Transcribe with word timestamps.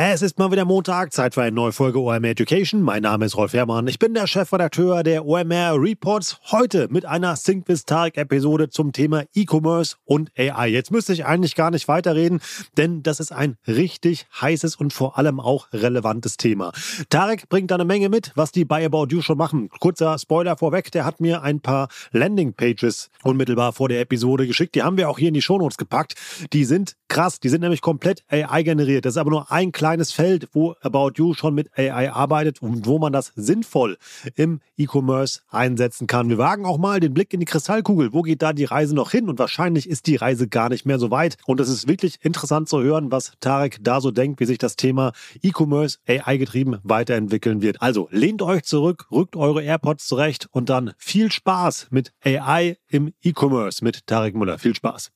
Es 0.00 0.22
ist 0.22 0.38
mal 0.38 0.52
wieder 0.52 0.64
Montag, 0.64 1.12
Zeit 1.12 1.34
für 1.34 1.42
eine 1.42 1.50
neue 1.50 1.72
Folge 1.72 1.98
OMR 1.98 2.22
Education. 2.22 2.82
Mein 2.82 3.02
Name 3.02 3.24
ist 3.24 3.36
Rolf 3.36 3.52
Herrmann. 3.52 3.88
Ich 3.88 3.98
bin 3.98 4.14
der 4.14 4.28
Chefredakteur 4.28 5.02
der 5.02 5.26
OMR 5.26 5.74
Reports. 5.74 6.38
Heute 6.52 6.86
mit 6.88 7.04
einer 7.04 7.34
Sync 7.34 7.66
with 7.66 7.84
Tarek 7.84 8.16
Episode 8.16 8.70
zum 8.70 8.92
Thema 8.92 9.24
E-Commerce 9.34 9.96
und 10.04 10.30
AI. 10.38 10.68
Jetzt 10.68 10.92
müsste 10.92 11.12
ich 11.14 11.26
eigentlich 11.26 11.56
gar 11.56 11.72
nicht 11.72 11.88
weiterreden, 11.88 12.38
denn 12.76 13.02
das 13.02 13.18
ist 13.18 13.32
ein 13.32 13.56
richtig 13.66 14.28
heißes 14.40 14.76
und 14.76 14.92
vor 14.92 15.18
allem 15.18 15.40
auch 15.40 15.66
relevantes 15.72 16.36
Thema. 16.36 16.70
Tarek 17.10 17.48
bringt 17.48 17.72
da 17.72 17.74
eine 17.74 17.84
Menge 17.84 18.08
mit, 18.08 18.30
was 18.36 18.52
die 18.52 18.64
bei 18.64 18.86
About 18.86 19.08
You 19.08 19.20
schon 19.20 19.36
machen. 19.36 19.68
Kurzer 19.80 20.16
Spoiler 20.16 20.56
vorweg, 20.56 20.92
der 20.92 21.06
hat 21.06 21.20
mir 21.20 21.42
ein 21.42 21.58
paar 21.58 21.88
Landingpages 22.12 23.10
unmittelbar 23.24 23.72
vor 23.72 23.88
der 23.88 24.00
Episode 24.00 24.46
geschickt. 24.46 24.76
Die 24.76 24.84
haben 24.84 24.96
wir 24.96 25.10
auch 25.10 25.18
hier 25.18 25.26
in 25.26 25.34
die 25.34 25.42
Shownotes 25.42 25.76
gepackt. 25.76 26.14
Die 26.52 26.64
sind 26.64 26.94
krass, 27.08 27.40
die 27.40 27.48
sind 27.48 27.62
nämlich 27.62 27.80
komplett 27.80 28.22
AI 28.28 28.62
generiert. 28.62 29.04
Das 29.04 29.14
ist 29.14 29.18
aber 29.18 29.30
nur 29.30 29.50
ein 29.50 29.72
kleiner 29.72 29.87
kleines 29.88 30.12
Feld, 30.12 30.48
wo 30.52 30.74
About 30.82 31.12
You 31.14 31.32
schon 31.32 31.54
mit 31.54 31.70
AI 31.78 32.12
arbeitet 32.12 32.60
und 32.60 32.84
wo 32.84 32.98
man 32.98 33.10
das 33.10 33.32
sinnvoll 33.36 33.96
im 34.34 34.60
E-Commerce 34.76 35.40
einsetzen 35.48 36.06
kann. 36.06 36.28
Wir 36.28 36.36
wagen 36.36 36.66
auch 36.66 36.76
mal 36.76 37.00
den 37.00 37.14
Blick 37.14 37.32
in 37.32 37.40
die 37.40 37.46
Kristallkugel. 37.46 38.12
Wo 38.12 38.20
geht 38.20 38.42
da 38.42 38.52
die 38.52 38.66
Reise 38.66 38.94
noch 38.94 39.12
hin? 39.12 39.30
Und 39.30 39.38
wahrscheinlich 39.38 39.88
ist 39.88 40.06
die 40.06 40.16
Reise 40.16 40.46
gar 40.46 40.68
nicht 40.68 40.84
mehr 40.84 40.98
so 40.98 41.10
weit. 41.10 41.38
Und 41.46 41.58
es 41.58 41.70
ist 41.70 41.88
wirklich 41.88 42.18
interessant 42.20 42.68
zu 42.68 42.82
hören, 42.82 43.10
was 43.10 43.32
Tarek 43.40 43.78
da 43.80 44.02
so 44.02 44.10
denkt, 44.10 44.40
wie 44.40 44.44
sich 44.44 44.58
das 44.58 44.76
Thema 44.76 45.12
E-Commerce 45.40 45.96
AI 46.06 46.36
getrieben 46.36 46.76
weiterentwickeln 46.82 47.62
wird. 47.62 47.80
Also 47.80 48.08
lehnt 48.10 48.42
euch 48.42 48.64
zurück, 48.64 49.06
rückt 49.10 49.36
eure 49.36 49.62
AirPods 49.62 50.06
zurecht 50.06 50.48
und 50.50 50.68
dann 50.68 50.92
viel 50.98 51.32
Spaß 51.32 51.86
mit 51.88 52.12
AI 52.22 52.76
im 52.90 53.14
E-Commerce 53.22 53.82
mit 53.82 54.06
Tarek 54.06 54.34
Müller. 54.34 54.58
Viel 54.58 54.74
Spaß. 54.74 55.10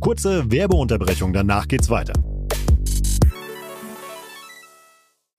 Kurze 0.00 0.50
Werbeunterbrechung, 0.50 1.32
danach 1.32 1.68
geht's 1.68 1.90
weiter. 1.90 2.14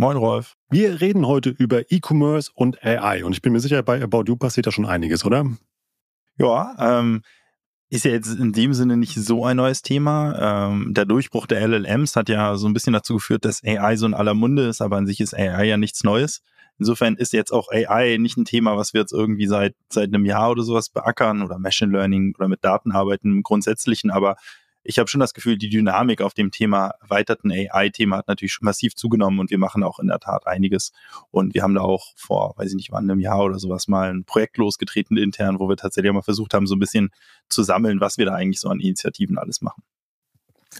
Moin 0.00 0.16
Rolf. 0.16 0.54
Wir 0.70 1.00
reden 1.00 1.26
heute 1.26 1.50
über 1.50 1.90
E-Commerce 1.90 2.52
und 2.54 2.84
AI 2.84 3.24
und 3.24 3.32
ich 3.32 3.42
bin 3.42 3.52
mir 3.52 3.58
sicher, 3.58 3.82
bei 3.82 4.00
About 4.00 4.26
You 4.28 4.36
passiert 4.36 4.68
da 4.68 4.70
schon 4.70 4.86
einiges, 4.86 5.24
oder? 5.24 5.44
Ja, 6.36 6.76
ähm, 6.78 7.22
ist 7.90 8.04
ja 8.04 8.12
jetzt 8.12 8.28
in 8.38 8.52
dem 8.52 8.74
Sinne 8.74 8.96
nicht 8.96 9.14
so 9.14 9.44
ein 9.44 9.56
neues 9.56 9.82
Thema. 9.82 10.68
Ähm, 10.70 10.94
der 10.94 11.04
Durchbruch 11.04 11.48
der 11.48 11.66
LLMs 11.66 12.14
hat 12.14 12.28
ja 12.28 12.54
so 12.54 12.68
ein 12.68 12.74
bisschen 12.74 12.92
dazu 12.92 13.14
geführt, 13.14 13.44
dass 13.44 13.64
AI 13.64 13.96
so 13.96 14.06
in 14.06 14.14
aller 14.14 14.34
Munde 14.34 14.68
ist, 14.68 14.80
aber 14.82 14.98
an 14.98 15.06
sich 15.08 15.18
ist 15.18 15.34
AI 15.34 15.64
ja 15.64 15.76
nichts 15.76 16.04
Neues. 16.04 16.42
Insofern 16.78 17.16
ist 17.16 17.32
jetzt 17.32 17.52
auch 17.52 17.68
AI 17.72 18.18
nicht 18.18 18.36
ein 18.36 18.44
Thema, 18.44 18.76
was 18.76 18.94
wir 18.94 19.00
jetzt 19.00 19.12
irgendwie 19.12 19.48
seit, 19.48 19.74
seit 19.92 20.14
einem 20.14 20.24
Jahr 20.24 20.52
oder 20.52 20.62
sowas 20.62 20.90
beackern 20.90 21.42
oder 21.42 21.58
Machine 21.58 21.90
Learning 21.90 22.36
oder 22.38 22.46
mit 22.46 22.62
Daten 22.62 22.92
arbeiten 22.92 23.32
im 23.32 23.42
Grundsätzlichen, 23.42 24.12
aber 24.12 24.36
ich 24.88 24.98
habe 24.98 25.08
schon 25.08 25.20
das 25.20 25.34
Gefühl, 25.34 25.58
die 25.58 25.68
Dynamik 25.68 26.22
auf 26.22 26.32
dem 26.32 26.50
Thema 26.50 26.94
erweiterten 27.02 27.52
AI-Thema 27.52 28.16
hat 28.16 28.28
natürlich 28.28 28.54
schon 28.54 28.64
massiv 28.64 28.94
zugenommen 28.94 29.38
und 29.38 29.50
wir 29.50 29.58
machen 29.58 29.82
auch 29.82 29.98
in 29.98 30.06
der 30.06 30.18
Tat 30.18 30.46
einiges. 30.46 30.92
Und 31.30 31.52
wir 31.52 31.62
haben 31.62 31.74
da 31.74 31.82
auch 31.82 32.14
vor, 32.16 32.54
weiß 32.56 32.70
ich 32.70 32.74
nicht 32.74 32.90
wann, 32.90 33.04
einem 33.04 33.20
Jahr 33.20 33.44
oder 33.44 33.58
sowas 33.58 33.86
mal 33.86 34.08
ein 34.08 34.24
Projekt 34.24 34.56
losgetreten 34.56 35.18
intern, 35.18 35.60
wo 35.60 35.68
wir 35.68 35.76
tatsächlich 35.76 36.10
mal 36.10 36.22
versucht 36.22 36.54
haben, 36.54 36.66
so 36.66 36.74
ein 36.74 36.78
bisschen 36.78 37.10
zu 37.50 37.62
sammeln, 37.62 38.00
was 38.00 38.16
wir 38.16 38.24
da 38.24 38.32
eigentlich 38.32 38.60
so 38.60 38.70
an 38.70 38.80
Initiativen 38.80 39.36
alles 39.36 39.60
machen. 39.60 39.82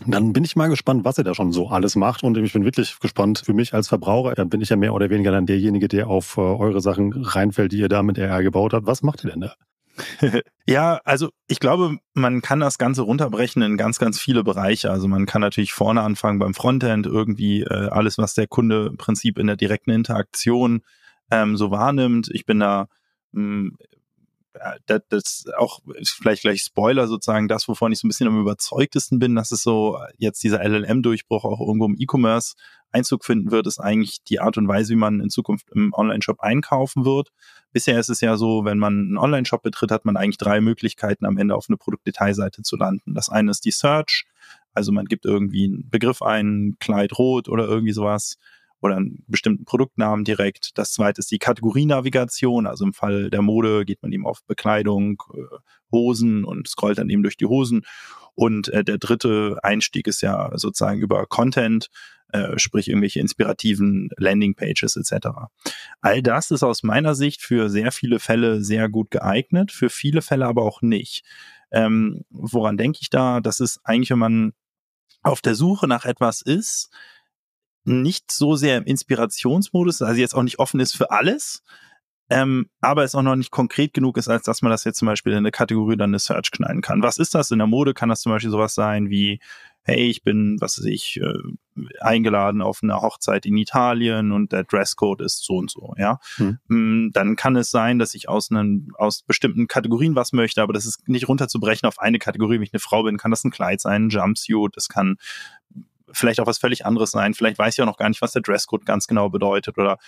Dann 0.07 0.33
bin 0.33 0.43
ich 0.43 0.57
mal 0.57 0.71
gespannt, 0.71 1.05
was 1.05 1.19
ihr 1.19 1.25
da 1.25 1.35
schon 1.35 1.53
so 1.53 1.69
alles 1.69 1.95
macht. 1.95 2.23
Und 2.23 2.39
ich 2.39 2.55
bin 2.55 2.65
wirklich 2.65 2.99
gespannt. 3.01 3.43
Für 3.45 3.53
mich 3.53 3.75
als 3.75 3.89
Verbraucher 3.89 4.35
dann 4.35 4.49
bin 4.49 4.63
ich 4.63 4.71
ja 4.71 4.77
mehr 4.77 4.95
oder 4.95 5.11
weniger 5.11 5.33
dann 5.33 5.45
derjenige, 5.45 5.87
der 5.87 6.09
auf 6.09 6.39
äh, 6.39 6.41
eure 6.41 6.81
Sachen 6.81 7.13
reinfällt, 7.13 7.73
die 7.73 7.79
ihr 7.79 7.89
da 7.89 8.03
mit 8.03 8.19
AI 8.19 8.43
gebaut 8.43 8.73
habt. 8.73 8.87
Was 8.87 9.03
macht 9.03 9.23
ihr 9.25 9.33
denn 9.33 9.43
da? 9.43 9.55
ja, 10.67 11.01
also 11.05 11.31
ich 11.47 11.61
glaube, 11.61 11.99
man 12.15 12.43
kann 12.43 12.61
das 12.61 12.79
Ganze 12.79 13.03
runterbrechen 13.03 13.63
in 13.63 13.77
ganz, 13.77 13.99
ganz 13.99 14.21
viele 14.21 14.45
Bereiche. 14.45 14.91
Also 14.91 15.09
man 15.09 15.27
kann 15.27 15.41
natürlich 15.41 15.73
vorne 15.73 16.03
anfangen 16.03 16.39
beim 16.39 16.55
Frontend, 16.55 17.07
irgendwie 17.07 17.63
äh, 17.63 17.89
alles, 17.89 18.19
was 18.19 18.35
der 18.35 18.47
Kunde 18.47 18.87
im 18.87 18.97
Prinzip 18.97 19.39
in 19.39 19.47
der 19.47 19.57
direkten 19.57 19.91
Interaktion 19.91 20.83
ähm, 21.31 21.57
so 21.57 21.71
wahrnimmt. 21.71 22.29
Ich 22.33 22.47
bin 22.47 22.61
da 22.61 22.89
mh, 23.33 23.43
hm, 23.43 23.77
das, 24.87 25.03
das 25.09 25.45
auch 25.57 25.81
vielleicht 26.05 26.43
gleich 26.43 26.63
Spoiler 26.63 27.07
sozusagen, 27.07 27.49
das, 27.49 27.69
wovon 27.69 27.93
ich 27.93 27.99
so 27.99 28.07
ein 28.07 28.09
bisschen 28.09 28.29
am 28.29 28.41
überzeugtesten 28.41 29.19
bin, 29.19 29.35
dass 29.35 29.53
es 29.53 29.63
so 29.63 29.99
jetzt 30.19 30.43
dieser 30.43 30.63
LLM-Durchbruch 30.63 31.45
auch 31.45 31.61
irgendwo 31.61 31.87
im 31.87 31.97
E-Commerce 31.99 32.55
Einzug 32.91 33.25
finden 33.25 33.51
wird, 33.51 33.67
ist 33.67 33.81
eigentlich 33.81 34.25
die 34.25 34.41
Art 34.41 34.57
und 34.57 34.67
Weise, 34.67 34.93
wie 34.93 34.99
man 34.99 35.21
in 35.21 35.29
Zukunft 35.29 35.69
im 35.75 35.93
Online-Shop 35.93 36.41
einkaufen 36.41 37.05
wird. 37.05 37.29
Bisher 37.73 37.99
ist 38.01 38.09
es 38.09 38.21
ja 38.21 38.37
so, 38.37 38.65
wenn 38.65 38.79
man 38.79 38.95
einen 38.95 39.19
Online-Shop 39.19 39.63
betritt, 39.63 39.91
hat 39.91 40.07
man 40.07 40.17
eigentlich 40.17 40.39
drei 40.39 40.61
Möglichkeiten, 40.61 41.27
am 41.27 41.37
Ende 41.37 41.55
auf 41.55 41.67
eine 41.69 41.77
Produktdetailseite 41.77 42.63
zu 42.63 42.77
landen. 42.77 43.15
Das 43.15 43.29
eine 43.29 43.51
ist 43.51 43.65
die 43.65 43.73
Search, 43.73 44.25
also 44.73 44.93
man 44.93 45.07
gibt 45.07 45.27
irgendwie 45.27 45.65
einen 45.65 45.91
Begriff 45.91 46.23
ein, 46.23 46.77
Kleid 46.81 47.19
rot 47.19 47.49
oder 47.49 47.67
irgendwie 47.67 47.93
sowas 47.93 48.39
oder 48.81 48.97
einen 48.97 49.25
bestimmten 49.27 49.65
Produktnamen 49.65 50.25
direkt. 50.25 50.79
Das 50.79 50.93
zweite 50.93 51.21
ist 51.21 51.31
die 51.31 51.39
Kategorienavigation, 51.39 52.67
also 52.67 52.85
im 52.85 52.93
Fall 52.93 53.31
der 53.31 53.43
Mode 53.43 53.85
geht 53.85 54.03
man 54.03 54.13
eben 54.13 54.27
auf 54.27 54.45
Bekleidung, 54.47 55.23
äh, 55.35 55.57
Hosen 55.91 56.45
und 56.45 56.69
scrollt 56.69 56.99
dann 56.99 57.11
eben 57.11 57.23
durch 57.23 57.37
die 57.37 57.47
Hosen. 57.47 57.83
Und 58.35 58.69
äh, 58.69 58.85
der 58.85 58.99
dritte 58.99 59.59
Einstieg 59.63 60.07
ist 60.07 60.21
ja 60.21 60.51
sozusagen 60.55 61.01
über 61.01 61.27
Content, 61.27 61.89
äh, 62.33 62.59
sprich 62.59 62.89
irgendwelche 62.89 63.21
inspirativen 63.21 64.11
Landingpages 64.17 64.97
etc. 64.97 65.29
All 66.01 66.23
das 66.23 66.51
ist 66.51 66.63
aus 66.63 66.83
meiner 66.83 67.15
Sicht 67.15 67.43
für 67.43 67.69
sehr 67.69 67.91
viele 67.91 68.21
Fälle 68.21 68.63
sehr 68.63 68.89
gut 68.89 69.11
geeignet, 69.11 69.73
für 69.73 69.91
viele 69.91 70.23
Fälle 70.23 70.47
aber 70.47 70.63
auch 70.63 70.83
nicht. 70.83 71.25
Ähm, 71.73 72.25
woran 72.31 72.77
denke 72.77 72.99
ich 73.03 73.11
da? 73.11 73.41
Das 73.41 73.61
ist 73.61 73.81
eigentlich, 73.83 74.11
wenn 74.11 74.19
man 74.19 74.53
auf 75.23 75.41
der 75.41 75.55
Suche 75.55 75.89
nach 75.89 76.05
etwas 76.05 76.41
ist, 76.43 76.91
nicht 77.85 78.31
so 78.33 78.57
sehr 78.57 78.79
im 78.79 78.85
Inspirationsmodus, 78.85 80.03
also 80.03 80.21
jetzt 80.21 80.35
auch 80.35 80.43
nicht 80.43 80.59
offen 80.59 80.81
ist 80.81 80.97
für 80.97 81.11
alles, 81.11 81.63
ähm, 82.31 82.69
aber 82.81 83.05
es 83.05 83.15
auch 83.15 83.23
noch 83.23 83.37
nicht 83.37 83.51
konkret 83.51 83.95
genug 83.95 84.19
ist, 84.19 84.29
als 84.29 84.45
dass 84.45 84.61
man 84.61 84.71
das 84.71 84.85
jetzt 84.85 84.99
zum 84.99 85.07
Beispiel 85.07 85.33
in 85.33 85.39
eine 85.39 85.51
Kategorie 85.51 85.95
oder 85.95 86.05
eine 86.05 86.19
Search 86.19 86.51
knallen 86.51 86.83
kann. 86.83 87.03
Was 87.03 87.17
ist 87.17 87.35
das? 87.35 87.51
In 87.51 87.59
der 87.59 87.67
Mode 87.67 87.95
kann 87.95 88.11
das 88.11 88.21
zum 88.21 88.33
Beispiel 88.33 88.51
sowas 88.51 88.75
sein 88.75 89.09
wie 89.09 89.41
hey, 89.89 90.11
ich 90.11 90.23
bin, 90.23 90.61
was 90.61 90.79
weiß 90.79 90.85
ich, 90.85 91.19
äh, 91.19 91.83
eingeladen 92.01 92.61
auf 92.61 92.81
eine 92.83 93.01
Hochzeit 93.01 93.47
in 93.47 93.57
Italien 93.57 94.33
und 94.33 94.53
der 94.53 94.65
Dresscode 94.65 95.23
ist 95.23 95.45
so 95.45 95.55
und 95.55 95.71
so, 95.71 95.95
ja. 95.97 96.19
Hm. 96.37 97.11
Dann 97.15 97.37
kann 97.37 97.57
es 97.57 97.71
sein, 97.71 97.99
dass 97.99 98.15
ich 98.15 98.29
aus 98.29 98.51
einen, 98.51 98.93
aus 98.99 99.23
bestimmten 99.23 99.67
Kategorien 99.67 100.15
was 100.15 100.35
möchte, 100.35 100.61
aber 100.61 100.75
das 100.75 100.85
ist 100.85 101.09
nicht 101.09 101.29
runterzubrechen 101.29 101.89
auf 101.89 101.99
eine 102.01 102.19
Kategorie. 102.19 102.57
Wenn 102.57 102.65
ich 102.65 102.75
eine 102.75 102.81
Frau 102.81 103.03
bin, 103.03 103.17
kann 103.17 103.31
das 103.31 103.45
ein 103.45 103.51
Kleid 103.51 103.81
sein, 103.81 104.07
ein 104.07 104.11
Jumpsuit, 104.11 104.77
das 104.77 104.89
kann 104.89 105.17
vielleicht 106.13 106.41
auch 106.41 106.47
was 106.47 106.59
völlig 106.59 106.87
anderes 106.87 107.11
sein. 107.11 107.35
Vielleicht 107.35 107.59
weiß 107.59 107.75
ich 107.75 107.83
auch 107.83 107.87
noch 107.87 107.97
gar 107.97 108.09
nicht, 108.09 108.23
was 108.23 108.33
der 108.33 108.43
Dresscode 108.43 108.87
ganz 108.87 109.07
genau 109.07 109.29
bedeutet 109.29 109.79
oder 109.79 109.99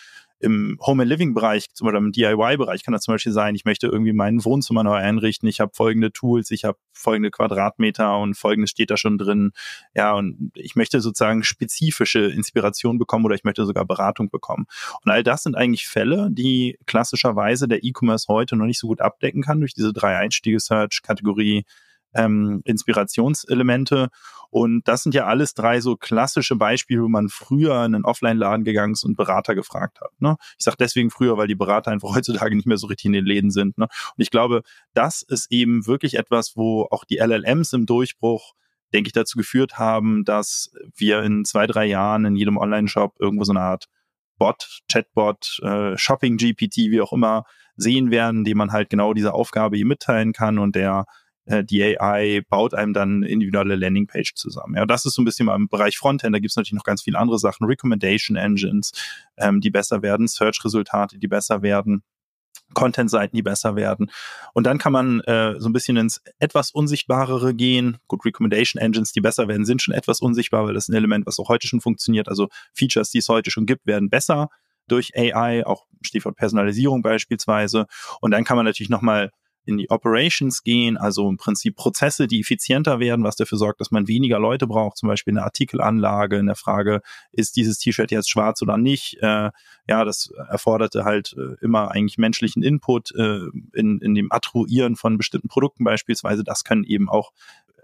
im 0.41 0.79
Home 0.81 1.03
and 1.03 1.11
Living 1.11 1.35
Bereich, 1.35 1.67
zum 1.75 1.85
Beispiel 1.85 1.99
im 1.99 2.13
DIY 2.13 2.57
Bereich 2.57 2.83
kann 2.83 2.93
das 2.93 3.03
zum 3.03 3.15
Beispiel 3.15 3.33
sein, 3.33 3.55
ich 3.55 3.67
möchte 3.67 3.87
irgendwie 3.87 4.15
mein 4.15 4.43
Wohnzimmer 4.43 4.83
neu 4.83 4.95
einrichten, 4.95 5.47
ich 5.49 5.61
habe 5.61 5.73
folgende 5.75 6.13
Tools, 6.13 6.51
ich 6.51 6.65
habe 6.65 6.79
folgende 6.93 7.31
Quadratmeter 7.31 8.17
und 8.19 8.35
folgendes 8.35 8.71
steht 8.71 8.91
da 8.91 8.97
schon 8.97 9.19
drin. 9.19 9.53
Ja, 9.95 10.15
und 10.15 10.51
ich 10.55 10.77
möchte 10.77 11.01
sozusagen 11.01 11.45
spezifische 11.45 12.21
Inspiration 12.21 12.99
bekommen 12.99 13.27
oder 13.27 13.35
ich 13.35 13.45
möchte 13.45 13.67
sogar 13.67 13.85
Beratung 13.85 14.31
bekommen. 14.31 14.65
Und 15.05 15.11
all 15.11 15.23
das 15.23 15.43
sind 15.43 15.57
eigentlich 15.57 15.87
Fälle, 15.87 16.29
die 16.31 16.79
klassischerweise 16.87 17.69
der 17.69 17.85
E-Commerce 17.85 18.27
heute 18.29 18.57
noch 18.57 18.67
nicht 18.67 18.81
so 18.81 18.87
gut 18.87 19.03
abdecken 19.03 19.43
kann 19.43 19.61
durch 19.61 19.75
diese 19.75 19.93
drei 19.93 20.17
Einstiege 20.17 20.59
Search 20.59 21.03
Kategorie 21.03 21.65
ähm, 22.15 22.61
Inspirationselemente. 22.65 24.09
Und 24.51 24.89
das 24.89 25.05
sind 25.05 25.15
ja 25.15 25.27
alles 25.27 25.55
drei 25.55 25.81
so 25.81 25.97
klassische 25.97 26.57
Beispiele, 26.57 27.03
wo 27.03 27.09
man 27.09 27.29
früher 27.29 27.85
in 27.85 27.95
einen 27.95 28.05
Offline-Laden 28.05 28.65
gegangen 28.65 28.95
ist 28.95 29.05
und 29.05 29.17
Berater 29.17 29.55
gefragt 29.55 30.01
hat. 30.01 30.11
Ne? 30.19 30.37
Ich 30.59 30.65
sage 30.65 30.77
deswegen 30.79 31.11
früher, 31.11 31.37
weil 31.37 31.47
die 31.47 31.55
Berater 31.55 31.93
einfach 31.93 32.11
heutzutage 32.15 32.57
nicht 32.57 32.67
mehr 32.67 32.79
so 32.79 32.89
richtig 32.89 33.07
in 33.07 33.13
den 33.13 33.25
Läden 33.25 33.51
sind. 33.51 33.79
Ne? 33.79 33.85
Und 33.85 34.23
ich 34.23 34.31
glaube, 34.31 34.63
das 34.93 35.23
ist 35.23 35.53
eben 35.53 35.87
wirklich 35.87 36.15
etwas, 36.15 36.57
wo 36.57 36.89
auch 36.91 37.05
die 37.05 37.19
LLMs 37.19 37.73
im 37.73 37.87
Durchbruch 37.87 38.55
denke 38.93 39.09
ich, 39.09 39.13
dazu 39.13 39.39
geführt 39.39 39.79
haben, 39.79 40.25
dass 40.25 40.73
wir 40.97 41.23
in 41.23 41.45
zwei, 41.45 41.69
drei 41.69 41.87
Jahren 41.87 42.25
in 42.25 42.35
jedem 42.35 42.57
Online-Shop 42.57 43.15
irgendwo 43.21 43.45
so 43.45 43.53
eine 43.53 43.61
Art 43.61 43.87
Bot, 44.39 44.81
Chatbot, 44.91 45.61
äh, 45.63 45.97
Shopping-GPT, 45.97 46.91
wie 46.91 47.01
auch 47.01 47.13
immer, 47.13 47.45
sehen 47.77 48.11
werden, 48.11 48.45
dem 48.45 48.59
man 48.59 48.73
halt 48.73 48.91
genau 48.91 49.15
diese 49.15 49.35
Aufgabe 49.35 49.77
hier 49.77 49.87
mitteilen 49.87 50.33
kann 50.33 50.59
und 50.59 50.75
der 50.75 51.05
äh, 51.51 51.65
die 51.65 51.83
AI 51.83 52.43
baut 52.49 52.75
einem 52.75 52.93
dann 52.93 53.23
individuelle 53.23 53.75
Landingpage 53.77 54.35
zusammen. 54.35 54.77
Ja, 54.77 54.87
das 54.87 55.05
ist 55.05 55.15
so 55.15 55.23
ein 55.23 55.25
bisschen 55.25 55.49
im 55.49 55.69
Bereich 55.69 55.99
Frontend. 55.99 56.35
Da 56.35 56.39
gibt 56.39 56.51
es 56.51 56.57
natürlich 56.57 56.79
noch 56.79 56.85
ganz 56.85 57.03
viele 57.03 57.19
andere 57.19 57.39
Sachen, 57.39 57.67
Recommendation 57.67 58.37
Engines, 58.37 58.93
ähm, 59.37 59.61
die 59.61 59.71
besser 59.71 60.03
werden, 60.03 60.29
Search-Resultate, 60.29 61.19
die 61.19 61.29
besser 61.29 61.63
werden. 61.63 62.03
Content-Seiten, 62.73 63.35
die 63.35 63.43
besser 63.43 63.75
werden. 63.75 64.13
Und 64.55 64.65
dann 64.65 64.79
kann 64.79 64.93
man 64.93 65.19
äh, 65.23 65.57
so 65.59 65.69
ein 65.69 65.73
bisschen 65.73 65.97
ins 65.97 66.23
etwas 66.39 66.71
Unsichtbarere 66.71 67.53
gehen. 67.53 67.99
Gut, 68.07 68.25
Recommendation 68.25 68.81
Engines, 68.81 69.11
die 69.11 69.21
besser 69.21 69.49
werden, 69.49 69.65
sind 69.65 69.83
schon 69.83 69.93
etwas 69.93 70.21
unsichtbar, 70.21 70.67
weil 70.67 70.75
das 70.75 70.85
ist 70.85 70.91
ein 70.91 70.97
Element, 70.97 71.27
was 71.27 71.41
auch 71.41 71.49
heute 71.49 71.67
schon 71.67 71.81
funktioniert. 71.81 72.29
Also 72.29 72.49
Features, 72.73 73.11
die 73.11 73.19
es 73.19 73.29
heute 73.29 73.51
schon 73.51 73.67
gibt, 73.67 73.87
werden 73.87 74.09
besser 74.09 74.51
durch 74.87 75.17
AI, 75.17 75.67
auch 75.67 75.87
Stichwort 76.01 76.37
Personalisierung 76.37 77.03
beispielsweise. 77.03 77.87
Und 78.21 78.31
dann 78.31 78.45
kann 78.45 78.57
man 78.57 78.67
natürlich 78.67 78.91
nochmal 78.91 79.33
in 79.65 79.77
die 79.77 79.91
Operations 79.91 80.63
gehen, 80.63 80.97
also 80.97 81.29
im 81.29 81.37
Prinzip 81.37 81.77
Prozesse, 81.77 82.27
die 82.27 82.41
effizienter 82.41 82.99
werden, 82.99 83.25
was 83.25 83.37
dafür 83.37 83.59
sorgt, 83.59 83.81
dass 83.81 83.91
man 83.91 84.09
weniger 84.09 84.39
Leute 84.39 84.67
braucht, 84.67 84.97
zum 84.97 85.09
Beispiel 85.09 85.33
eine 85.33 85.45
Artikelanlage, 85.45 86.37
in 86.37 86.47
der 86.47 86.57
Frage, 86.57 87.03
ist 87.33 87.57
dieses 87.57 87.79
T-Shirt 87.79 88.11
jetzt 88.11 88.31
schwarz 88.31 88.63
oder 88.63 88.77
nicht? 88.77 89.19
Äh, 89.21 89.51
ja, 89.89 90.05
das 90.05 90.33
erforderte 90.49 91.05
halt 91.05 91.35
äh, 91.37 91.63
immer 91.65 91.91
eigentlich 91.91 92.19
menschlichen 92.19 92.63
Input 92.63 93.13
äh, 93.17 93.41
in, 93.75 94.01
in 94.01 94.15
dem 94.15 94.33
Attribuieren 94.33 94.97
von 94.97 95.19
bestimmten 95.19 95.49
Produkten 95.49 95.85
beispielsweise. 95.85 96.45
Das 96.45 96.65
können 96.65 96.85
eben 96.85 97.09
auch 97.09 97.33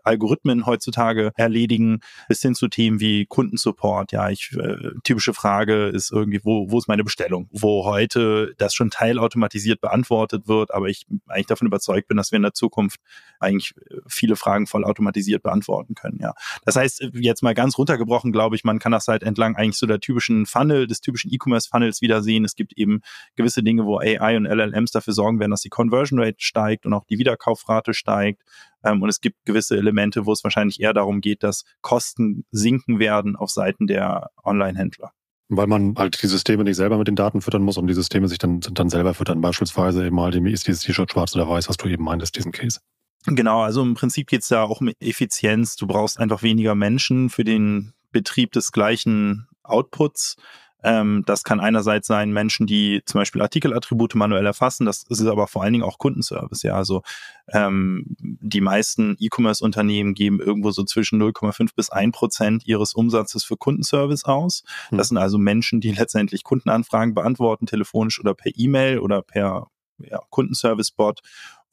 Algorithmen 0.07 0.67
heutzutage 0.67 1.33
erledigen, 1.37 2.01
bis 2.29 2.43
hin 2.43 2.55
zu 2.55 2.69
Themen 2.69 3.01
wie 3.01 3.27
Kundensupport. 3.27 4.13
Ja, 4.13 4.31
ich 4.31 4.53
äh, 4.57 4.91
typische 5.05 5.35
Frage 5.35 5.87
ist 5.87 6.13
irgendwie, 6.13 6.41
wo, 6.45 6.71
wo 6.71 6.79
ist 6.79 6.89
meine 6.89 7.05
Bestellung? 7.05 7.49
Wo 7.51 7.85
heute 7.85 8.55
das 8.59 8.75
schon 8.75 8.91
teilautomatisiert 8.91 9.81
beantwortet 9.81 10.49
wird, 10.49 10.73
aber 10.73 10.87
ich 10.87 11.07
eigentlich 11.29 11.47
davon 11.47 11.67
überzeugt 11.67 12.09
bin, 12.09 12.17
dass 12.17 12.33
wir 12.33 12.37
in 12.37 12.43
der 12.43 12.55
Zukunft 12.55 13.01
eigentlich 13.41 13.75
äh, 13.91 13.97
viele 14.07 14.37
Fragen 14.37 14.67
voll 14.67 14.85
automatisiert 14.85 15.43
beantworten 15.43 15.95
können. 15.95 16.19
Ja, 16.21 16.35
das 16.65 16.77
heißt 16.77 17.11
jetzt 17.15 17.43
mal 17.43 17.55
ganz 17.55 17.79
runtergebrochen, 17.79 18.33
glaube 18.33 18.57
ich, 18.57 18.65
man 18.65 18.79
kann 18.79 18.93
das 18.93 19.09
halt 19.09 19.23
entlang 19.23 19.57
eigentlich 19.57 19.79
so 19.79 19.87
der 19.87 20.01
typischen 20.01 20.47
Funnel, 20.47 20.87
des 20.87 21.01
typischen 21.01 21.33
E-Commerce-Funnels 21.33 22.01
wiedersehen. 22.01 22.45
Es 22.45 22.55
gibt 22.55 22.73
eben 22.77 23.01
gewisse 23.35 23.63
Dinge, 23.63 23.85
wo 23.87 23.99
AI 23.99 24.37
und 24.37 24.47
LLMs 24.47 24.91
dafür 24.91 25.13
sorgen 25.13 25.41
werden, 25.41 25.51
dass 25.51 25.63
die 25.63 25.69
Conversion 25.69 26.21
Rate 26.21 26.37
steigt 26.39 26.87
und 26.87 26.93
auch 26.93 27.05
die 27.05 27.19
Wiederkaufrate 27.19 27.95
steigt. 27.95 28.43
Ähm, 28.87 29.03
und 29.03 29.09
es 29.09 29.21
gibt 29.21 29.45
gewisse 29.45 29.77
Elemente, 29.77 30.27
wo 30.27 30.33
es 30.33 30.45
wahrscheinlich 30.45 30.81
eher 30.81 30.95
darum 30.95 31.21
geht, 31.21 31.43
dass 31.43 31.65
Kosten 31.83 32.45
sinken 32.51 32.99
werden 32.99 33.37
auf 33.37 33.51
Seiten 33.51 33.87
der 33.87 34.31
Online-Händler. 34.45 35.13
Weil 35.49 35.67
man 35.67 35.95
halt 35.97 36.21
die 36.23 36.27
Systeme 36.27 36.65
nicht 36.65 36.77
selber 36.77 36.99
mit 36.99 37.07
den 37.07 37.15
Daten 37.15 37.41
füttern 37.41 37.63
muss 37.63 37.77
und 37.77 37.87
die 37.87 37.95
Systeme 37.95 38.27
sich 38.29 38.39
dann, 38.39 38.61
dann 38.61 38.89
selber 38.89 39.15
füttern. 39.15 39.41
Beispielsweise 39.41 40.07
eben 40.07 40.17
mal, 40.17 40.35
ist 40.35 40.67
dieses 40.67 40.83
T-Shirt 40.83 41.13
schwarz 41.13 41.35
oder 41.37 41.49
weiß, 41.49 41.69
was 41.69 41.77
du 41.77 41.89
eben 41.89 42.05
meintest, 42.05 42.37
diesen 42.37 42.53
Case. 42.53 42.81
Genau, 43.27 43.63
also 43.63 43.83
im 43.83 43.95
Prinzip 43.95 44.29
geht 44.29 44.43
es 44.43 44.49
da 44.49 44.63
auch 44.63 44.81
um 44.81 44.91
Effizienz. 45.01 45.77
Du 45.77 45.87
brauchst 45.87 46.19
einfach 46.19 46.43
weniger 46.43 46.75
Menschen 46.75 47.29
für 47.29 47.45
den 47.45 47.93
Betrieb 48.13 48.53
des 48.53 48.73
gleichen 48.73 49.49
Outputs. 49.63 50.37
Ähm, 50.83 51.23
das 51.27 51.43
kann 51.43 51.61
einerseits 51.61 52.07
sein 52.07 52.33
Menschen, 52.33 52.67
die 52.67 53.03
zum 53.07 53.21
Beispiel 53.21 53.43
Artikelattribute 53.43 54.15
manuell 54.15 54.47
erfassen. 54.47 54.87
Das 54.87 55.05
ist 55.09 55.27
aber 55.27 55.47
vor 55.47 55.63
allen 55.63 55.73
Dingen 55.73 55.85
auch 55.85 55.99
Kundenservice. 55.99 56.63
Ja, 56.63 56.75
also 56.75 57.03
ähm, 57.49 58.05
die 58.19 58.61
meisten 58.61 59.17
E-Commerce-Unternehmen 59.19 60.15
geben 60.15 60.41
irgendwo 60.41 60.71
so 60.71 60.85
zwischen 60.85 61.21
0,5 61.21 61.71
bis 61.75 61.91
1 61.91 62.15
Prozent 62.17 62.67
ihres 62.67 62.95
Umsatzes 62.95 63.45
für 63.45 63.57
Kundenservice 63.57 64.25
aus. 64.25 64.65
Hm. 64.89 64.99
Das 64.99 65.09
sind 65.09 65.19
also 65.19 65.39
Menschen, 65.39 65.81
die 65.81 65.93
letztendlich 65.99 66.45
Kundenanfragen 66.45 67.15
beantworten, 67.15 67.67
telefonisch 67.67 68.21
oder 68.21 68.35
per 68.35 68.53
E-Mail 68.55 68.99
oder 68.99 69.23
per 69.23 69.69
ja, 69.99 70.21
Kundenservice-Bot 70.31 71.21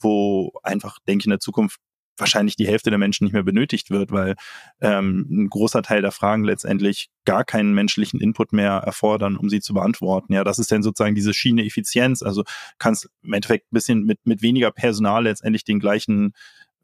wo 0.03 0.51
einfach, 0.63 0.99
denke 1.07 1.21
ich, 1.21 1.25
in 1.27 1.31
der 1.31 1.39
Zukunft 1.39 1.79
wahrscheinlich 2.17 2.55
die 2.55 2.67
Hälfte 2.67 2.89
der 2.89 2.99
Menschen 2.99 3.23
nicht 3.23 3.33
mehr 3.33 3.43
benötigt 3.43 3.89
wird, 3.89 4.11
weil 4.11 4.35
ähm, 4.81 5.27
ein 5.29 5.49
großer 5.49 5.81
Teil 5.81 6.01
der 6.01 6.11
Fragen 6.11 6.43
letztendlich 6.43 7.09
gar 7.25 7.43
keinen 7.43 7.73
menschlichen 7.73 8.19
Input 8.19 8.53
mehr 8.53 8.71
erfordern, 8.71 9.37
um 9.37 9.49
sie 9.49 9.61
zu 9.61 9.73
beantworten. 9.73 10.33
Ja, 10.33 10.43
das 10.43 10.59
ist 10.59 10.71
dann 10.71 10.83
sozusagen 10.83 11.15
diese 11.15 11.33
Schiene 11.33 11.65
Effizienz. 11.65 12.21
Also 12.21 12.43
kannst 12.77 13.09
im 13.23 13.33
Endeffekt 13.33 13.65
ein 13.65 13.75
bisschen 13.75 14.03
mit, 14.03 14.19
mit 14.25 14.41
weniger 14.41 14.71
Personal 14.71 15.23
letztendlich 15.23 15.63
den 15.63 15.79
gleichen 15.79 16.33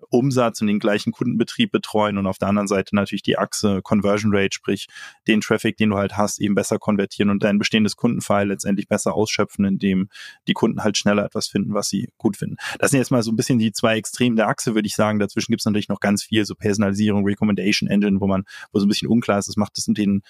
Umsatz 0.09 0.61
und 0.61 0.67
den 0.67 0.79
gleichen 0.79 1.11
Kundenbetrieb 1.11 1.71
betreuen 1.71 2.17
und 2.17 2.27
auf 2.27 2.37
der 2.37 2.47
anderen 2.47 2.67
Seite 2.67 2.95
natürlich 2.95 3.21
die 3.21 3.37
Achse 3.37 3.81
Conversion 3.81 4.31
Rate, 4.33 4.53
sprich 4.53 4.87
den 5.27 5.41
Traffic, 5.41 5.77
den 5.77 5.89
du 5.89 5.97
halt 5.97 6.17
hast, 6.17 6.39
eben 6.39 6.55
besser 6.55 6.79
konvertieren 6.79 7.29
und 7.29 7.43
dein 7.43 7.59
bestehendes 7.59 7.95
Kundenfile 7.95 8.45
letztendlich 8.45 8.87
besser 8.87 9.13
ausschöpfen, 9.13 9.65
indem 9.65 10.09
die 10.47 10.53
Kunden 10.53 10.83
halt 10.83 10.97
schneller 10.97 11.25
etwas 11.25 11.47
finden, 11.47 11.73
was 11.73 11.89
sie 11.89 12.09
gut 12.17 12.37
finden. 12.37 12.57
Das 12.79 12.91
sind 12.91 12.99
jetzt 12.99 13.11
mal 13.11 13.23
so 13.23 13.31
ein 13.31 13.35
bisschen 13.35 13.59
die 13.59 13.71
zwei 13.71 13.97
Extremen 13.97 14.35
der 14.35 14.47
Achse, 14.47 14.75
würde 14.75 14.87
ich 14.87 14.95
sagen. 14.95 15.19
Dazwischen 15.19 15.51
gibt 15.51 15.61
es 15.61 15.65
natürlich 15.65 15.89
noch 15.89 15.99
ganz 15.99 16.23
viel, 16.23 16.45
so 16.45 16.55
Personalisierung, 16.55 17.25
Recommendation 17.25 17.89
Engine, 17.89 18.19
wo 18.21 18.27
man, 18.27 18.43
wo 18.71 18.79
so 18.79 18.85
ein 18.85 18.89
bisschen 18.89 19.09
unklar 19.09 19.39
ist, 19.39 19.47
das 19.47 19.57
macht 19.57 19.73
mit 19.87 19.97
den 19.97 20.21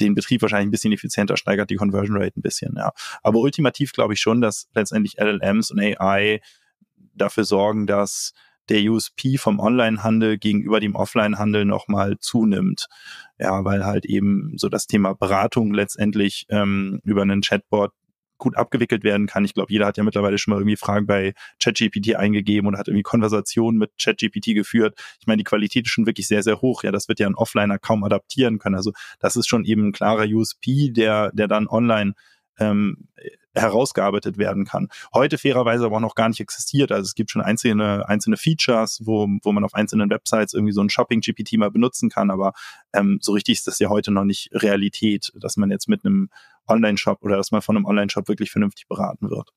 den 0.00 0.14
Betrieb 0.14 0.42
wahrscheinlich 0.42 0.68
ein 0.68 0.70
bisschen 0.70 0.92
effizienter, 0.92 1.36
steigert 1.36 1.70
die 1.70 1.74
Conversion 1.74 2.16
Rate 2.16 2.38
ein 2.38 2.42
bisschen, 2.42 2.74
ja. 2.76 2.92
Aber 3.22 3.40
ultimativ 3.40 3.92
glaube 3.92 4.14
ich 4.14 4.20
schon, 4.20 4.40
dass 4.40 4.68
letztendlich 4.72 5.16
LLMs 5.18 5.72
und 5.72 5.80
AI 5.80 6.40
dafür 7.14 7.44
sorgen, 7.44 7.86
dass 7.86 8.32
der 8.68 8.82
USP 8.90 9.38
vom 9.38 9.60
Onlinehandel 9.60 10.38
gegenüber 10.38 10.80
dem 10.80 10.94
Offlinehandel 10.94 11.64
nochmal 11.64 12.18
zunimmt. 12.18 12.86
Ja, 13.38 13.64
weil 13.64 13.84
halt 13.84 14.04
eben 14.04 14.54
so 14.56 14.68
das 14.68 14.86
Thema 14.86 15.14
Beratung 15.14 15.72
letztendlich 15.72 16.46
ähm, 16.50 17.00
über 17.04 17.22
einen 17.22 17.40
Chatbot 17.40 17.92
gut 18.38 18.56
abgewickelt 18.56 19.04
werden 19.04 19.26
kann. 19.26 19.44
Ich 19.44 19.52
glaube, 19.52 19.72
jeder 19.72 19.86
hat 19.86 19.96
ja 19.96 20.04
mittlerweile 20.04 20.38
schon 20.38 20.52
mal 20.52 20.60
irgendwie 20.60 20.76
Fragen 20.76 21.06
bei 21.06 21.34
ChatGPT 21.62 22.14
eingegeben 22.14 22.68
oder 22.68 22.78
hat 22.78 22.88
irgendwie 22.88 23.02
Konversationen 23.02 23.78
mit 23.78 23.90
ChatGPT 24.00 24.54
geführt. 24.54 24.98
Ich 25.20 25.26
meine, 25.26 25.38
die 25.38 25.44
Qualität 25.44 25.86
ist 25.86 25.92
schon 25.92 26.06
wirklich 26.06 26.28
sehr, 26.28 26.42
sehr 26.42 26.60
hoch. 26.60 26.84
Ja, 26.84 26.92
das 26.92 27.08
wird 27.08 27.18
ja 27.18 27.26
ein 27.26 27.34
Offliner 27.34 27.78
kaum 27.78 28.04
adaptieren 28.04 28.58
können. 28.58 28.76
Also 28.76 28.92
das 29.18 29.36
ist 29.36 29.48
schon 29.48 29.64
eben 29.64 29.88
ein 29.88 29.92
klarer 29.92 30.24
USP, 30.24 30.90
der, 30.90 31.30
der 31.32 31.48
dann 31.48 31.66
online 31.66 32.14
ähm, 32.58 33.08
herausgearbeitet 33.54 34.38
werden 34.38 34.64
kann. 34.64 34.88
Heute 35.12 35.38
fairerweise 35.38 35.84
aber 35.84 35.96
auch 35.96 36.00
noch 36.00 36.14
gar 36.14 36.28
nicht 36.28 36.40
existiert. 36.40 36.92
Also 36.92 37.06
es 37.06 37.14
gibt 37.14 37.30
schon 37.30 37.42
einzelne, 37.42 38.08
einzelne 38.08 38.36
Features, 38.36 39.02
wo, 39.04 39.26
wo 39.42 39.52
man 39.52 39.64
auf 39.64 39.74
einzelnen 39.74 40.10
Websites 40.10 40.54
irgendwie 40.54 40.72
so 40.72 40.82
ein 40.82 40.90
Shopping-GPT 40.90 41.54
mal 41.54 41.70
benutzen 41.70 42.08
kann, 42.08 42.30
aber 42.30 42.52
ähm, 42.92 43.18
so 43.20 43.32
richtig 43.32 43.56
ist 43.56 43.66
das 43.66 43.78
ja 43.78 43.88
heute 43.88 44.10
noch 44.10 44.24
nicht 44.24 44.50
Realität, 44.52 45.32
dass 45.34 45.56
man 45.56 45.70
jetzt 45.70 45.88
mit 45.88 46.04
einem 46.04 46.30
Online-Shop 46.68 47.22
oder 47.22 47.36
dass 47.36 47.50
man 47.50 47.62
von 47.62 47.76
einem 47.76 47.86
Online-Shop 47.86 48.28
wirklich 48.28 48.50
vernünftig 48.50 48.86
beraten 48.88 49.30
wird. 49.30 49.50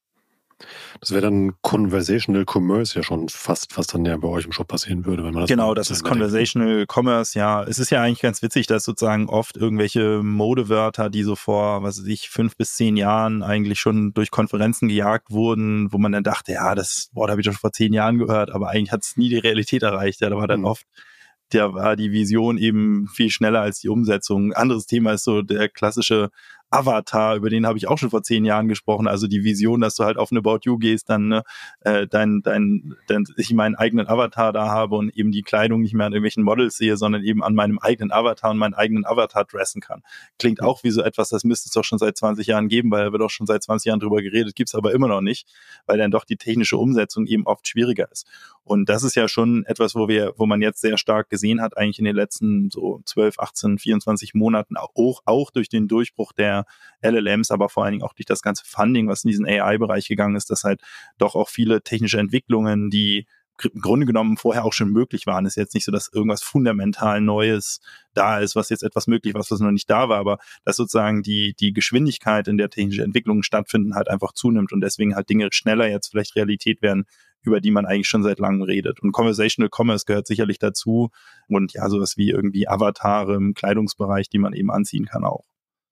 Das 1.00 1.12
wäre 1.12 1.22
dann 1.22 1.54
Conversational 1.62 2.46
Commerce 2.46 2.96
ja 2.96 3.04
schon 3.04 3.30
fast, 3.30 3.74
fast 3.74 3.94
dann 3.94 4.06
ja 4.06 4.18
bei 4.18 4.28
euch 4.28 4.46
im 4.46 4.52
Shop 4.52 4.68
passieren 4.68 5.06
würde, 5.06 5.24
wenn 5.24 5.34
man 5.34 5.42
das 5.42 5.50
Genau, 5.50 5.74
das 5.74 5.92
ist 5.92 6.04
Conversational 6.04 6.86
Commerce, 6.88 7.38
ja. 7.38 7.64
Es 7.64 7.80
ist 7.80 7.90
ja 7.90 8.02
eigentlich 8.02 8.22
ganz 8.22 8.42
witzig, 8.42 8.68
dass 8.68 8.84
sozusagen 8.84 9.30
oft 9.30 9.58
irgendwelche 9.58 10.22
Modewörter, 10.24 11.10
die 11.10 11.24
so 11.24 11.36
vor, 11.36 11.84
was 11.84 12.00
weiß 12.00 12.08
ich, 12.08 12.30
fünf 12.30 12.56
bis 12.58 12.76
zehn 12.76 12.98
Jahren 12.98 13.44
eigentlich 13.44 13.80
schon 13.80 14.14
durch 14.14 14.32
Konferenzen 14.32 14.88
gejagt 14.88 15.32
wurden, 15.32 15.92
wo 15.92 15.98
man 15.98 16.12
dann 16.12 16.24
dachte, 16.24 16.54
ja, 16.54 16.76
das 16.76 17.10
Wort 17.14 17.30
habe 17.30 17.42
ich 17.42 17.46
schon 17.46 17.54
vor 17.54 17.72
zehn 17.72 17.94
Jahren 17.94 18.18
gehört, 18.18 18.52
aber 18.52 18.70
eigentlich 18.70 18.92
hat 18.92 19.04
es 19.04 19.18
nie 19.18 19.30
die 19.30 19.38
Realität 19.40 19.84
erreicht. 19.84 20.22
Ja, 20.22 20.30
da 20.30 20.38
war 20.38 20.48
dann 20.48 20.62
mhm. 20.62 20.66
oft 20.66 20.86
da 21.54 21.74
war 21.74 21.96
die 21.96 22.12
Vision 22.12 22.58
eben 22.58 23.08
viel 23.08 23.30
schneller 23.30 23.62
als 23.62 23.80
die 23.80 23.90
Umsetzung. 23.90 24.54
Anderes 24.54 24.86
Thema 24.86 25.14
ist 25.14 25.24
so 25.24 25.42
der 25.42 25.70
klassische 25.70 26.30
Avatar, 26.72 27.36
über 27.36 27.50
den 27.50 27.68
habe 27.68 27.78
ich 27.78 27.88
auch 27.88 27.98
schon 27.98 28.10
vor 28.10 28.24
zehn 28.24 28.46
Jahren 28.46 28.70
gesprochen. 28.70 29.08
Also 29.08 29.28
die 29.28 29.44
Vision, 29.44 29.82
dass 29.82 29.96
du 29.96 30.06
halt 30.06 30.18
auf 30.18 30.32
eine 30.32 30.40
About 30.40 30.60
You 30.64 30.78
gehst, 30.78 31.10
dann 31.10 31.28
ne, 31.28 31.44
äh, 31.82 32.08
dein, 32.08 32.42
dein, 32.42 32.96
dein, 33.08 33.26
ich 33.36 33.54
meinen 33.54 33.76
eigenen 33.76 34.08
Avatar 34.08 34.54
da 34.54 34.70
habe 34.70 34.96
und 34.96 35.16
eben 35.16 35.32
die 35.32 35.44
Kleidung 35.44 35.82
nicht 35.82 35.94
mehr 35.94 36.06
an 36.06 36.14
irgendwelchen 36.14 36.44
Models 36.44 36.78
sehe, 36.78 36.96
sondern 36.96 37.24
eben 37.24 37.44
an 37.44 37.56
meinem 37.56 37.78
eigenen 37.78 38.12
Avatar 38.12 38.52
und 38.52 38.58
meinen 38.58 38.74
eigenen 38.74 39.06
Avatar 39.06 39.44
dressen 39.44 39.82
kann. 39.82 40.02
Klingt 40.40 40.64
auch 40.64 40.84
wie 40.84 40.92
so 40.92 41.02
etwas, 41.02 41.30
das 41.30 41.44
müsste 41.44 41.68
es 41.68 41.74
doch 41.74 41.84
schon 41.84 42.00
seit 42.00 42.18
20 42.18 42.48
Jahren 42.48 42.70
geben, 42.70 42.90
weil 42.90 43.06
da 43.06 43.12
wird 43.12 43.22
auch 43.22 43.30
schon 43.30 43.48
seit 43.48 43.62
20 43.64 43.88
Jahren 43.88 44.00
drüber 44.00 44.22
geredet, 44.22 44.56
gibt's 44.56 44.74
aber 44.74 44.94
immer 44.94 45.10
noch 45.10 45.22
nicht, 45.22 45.48
weil 45.86 45.98
dann 45.98 46.10
doch 46.10 46.24
die 46.24 46.38
technische 46.38 46.78
Umsetzung 46.78 47.26
eben 47.28 47.46
oft 47.46 47.68
schwieriger 47.68 48.10
ist. 48.12 48.26
Und 48.64 48.90
das 48.90 49.04
ist 49.04 49.16
ja 49.16 49.28
schon 49.28 49.66
etwas, 49.66 49.96
wo 49.96 50.08
wir, 50.08 50.34
wo 50.38 50.46
man 50.46 50.62
jetzt 50.62 50.82
sehr 50.82 50.98
stark 50.98 51.30
gesehen 51.30 51.62
hat, 51.62 51.78
eigentlich 51.78 52.00
in 52.00 52.06
den 52.06 52.16
letzten 52.16 52.70
so 52.70 53.02
12, 53.06 53.40
18, 53.40 53.78
24 53.80 54.34
Monaten, 54.34 54.78
auch, 54.78 55.22
auch 55.26 55.52
durch 55.52 55.68
den 55.68 55.88
Durchbruch 55.88 56.32
der 56.32 56.61
LLMs, 57.02 57.52
aber 57.52 57.70
vor 57.70 57.84
allen 57.84 57.94
Dingen 57.94 58.04
auch 58.04 58.14
durch 58.14 58.26
das 58.26 58.42
ganze 58.42 58.64
Funding, 58.66 59.08
was 59.08 59.24
in 59.24 59.30
diesen 59.30 59.46
AI-Bereich 59.46 60.08
gegangen 60.08 60.36
ist, 60.36 60.50
dass 60.50 60.64
halt 60.64 60.82
doch 61.18 61.36
auch 61.36 61.50
viele 61.50 61.82
technische 61.82 62.20
Entwicklungen, 62.20 62.90
die 62.90 63.28
im 63.66 63.82
Grunde 63.82 64.06
genommen 64.06 64.38
vorher 64.38 64.66
auch 64.66 64.74
schon 64.74 64.92
möglich 64.92 65.28
waren. 65.28 65.46
Es 65.46 65.54
ist 65.54 65.58
jetzt 65.58 65.74
nicht 65.74 65.86
so, 65.86 65.92
dass 65.92 66.10
irgendwas 66.12 66.42
fundamental 66.42 67.22
Neues 67.22 67.80
da 68.14 68.40
ist, 68.40 68.56
was 68.56 68.70
jetzt 68.70 68.84
etwas 68.84 69.08
möglich 69.08 69.34
was, 69.34 69.52
was 69.52 69.60
noch 69.60 69.72
nicht 69.72 69.90
da 69.90 70.10
war, 70.10 70.18
aber 70.18 70.40
dass 70.66 70.76
sozusagen 70.76 71.24
die, 71.24 71.54
die 71.60 71.74
Geschwindigkeit, 71.74 72.48
in 72.48 72.58
der 72.58 72.70
technische 72.70 73.04
Entwicklungen 73.04 73.44
stattfinden, 73.44 73.96
halt 73.96 74.10
einfach 74.10 74.34
zunimmt 74.34 74.72
und 74.72 74.82
deswegen 74.82 75.16
halt 75.16 75.30
Dinge 75.30 75.48
schneller 75.52 75.88
jetzt 75.88 76.10
vielleicht 76.10 76.36
Realität 76.36 76.82
werden, 76.82 77.06
über 77.44 77.62
die 77.62 77.72
man 77.72 77.86
eigentlich 77.86 78.08
schon 78.08 78.24
seit 78.24 78.40
langem 78.40 78.62
redet. 78.62 79.02
Und 79.02 79.12
Conversational 79.12 79.70
Commerce 79.76 80.06
gehört 80.06 80.28
sicherlich 80.28 80.60
dazu 80.60 81.10
und 81.48 81.74
ja, 81.74 81.90
sowas 81.90 82.18
wie 82.18 82.30
irgendwie 82.30 82.68
Avatare 82.68 83.36
im 83.36 83.54
Kleidungsbereich, 83.54 84.30
die 84.30 84.40
man 84.40 84.54
eben 84.54 84.72
anziehen 84.72 85.06
kann 85.06 85.24
auch. 85.24 85.51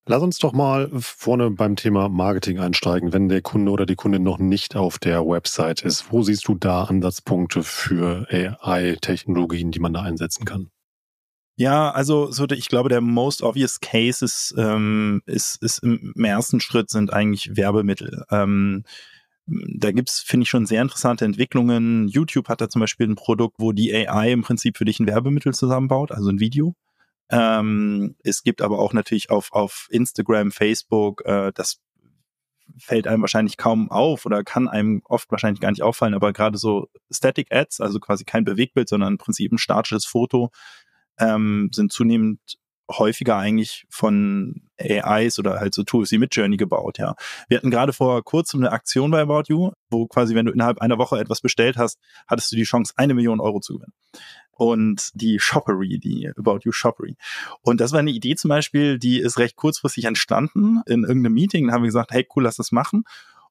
Lass 0.10 0.24
uns 0.24 0.40
doch 0.40 0.54
mal 0.54 0.90
vorne 0.98 1.52
beim 1.52 1.76
Thema 1.76 2.10
Marketing 2.10 2.58
einsteigen, 2.58 3.14
wenn 3.14 3.30
der 3.30 3.44
Kunde 3.44 3.72
oder 3.72 3.86
die 3.86 3.94
Kundin 3.94 4.24
noch 4.24 4.40
nicht 4.40 4.76
auf 4.76 4.98
der 4.98 5.24
Website 5.24 5.84
ist. 5.84 6.12
Wo 6.12 6.24
siehst 6.24 6.48
du 6.48 6.56
da 6.56 6.86
Ansatzpunkte 6.86 7.62
für 7.62 8.26
AI-Technologien, 8.32 9.70
die 9.70 9.80
man 9.80 9.94
da 9.94 10.02
einsetzen 10.02 10.46
kann? 10.46 10.72
Ja, 11.58 11.92
also 11.92 12.32
so 12.32 12.48
ich 12.50 12.70
glaube, 12.70 12.90
der 12.90 13.02
most 13.02 13.44
obvious 13.44 13.82
case 13.82 14.26
ist, 14.26 14.56
ähm, 14.58 15.22
ist, 15.28 15.62
ist 15.62 15.84
im 15.84 16.26
ersten 16.26 16.60
Schritt 16.60 16.90
sind 16.90 17.14
eigentlich 17.14 17.56
Werbemittel. 17.56 18.24
Ähm, 18.32 18.86
da 19.46 19.92
gibt's 19.92 20.22
finde 20.22 20.46
ich, 20.46 20.50
schon 20.50 20.66
sehr 20.66 20.82
interessante 20.82 21.24
Entwicklungen. 21.24 22.08
YouTube 22.08 22.50
hat 22.50 22.62
da 22.62 22.68
zum 22.68 22.80
Beispiel 22.80 23.08
ein 23.08 23.16
Produkt, 23.16 23.58
wo 23.60 23.74
die 23.74 23.96
AI 23.96 24.32
im 24.32 24.42
Prinzip 24.42 24.76
für 24.76 24.86
dich 24.86 25.00
ein 25.00 25.06
Werbemittel 25.06 25.54
zusammenbaut, 25.54 26.12
also 26.12 26.32
ein 26.32 26.40
Video. 26.40 26.74
Ähm, 27.32 28.16
es 28.24 28.44
gibt 28.44 28.62
aber 28.62 28.80
auch 28.80 28.94
natürlich 28.94 29.30
auf, 29.30 29.52
auf 29.52 29.88
Instagram, 29.92 30.52
Facebook, 30.52 31.24
äh, 31.26 31.52
das 31.54 31.80
fällt 32.78 33.08
einem 33.08 33.22
wahrscheinlich 33.22 33.58
kaum 33.58 33.92
auf 33.92 34.26
oder 34.26 34.44
kann 34.44 34.68
einem 34.68 35.02
oft 35.06 35.32
wahrscheinlich 35.32 35.62
gar 35.62 35.72
nicht 35.72 35.82
auffallen, 35.82 36.14
aber 36.14 36.34
gerade 36.34 36.58
so 36.58 36.88
Static 37.12 37.54
Ads, 37.54 37.82
also 37.82 38.00
quasi 38.00 38.26
kein 38.26 38.46
Bewegtbild, 38.46 38.90
sondern 38.90 39.14
im 39.14 39.18
Prinzip 39.18 39.52
ein 39.52 39.58
statisches 39.58 40.06
Foto, 40.06 40.52
ähm, 41.20 41.70
sind 41.74 41.92
zunehmend 41.92 42.40
häufiger 42.92 43.38
eigentlich 43.38 43.86
von 43.90 44.64
AIs 44.80 45.38
oder 45.38 45.60
halt 45.60 45.76
so 45.76 45.84
Tools 45.84 46.12
wie 46.12 46.18
Midjourney 46.18 46.58
gebaut, 46.58 46.98
ja. 46.98 47.16
Wir 47.48 47.58
hatten 47.58 47.70
gerade 47.70 47.94
vor 47.94 48.24
kurzem 48.24 48.62
eine 48.62 48.72
Aktion 48.72 49.12
bei 49.12 49.22
About 49.22 49.44
You, 49.48 49.72
wo 49.92 50.08
quasi, 50.08 50.34
wenn 50.34 50.48
du 50.48 50.52
innerhalb 50.52 50.80
einer 50.80 50.98
Woche 50.98 51.20
etwas 51.20 51.42
bestellt 51.42 51.78
hast, 51.78 52.00
hattest 52.28 52.52
du 52.52 52.56
die 52.56 52.64
Chance, 52.64 52.94
eine 52.96 53.14
Million 53.14 53.40
Euro 53.40 53.60
zu 53.60 53.74
gewinnen 53.76 53.94
und 54.60 55.12
die 55.14 55.40
Shoppery, 55.40 56.00
die 56.00 56.30
About 56.38 56.60
You 56.64 56.74
Shoppery. 56.74 57.16
Und 57.62 57.80
das 57.80 57.94
war 57.94 58.00
eine 58.00 58.12
Idee 58.12 58.36
zum 58.36 58.50
Beispiel, 58.50 59.00
die 59.00 59.20
ist 59.20 59.40
recht 59.40 59.56
kurzfristig 59.56 60.04
entstanden 60.04 60.82
in 60.86 61.04
irgendeinem 61.04 61.34
Meeting. 61.34 61.68
Da 61.68 61.74
haben 61.74 61.84
wir 61.84 61.88
gesagt, 61.88 62.12
hey 62.12 62.28
cool, 62.36 62.44
lass 62.44 62.58
das 62.58 62.74
machen. 62.74 63.06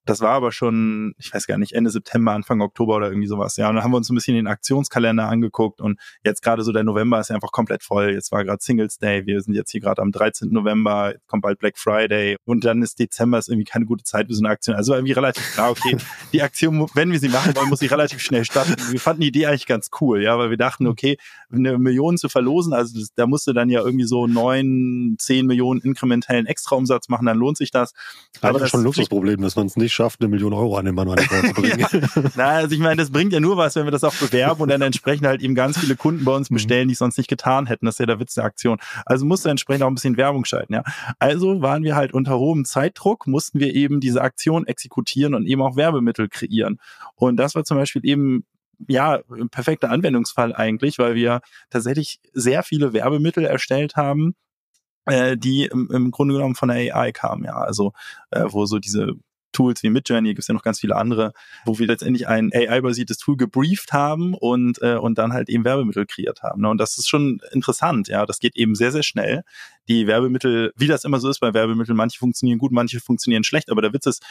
Das 0.08 0.22
war 0.22 0.30
aber 0.30 0.52
schon, 0.52 1.14
ich 1.18 1.34
weiß 1.34 1.46
gar 1.46 1.58
nicht, 1.58 1.72
Ende 1.72 1.90
September, 1.90 2.32
Anfang 2.32 2.62
Oktober 2.62 2.96
oder 2.96 3.08
irgendwie 3.08 3.28
sowas. 3.28 3.58
Ja, 3.58 3.68
und 3.68 3.74
dann 3.74 3.84
haben 3.84 3.90
wir 3.90 3.98
uns 3.98 4.08
ein 4.08 4.14
bisschen 4.14 4.36
den 4.36 4.46
Aktionskalender 4.46 5.28
angeguckt 5.28 5.82
und 5.82 6.00
jetzt 6.24 6.42
gerade 6.42 6.62
so 6.62 6.72
der 6.72 6.82
November 6.82 7.20
ist 7.20 7.28
ja 7.28 7.34
einfach 7.34 7.52
komplett 7.52 7.82
voll. 7.82 8.12
Jetzt 8.14 8.32
war 8.32 8.42
gerade 8.42 8.56
Singles 8.62 8.96
Day, 8.96 9.26
wir 9.26 9.38
sind 9.42 9.52
jetzt 9.52 9.70
hier 9.70 9.82
gerade 9.82 10.00
am 10.00 10.10
13. 10.10 10.48
November, 10.50 11.12
jetzt 11.12 11.26
kommt 11.26 11.42
bald 11.42 11.58
Black 11.58 11.76
Friday 11.76 12.38
und 12.46 12.64
dann 12.64 12.80
ist 12.80 12.98
Dezember 12.98 13.36
ist 13.36 13.50
irgendwie 13.50 13.66
keine 13.66 13.84
gute 13.84 14.02
Zeit 14.02 14.28
für 14.28 14.34
so 14.34 14.40
eine 14.40 14.48
Aktion. 14.48 14.76
Also 14.76 14.94
irgendwie 14.94 15.12
relativ 15.12 15.44
klar, 15.52 15.72
okay, 15.72 15.98
die 16.32 16.40
Aktion, 16.40 16.88
wenn 16.94 17.12
wir 17.12 17.18
sie 17.18 17.28
machen 17.28 17.54
wollen, 17.54 17.68
muss 17.68 17.80
sie 17.80 17.86
relativ 17.86 18.22
schnell 18.22 18.46
starten. 18.46 18.76
Wir 18.90 19.00
fanden 19.00 19.20
die 19.20 19.28
Idee 19.28 19.44
eigentlich 19.44 19.66
ganz 19.66 19.90
cool, 20.00 20.22
ja, 20.22 20.38
weil 20.38 20.48
wir 20.48 20.56
dachten, 20.56 20.86
okay, 20.86 21.18
eine 21.52 21.76
Million 21.76 22.16
zu 22.16 22.30
verlosen, 22.30 22.72
also 22.72 22.98
das, 22.98 23.12
da 23.14 23.26
musste 23.26 23.52
dann 23.52 23.68
ja 23.68 23.82
irgendwie 23.82 24.06
so 24.06 24.26
neun, 24.26 25.16
zehn 25.18 25.44
Millionen 25.44 25.82
inkrementellen 25.82 26.46
Extraumsatz 26.46 27.10
machen, 27.10 27.26
dann 27.26 27.36
lohnt 27.36 27.58
sich 27.58 27.70
das. 27.70 27.92
Aber, 28.38 28.48
aber 28.48 28.58
das 28.60 28.68
ist 28.68 28.70
schon 28.70 28.80
ein 28.80 28.84
Luxusproblem, 28.84 29.42
dass 29.42 29.54
man 29.54 29.66
es 29.66 29.76
nicht 29.76 29.97
schafft, 29.98 30.20
eine 30.20 30.28
Million 30.28 30.52
Euro 30.52 30.76
an 30.76 30.84
den 30.84 30.94
Mann 30.94 31.08
zu 31.08 31.54
bringen. 31.54 31.78
ja. 31.80 31.88
Na, 32.36 32.48
also 32.50 32.72
ich 32.72 32.80
meine, 32.80 32.96
das 32.96 33.10
bringt 33.10 33.32
ja 33.32 33.40
nur 33.40 33.56
was, 33.56 33.74
wenn 33.74 33.84
wir 33.84 33.90
das 33.90 34.04
auch 34.04 34.14
bewerben 34.14 34.62
und 34.62 34.68
dann 34.68 34.80
entsprechend 34.80 35.26
halt 35.26 35.42
eben 35.42 35.56
ganz 35.56 35.76
viele 35.76 35.96
Kunden 35.96 36.24
bei 36.24 36.34
uns 36.34 36.50
mhm. 36.50 36.54
bestellen, 36.54 36.88
die 36.88 36.92
es 36.92 36.98
sonst 36.98 37.18
nicht 37.18 37.28
getan 37.28 37.66
hätten. 37.66 37.86
Das 37.86 37.96
ist 37.96 37.98
ja 37.98 38.06
der 38.06 38.20
Witz 38.20 38.34
der 38.34 38.44
Aktion. 38.44 38.78
Also 39.06 39.26
musste 39.26 39.50
entsprechend 39.50 39.82
auch 39.82 39.88
ein 39.88 39.94
bisschen 39.94 40.16
Werbung 40.16 40.44
schalten, 40.44 40.72
ja. 40.72 40.84
Also 41.18 41.60
waren 41.62 41.82
wir 41.82 41.96
halt 41.96 42.14
unter 42.14 42.38
hohem 42.38 42.64
Zeitdruck, 42.64 43.26
mussten 43.26 43.58
wir 43.58 43.74
eben 43.74 43.98
diese 43.98 44.22
Aktion 44.22 44.66
exekutieren 44.66 45.34
und 45.34 45.46
eben 45.46 45.62
auch 45.62 45.74
Werbemittel 45.74 46.28
kreieren. 46.28 46.78
Und 47.16 47.36
das 47.36 47.56
war 47.56 47.64
zum 47.64 47.76
Beispiel 47.76 48.02
eben 48.04 48.44
ja, 48.86 49.18
ein 49.30 49.48
perfekter 49.48 49.90
Anwendungsfall 49.90 50.54
eigentlich, 50.54 51.00
weil 51.00 51.16
wir 51.16 51.40
tatsächlich 51.70 52.20
sehr 52.32 52.62
viele 52.62 52.92
Werbemittel 52.92 53.44
erstellt 53.44 53.96
haben, 53.96 54.36
äh, 55.06 55.36
die 55.36 55.64
im, 55.64 55.90
im 55.92 56.10
Grunde 56.12 56.34
genommen 56.34 56.54
von 56.54 56.68
der 56.68 56.94
AI 56.94 57.10
kamen, 57.10 57.44
ja. 57.44 57.56
Also 57.56 57.92
äh, 58.30 58.44
wo 58.46 58.66
so 58.66 58.78
diese 58.78 59.14
Tools 59.58 59.82
wie 59.82 59.90
Midjourney, 59.90 60.28
gibt 60.28 60.40
es 60.40 60.46
ja 60.46 60.54
noch 60.54 60.62
ganz 60.62 60.78
viele 60.78 60.94
andere, 60.94 61.32
wo 61.64 61.78
wir 61.80 61.86
letztendlich 61.88 62.28
ein 62.28 62.52
AI-basiertes 62.54 63.18
Tool 63.18 63.36
gebrieft 63.36 63.92
haben 63.92 64.34
und, 64.34 64.80
äh, 64.82 64.94
und 64.94 65.18
dann 65.18 65.32
halt 65.32 65.48
eben 65.48 65.64
Werbemittel 65.64 66.06
kreiert 66.06 66.42
haben. 66.44 66.62
Ne? 66.62 66.68
Und 66.68 66.78
das 66.78 66.96
ist 66.96 67.08
schon 67.08 67.40
interessant, 67.50 68.06
ja. 68.06 68.24
Das 68.24 68.38
geht 68.38 68.56
eben 68.56 68.76
sehr, 68.76 68.92
sehr 68.92 69.02
schnell. 69.02 69.42
Die 69.88 70.06
Werbemittel, 70.06 70.72
wie 70.76 70.86
das 70.86 71.04
immer 71.04 71.18
so 71.18 71.28
ist 71.28 71.40
bei 71.40 71.54
Werbemitteln, 71.54 71.96
manche 71.96 72.18
funktionieren 72.20 72.58
gut, 72.58 72.70
manche 72.70 73.00
funktionieren 73.00 73.42
schlecht, 73.42 73.70
aber 73.70 73.82
der 73.82 73.92
Witz 73.92 74.06
ist, 74.06 74.22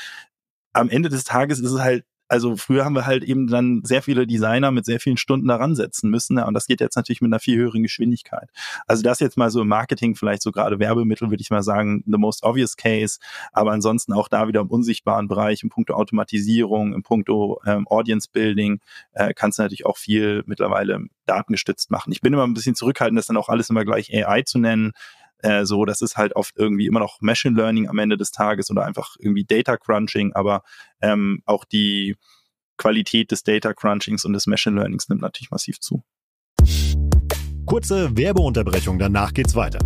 am 0.72 0.90
Ende 0.90 1.10
des 1.10 1.26
Tages 1.26 1.60
ist 1.60 1.72
es 1.72 1.82
halt 1.82 2.06
also 2.28 2.56
früher 2.56 2.86
haben 2.86 2.96
wir 2.96 3.06
halt 3.06 3.24
eben 3.24 3.48
dann 3.48 3.82
sehr 3.84 4.02
viele 4.02 4.28
Designer 4.28 4.72
mit 4.72 4.86
sehr 4.86 5.00
vielen 5.00 5.18
Stunden 5.18 5.48
daran 5.48 5.76
setzen 5.76 6.10
müssen. 6.10 6.38
Ja, 6.38 6.48
und 6.48 6.54
das 6.54 6.68
geht 6.68 6.82
jetzt 6.82 6.96
natürlich 6.96 7.22
mit 7.22 7.30
einer 7.30 7.40
viel 7.40 7.58
höheren 7.58 7.84
Geschwindigkeit. 7.84 8.50
Also 8.86 9.04
das 9.04 9.20
jetzt 9.20 9.38
mal 9.38 9.50
so 9.50 9.62
im 9.62 9.68
Marketing, 9.68 10.16
vielleicht 10.16 10.42
so 10.42 10.52
gerade 10.52 10.80
Werbemittel, 10.80 11.30
würde 11.30 11.42
ich 11.42 11.50
mal 11.50 11.64
sagen, 11.64 12.04
the 12.06 12.18
most 12.18 12.44
obvious 12.44 12.76
case. 12.76 13.20
Aber 13.52 13.72
ansonsten 13.72 14.14
auch 14.14 14.28
da 14.28 14.48
wieder 14.48 14.62
im 14.62 14.68
unsichtbaren 14.68 15.28
Bereich, 15.28 15.64
im 15.64 15.70
Punkto 15.70 15.94
Automatisierung, 15.94 16.94
im 16.94 17.04
Punkto 17.04 17.60
ähm, 17.66 17.88
Audience 17.88 18.30
Building, 18.32 18.80
äh, 19.14 19.34
kannst 19.34 19.60
du 19.60 19.64
natürlich 19.64 19.86
auch 19.86 19.98
viel 19.98 20.44
mittlerweile 20.46 21.06
datengestützt 21.26 21.92
machen. 21.92 22.12
Ich 22.12 22.22
bin 22.22 22.34
immer 22.34 22.46
ein 22.46 22.54
bisschen 22.54 22.76
zurückhaltend, 22.76 23.18
das 23.18 23.28
dann 23.28 23.38
auch 23.38 23.50
alles 23.50 23.70
immer 23.70 23.86
gleich 23.86 24.14
AI 24.14 24.44
zu 24.44 24.60
nennen. 24.60 24.94
Äh, 25.40 25.66
so, 25.66 25.86
das 25.86 26.02
ist 26.02 26.18
halt 26.18 26.36
oft 26.36 26.56
irgendwie 26.58 26.88
immer 26.88 27.00
noch 27.00 27.22
Machine 27.22 27.56
Learning 27.56 27.88
am 27.88 28.00
Ende 28.00 28.18
des 28.18 28.32
Tages 28.32 28.72
oder 28.72 28.86
einfach 28.86 29.16
irgendwie 29.20 29.46
Data 29.46 29.78
Crunching, 29.78 30.34
aber 30.34 30.64
ähm, 31.02 31.42
auch 31.46 31.66
die 31.66 32.16
Qualität 32.78 33.32
des 33.32 33.44
Data 33.44 33.74
Crunchings 33.74 34.26
und 34.26 34.34
des 34.34 34.48
Machine 34.48 34.76
Learnings 34.76 35.10
nimmt 35.10 35.22
natürlich 35.22 35.52
massiv 35.52 35.80
zu. 35.80 36.04
Kurze 37.66 38.16
Werbeunterbrechung, 38.16 38.98
danach 38.98 39.34
geht's 39.34 39.56
weiter. 39.56 39.80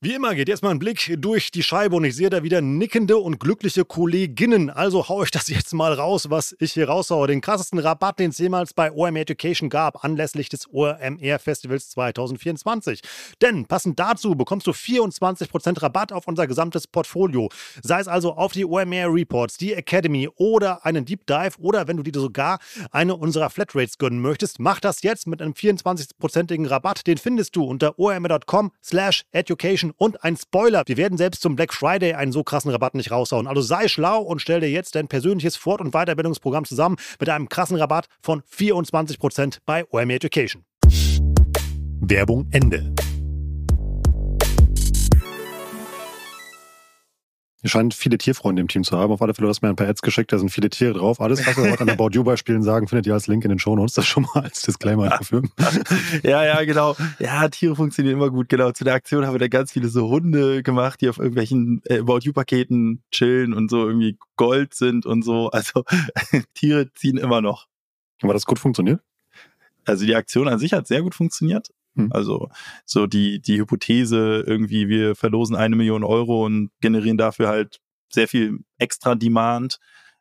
Wie 0.00 0.14
immer 0.14 0.36
geht 0.36 0.48
jetzt 0.48 0.62
mal 0.62 0.70
ein 0.70 0.78
Blick 0.78 1.12
durch 1.18 1.50
die 1.50 1.64
Scheibe 1.64 1.96
und 1.96 2.04
ich 2.04 2.14
sehe 2.14 2.30
da 2.30 2.44
wieder 2.44 2.60
nickende 2.60 3.16
und 3.18 3.40
glückliche 3.40 3.84
Kolleginnen. 3.84 4.70
Also 4.70 5.08
haue 5.08 5.24
ich 5.24 5.32
das 5.32 5.48
jetzt 5.48 5.74
mal 5.74 5.92
raus, 5.92 6.30
was 6.30 6.54
ich 6.60 6.74
hier 6.74 6.88
raushaue. 6.88 7.26
Den 7.26 7.40
krassesten 7.40 7.80
Rabatt, 7.80 8.20
den 8.20 8.30
es 8.30 8.38
jemals 8.38 8.74
bei 8.74 8.92
OMR 8.92 9.22
Education 9.22 9.68
gab, 9.68 10.04
anlässlich 10.04 10.48
des 10.50 10.72
OMR 10.72 11.40
Festivals 11.40 11.90
2024. 11.90 13.00
Denn 13.42 13.66
passend 13.66 13.98
dazu 13.98 14.36
bekommst 14.36 14.68
du 14.68 14.70
24% 14.70 15.82
Rabatt 15.82 16.12
auf 16.12 16.28
unser 16.28 16.46
gesamtes 16.46 16.86
Portfolio. 16.86 17.48
Sei 17.82 17.98
es 17.98 18.06
also 18.06 18.34
auf 18.34 18.52
die 18.52 18.66
OMR 18.66 19.12
Reports, 19.12 19.56
die 19.56 19.72
Academy 19.72 20.28
oder 20.36 20.86
einen 20.86 21.06
Deep 21.06 21.26
Dive 21.26 21.58
oder 21.58 21.88
wenn 21.88 21.96
du 21.96 22.04
dir 22.04 22.20
sogar 22.20 22.60
eine 22.92 23.16
unserer 23.16 23.50
Flatrates 23.50 23.98
gönnen 23.98 24.20
möchtest, 24.20 24.60
mach 24.60 24.78
das 24.78 25.02
jetzt 25.02 25.26
mit 25.26 25.42
einem 25.42 25.54
24%igen 25.54 26.66
Rabatt. 26.66 27.04
Den 27.08 27.18
findest 27.18 27.56
du 27.56 27.64
unter 27.64 27.98
omr.com 27.98 28.70
slash 28.80 29.24
education 29.32 29.87
Action 29.88 29.94
und 29.96 30.24
ein 30.24 30.36
Spoiler. 30.36 30.82
Wir 30.86 30.96
werden 30.96 31.18
selbst 31.18 31.42
zum 31.42 31.56
Black 31.56 31.72
Friday 31.72 32.14
einen 32.14 32.32
so 32.32 32.42
krassen 32.42 32.70
Rabatt 32.70 32.94
nicht 32.94 33.10
raushauen. 33.10 33.46
Also 33.46 33.60
sei 33.60 33.88
schlau 33.88 34.20
und 34.22 34.40
stell 34.40 34.60
dir 34.60 34.70
jetzt 34.70 34.94
dein 34.94 35.08
persönliches 35.08 35.56
Fort- 35.56 35.80
und 35.80 35.92
Weiterbildungsprogramm 35.92 36.64
zusammen 36.64 36.96
mit 37.18 37.28
einem 37.28 37.48
krassen 37.48 37.76
Rabatt 37.76 38.06
von 38.20 38.42
24% 38.42 39.58
bei 39.66 39.84
OMR 39.90 40.14
Education. 40.14 40.64
Werbung 42.00 42.46
Ende. 42.50 42.94
Ihr 47.62 47.70
scheint 47.70 47.92
viele 47.92 48.18
Tierfreunde 48.18 48.62
im 48.62 48.68
Team 48.68 48.84
zu 48.84 48.96
haben. 48.96 49.12
Auf 49.12 49.20
alle 49.20 49.34
Fälle, 49.34 49.46
du 49.46 49.50
hast 49.50 49.62
mir 49.62 49.68
ein 49.68 49.74
paar 49.74 49.88
Ads 49.88 50.02
geschickt, 50.02 50.32
da 50.32 50.38
sind 50.38 50.50
viele 50.50 50.70
Tiere 50.70 50.94
drauf. 50.94 51.20
Alles, 51.20 51.44
was 51.44 51.56
wir 51.56 51.72
heute 51.72 51.80
an 51.80 51.90
About 51.90 52.10
You-Beispielen 52.12 52.62
sagen, 52.62 52.86
findet 52.86 53.06
ihr 53.08 53.14
als 53.14 53.26
Link 53.26 53.44
in 53.44 53.48
den 53.48 53.58
Shownotes. 53.58 53.94
Das 53.94 54.06
schon 54.06 54.28
mal 54.32 54.44
als 54.44 54.62
Disclaimer 54.62 55.08
dafür. 55.08 55.42
ja, 56.22 56.44
ja, 56.44 56.64
genau. 56.64 56.94
Ja, 57.18 57.48
Tiere 57.48 57.74
funktionieren 57.74 58.16
immer 58.16 58.30
gut. 58.30 58.48
Genau. 58.48 58.70
Zu 58.70 58.84
der 58.84 58.94
Aktion 58.94 59.26
haben 59.26 59.34
wir 59.34 59.40
da 59.40 59.48
ganz 59.48 59.72
viele 59.72 59.88
so 59.88 60.08
Hunde 60.08 60.62
gemacht, 60.62 61.00
die 61.00 61.08
auf 61.08 61.18
irgendwelchen 61.18 61.82
äh, 61.86 61.98
About 61.98 62.20
You-Paketen 62.20 63.02
chillen 63.10 63.52
und 63.52 63.70
so 63.70 63.88
irgendwie 63.88 64.18
Gold 64.36 64.74
sind 64.74 65.04
und 65.04 65.22
so. 65.24 65.50
Also 65.50 65.82
Tiere 66.54 66.92
ziehen 66.94 67.16
immer 67.16 67.40
noch. 67.40 67.66
Aber 68.22 68.34
das 68.34 68.44
gut 68.44 68.60
funktioniert? 68.60 69.00
Also 69.84 70.06
die 70.06 70.14
Aktion 70.14 70.46
an 70.46 70.60
sich 70.60 70.74
hat 70.74 70.86
sehr 70.86 71.02
gut 71.02 71.16
funktioniert. 71.16 71.70
Hm. 71.98 72.12
Also 72.12 72.48
so 72.84 73.06
die, 73.06 73.40
die 73.40 73.58
Hypothese 73.58 74.44
irgendwie, 74.46 74.88
wir 74.88 75.14
verlosen 75.14 75.56
eine 75.56 75.76
Million 75.76 76.04
Euro 76.04 76.44
und 76.44 76.70
generieren 76.80 77.18
dafür 77.18 77.48
halt 77.48 77.80
sehr 78.10 78.28
viel 78.28 78.60
extra 78.78 79.14
Demand, 79.14 79.78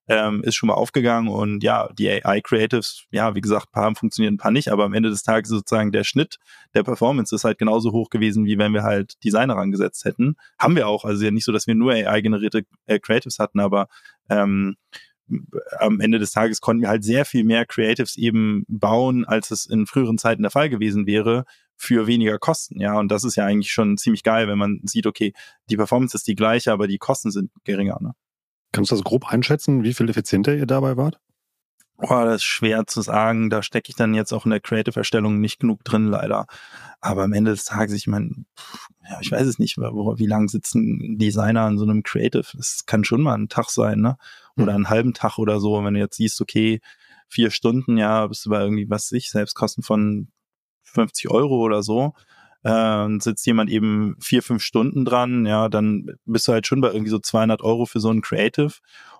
ähm, 0.09 0.41
ist 0.43 0.55
schon 0.55 0.67
mal 0.67 0.73
aufgegangen 0.73 1.27
und 1.27 1.63
ja, 1.63 1.89
die 1.97 2.09
AI-Creatives, 2.09 3.05
ja, 3.11 3.35
wie 3.35 3.41
gesagt, 3.41 3.67
ein 3.67 3.71
paar 3.73 3.83
haben 3.83 3.95
funktioniert, 3.95 4.33
ein 4.33 4.37
paar 4.37 4.51
nicht, 4.51 4.69
aber 4.69 4.85
am 4.85 4.93
Ende 4.93 5.09
des 5.09 5.23
Tages 5.23 5.49
sozusagen 5.49 5.91
der 5.91 6.05
Schnitt 6.05 6.37
der 6.73 6.83
Performance 6.83 7.35
ist 7.35 7.43
halt 7.43 7.57
genauso 7.57 7.91
hoch 7.91 8.09
gewesen, 8.09 8.45
wie 8.45 8.57
wenn 8.57 8.73
wir 8.73 8.83
halt 8.83 9.15
Designer 9.23 9.57
angesetzt 9.57 10.05
hätten. 10.05 10.35
Haben 10.57 10.77
wir 10.77 10.87
auch, 10.87 11.03
also 11.03 11.23
ja 11.23 11.31
nicht 11.31 11.43
so, 11.43 11.51
dass 11.51 11.67
wir 11.67 11.75
nur 11.75 11.91
AI-generierte 11.91 12.63
äh, 12.85 12.99
Creatives 12.99 13.37
hatten, 13.39 13.59
aber 13.59 13.87
ähm, 14.29 14.77
am 15.79 15.99
Ende 15.99 16.19
des 16.19 16.31
Tages 16.31 16.61
konnten 16.61 16.81
wir 16.81 16.89
halt 16.89 17.03
sehr 17.03 17.25
viel 17.25 17.43
mehr 17.43 17.65
Creatives 17.65 18.15
eben 18.15 18.63
bauen, 18.69 19.25
als 19.25 19.51
es 19.51 19.65
in 19.65 19.85
früheren 19.85 20.17
Zeiten 20.17 20.41
der 20.41 20.51
Fall 20.51 20.69
gewesen 20.69 21.05
wäre, 21.05 21.43
für 21.77 22.07
weniger 22.07 22.39
Kosten. 22.39 22.79
Ja, 22.81 22.99
und 22.99 23.09
das 23.09 23.23
ist 23.23 23.35
ja 23.35 23.45
eigentlich 23.45 23.71
schon 23.71 23.97
ziemlich 23.97 24.23
geil, 24.23 24.47
wenn 24.47 24.57
man 24.57 24.81
sieht, 24.83 25.05
okay, 25.05 25.33
die 25.69 25.77
Performance 25.77 26.17
ist 26.17 26.27
die 26.27 26.35
gleiche, 26.35 26.71
aber 26.71 26.87
die 26.87 26.97
Kosten 26.97 27.31
sind 27.31 27.51
geringer. 27.63 27.99
Ne? 28.01 28.13
Kannst 28.71 28.91
du 28.91 28.95
das 28.95 29.03
grob 29.03 29.31
einschätzen, 29.31 29.83
wie 29.83 29.93
viel 29.93 30.09
effizienter 30.09 30.55
ihr 30.55 30.65
dabei 30.65 30.97
wart? 30.97 31.19
Boah, 31.97 32.25
das 32.25 32.37
ist 32.37 32.43
schwer 32.43 32.85
zu 32.85 33.01
sagen. 33.01 33.49
Da 33.49 33.63
stecke 33.63 33.89
ich 33.89 33.95
dann 33.95 34.13
jetzt 34.13 34.31
auch 34.31 34.45
in 34.45 34.51
der 34.51 34.59
Creative-Erstellung 34.59 35.39
nicht 35.39 35.59
genug 35.59 35.83
drin, 35.83 36.07
leider. 36.07 36.45
Aber 36.99 37.23
am 37.23 37.33
Ende 37.33 37.51
des 37.51 37.65
Tages, 37.65 37.95
ich 37.95 38.07
meine, 38.07 38.45
ja, 39.09 39.19
ich 39.21 39.31
weiß 39.31 39.47
es 39.47 39.57
nicht, 39.57 39.77
wie 39.77 40.25
lange 40.27 40.47
sitzen 40.47 41.17
Designer 41.17 41.61
an 41.61 41.77
so 41.77 41.85
einem 41.85 42.03
Creative? 42.03 42.45
Das 42.55 42.85
kann 42.85 43.03
schon 43.03 43.21
mal 43.21 43.35
ein 43.35 43.49
Tag 43.49 43.69
sein, 43.69 43.99
ne? 43.99 44.17
Oder 44.57 44.73
hm. 44.73 44.75
einen 44.75 44.89
halben 44.89 45.13
Tag 45.13 45.39
oder 45.39 45.59
so. 45.59 45.83
Wenn 45.83 45.95
du 45.95 45.99
jetzt 45.99 46.17
siehst, 46.17 46.39
okay, 46.39 46.81
vier 47.27 47.49
Stunden, 47.49 47.97
ja, 47.97 48.27
bist 48.27 48.45
du 48.45 48.51
bei 48.51 48.61
irgendwie, 48.61 48.89
was 48.89 49.11
ich, 49.11 49.31
Selbstkosten 49.31 49.83
von 49.83 50.27
50 50.97 51.29
Euro 51.31 51.57
oder 51.57 51.83
so, 51.83 52.13
äh, 52.63 53.07
sitzt 53.19 53.45
jemand 53.45 53.69
eben 53.69 54.15
vier, 54.19 54.43
fünf 54.43 54.63
Stunden 54.63 55.05
dran, 55.05 55.45
ja, 55.45 55.69
dann 55.69 56.07
bist 56.25 56.47
du 56.47 56.53
halt 56.53 56.67
schon 56.67 56.81
bei 56.81 56.89
irgendwie 56.89 57.11
so 57.11 57.19
200 57.19 57.61
Euro 57.61 57.85
für 57.85 57.99
so 57.99 58.09
ein 58.11 58.21
Creative. 58.21 58.73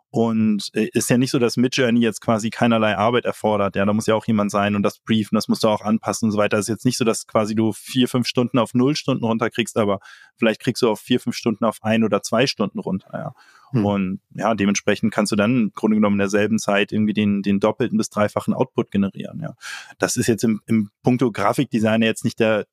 Und 0.10 0.70
äh, 0.74 0.88
ist 0.94 1.10
ja 1.10 1.18
nicht 1.18 1.32
so, 1.32 1.40
dass 1.40 1.58
Midjourney 1.58 2.00
jetzt 2.00 2.22
quasi 2.22 2.50
keinerlei 2.50 2.98
Arbeit 2.98 3.26
erfordert. 3.26 3.76
Ja, 3.76 3.86
da 3.86 3.92
muss 3.94 4.08
ja 4.08 4.16
auch 4.16 4.26
jemand 4.26 4.52
sein 4.52 4.76
und 4.76 4.84
das 4.84 5.00
briefen, 5.00 5.36
das 5.36 5.50
musst 5.50 5.64
du 5.64 5.68
auch 5.68 5.82
anpassen 5.82 6.28
und 6.28 6.32
so 6.32 6.38
weiter. 6.38 6.58
ist 6.58 6.70
jetzt 6.70 6.86
nicht 6.86 6.98
so, 6.98 7.04
dass 7.04 7.28
quasi 7.28 7.56
du 7.56 7.74
vier, 7.74 8.08
fünf 8.08 8.26
Stunden 8.26 8.58
auf 8.58 8.74
null 8.74 8.96
Stunden 8.96 9.26
runterkriegst, 9.26 9.78
aber 9.78 10.00
vielleicht 10.38 10.62
kriegst 10.62 10.82
du 10.82 10.90
auf 10.90 11.02
vier, 11.02 11.20
fünf 11.20 11.36
Stunden 11.36 11.66
auf 11.66 11.80
ein 11.82 12.04
oder 12.06 12.22
zwei 12.22 12.48
Stunden 12.48 12.80
runter. 12.80 13.10
Ja. 13.14 13.34
Hm. 13.72 13.86
Und 13.86 14.22
ja, 14.34 14.54
dementsprechend 14.56 15.14
kannst 15.14 15.32
du 15.32 15.36
dann 15.36 15.62
im 15.64 15.72
Grunde 15.74 15.96
genommen 15.96 16.16
in 16.16 16.20
derselben 16.20 16.60
Zeit 16.60 16.92
irgendwie 16.92 17.14
den, 17.14 17.42
den 17.42 17.60
doppelten 17.60 17.98
bis 17.98 18.10
dreifachen 18.10 18.54
Output 18.54 18.92
generieren. 18.92 19.40
Ja. 19.42 19.56
Das 20.00 20.18
ist 20.18 20.28
jetzt 20.28 20.44
im, 20.44 20.62
im 20.66 20.90
Punkto 21.04 21.32
Grafikdesign 21.32 22.02
jetzt 22.02 22.24
nicht 22.24 22.40
der, 22.40 22.66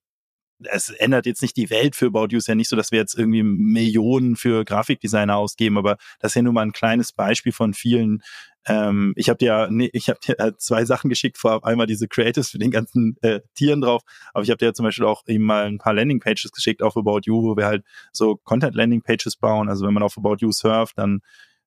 es 0.60 0.90
ändert 0.90 1.26
jetzt 1.26 1.42
nicht 1.42 1.56
die 1.56 1.70
Welt 1.70 1.96
für 1.96 2.06
About 2.06 2.28
ja 2.30 2.54
nicht 2.54 2.68
so, 2.68 2.76
dass 2.76 2.92
wir 2.92 2.98
jetzt 2.98 3.18
irgendwie 3.18 3.42
Millionen 3.42 4.36
für 4.36 4.64
Grafikdesigner 4.64 5.36
ausgeben, 5.36 5.78
aber 5.78 5.96
das 6.20 6.32
ist 6.32 6.36
ja 6.36 6.42
nur 6.42 6.52
mal 6.52 6.62
ein 6.62 6.72
kleines 6.72 7.12
Beispiel 7.12 7.52
von 7.52 7.74
vielen. 7.74 8.22
Ähm, 8.66 9.12
ich 9.16 9.28
habe 9.28 9.38
dir, 9.38 9.68
nee, 9.70 9.90
ich 9.92 10.08
habe 10.08 10.18
dir 10.20 10.54
zwei 10.58 10.84
Sachen 10.84 11.10
geschickt, 11.10 11.38
vorab 11.38 11.64
einmal 11.64 11.86
diese 11.86 12.08
Creatives 12.08 12.50
für 12.50 12.58
den 12.58 12.70
ganzen 12.70 13.16
äh, 13.22 13.40
Tieren 13.54 13.80
drauf, 13.80 14.02
aber 14.32 14.42
ich 14.42 14.50
habe 14.50 14.58
dir 14.58 14.72
zum 14.72 14.84
Beispiel 14.84 15.04
auch 15.04 15.22
eben 15.26 15.44
mal 15.44 15.66
ein 15.66 15.78
paar 15.78 15.94
Landingpages 15.94 16.50
geschickt 16.52 16.82
auf 16.82 16.96
About 16.96 17.20
You, 17.24 17.42
wo 17.42 17.56
wir 17.56 17.66
halt 17.66 17.84
so 18.12 18.36
Content 18.36 18.74
Landingpages 18.74 19.36
bauen. 19.36 19.68
Also 19.68 19.86
wenn 19.86 19.94
man 19.94 20.02
auf 20.02 20.16
About 20.16 20.36
You 20.40 20.50
surft, 20.52 20.98
dann 20.98 21.20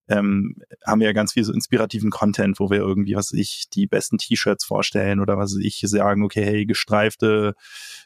ähm, 0.10 0.56
haben 0.86 1.02
wir 1.02 1.08
ja 1.08 1.14
ganz 1.14 1.34
viel 1.34 1.44
so 1.44 1.52
inspirativen 1.54 2.10
Content, 2.10 2.60
wo 2.60 2.70
wir 2.70 2.78
irgendwie, 2.78 3.16
was 3.16 3.34
ich, 3.34 3.66
die 3.74 3.88
besten 3.88 4.18
T-Shirts 4.18 4.64
vorstellen 4.64 5.20
oder 5.20 5.38
was 5.38 5.58
ich 5.62 5.82
sagen, 5.86 6.24
okay, 6.24 6.46
hey, 6.46 6.66
gestreifte, 6.66 7.56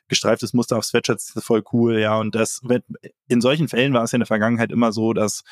gestreiftes 0.08 0.54
Muster 0.54 0.78
auf 0.78 0.86
Sweatshirts 0.86 1.36
ist 1.36 1.44
voll 1.44 1.64
cool, 1.72 2.00
ja. 2.00 2.18
Und 2.18 2.34
das, 2.34 2.62
in 3.28 3.42
solchen 3.42 3.68
Fällen 3.68 3.94
war 3.94 4.04
es 4.04 4.12
ja 4.12 4.16
in 4.16 4.22
der 4.22 4.28
Vergangenheit 4.28 4.72
immer 4.72 4.92
so, 4.92 5.14
dass 5.14 5.44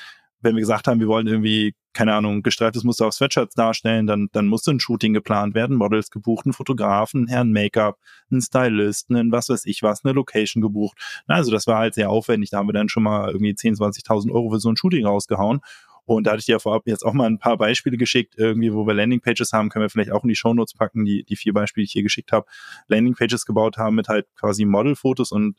wenn 0.41 0.55
wir 0.55 0.61
gesagt 0.61 0.87
haben, 0.87 0.99
wir 0.99 1.07
wollen 1.07 1.27
irgendwie, 1.27 1.75
keine 1.93 2.13
Ahnung, 2.13 2.43
gestreiftes 2.43 2.83
Muster 2.83 3.07
auf 3.07 3.13
Sweatshirts 3.13 3.55
darstellen, 3.55 4.07
dann, 4.07 4.29
dann 4.31 4.47
musste 4.47 4.71
ein 4.71 4.79
Shooting 4.79 5.13
geplant 5.13 5.53
werden, 5.53 5.75
Models 5.75 6.11
gebucht, 6.11 6.45
ein 6.45 6.53
Fotografen, 6.53 7.27
Herrn 7.27 7.51
Make-up, 7.51 7.97
ein 8.31 8.41
Stylist, 8.41 9.09
ein 9.09 9.31
was 9.31 9.49
weiß 9.49 9.65
ich 9.65 9.83
was, 9.83 10.05
eine 10.05 10.13
Location 10.13 10.61
gebucht. 10.61 10.97
Na, 11.27 11.35
also 11.35 11.51
das 11.51 11.67
war 11.67 11.79
halt 11.79 11.93
sehr 11.93 12.09
aufwendig. 12.09 12.51
Da 12.51 12.57
haben 12.57 12.69
wir 12.69 12.73
dann 12.73 12.89
schon 12.89 13.03
mal 13.03 13.31
irgendwie 13.31 13.51
10.000, 13.51 14.03
20.000 14.05 14.31
Euro 14.31 14.51
für 14.51 14.59
so 14.59 14.69
ein 14.69 14.77
Shooting 14.77 15.05
rausgehauen. 15.05 15.61
Und 16.05 16.25
da 16.25 16.31
hatte 16.31 16.39
ich 16.39 16.45
dir 16.45 16.53
ja 16.53 16.59
vorab 16.59 16.87
jetzt 16.87 17.05
auch 17.05 17.13
mal 17.13 17.27
ein 17.27 17.37
paar 17.37 17.57
Beispiele 17.57 17.97
geschickt, 17.97 18.33
irgendwie, 18.37 18.73
wo 18.73 18.87
wir 18.87 18.95
Landingpages 18.95 19.51
haben, 19.53 19.69
können 19.69 19.83
wir 19.83 19.89
vielleicht 19.91 20.11
auch 20.11 20.23
in 20.23 20.29
die 20.29 20.35
Shownotes 20.35 20.73
packen, 20.73 21.05
die, 21.05 21.23
die 21.23 21.35
vier 21.35 21.53
Beispiele, 21.53 21.83
die 21.83 21.87
ich 21.87 21.91
hier 21.91 22.01
geschickt 22.01 22.31
habe, 22.31 22.47
Landingpages 22.87 23.45
gebaut 23.45 23.77
haben 23.77 23.95
mit 23.95 24.07
halt 24.07 24.25
quasi 24.35 24.65
Modelfotos 24.65 25.31
und 25.31 25.55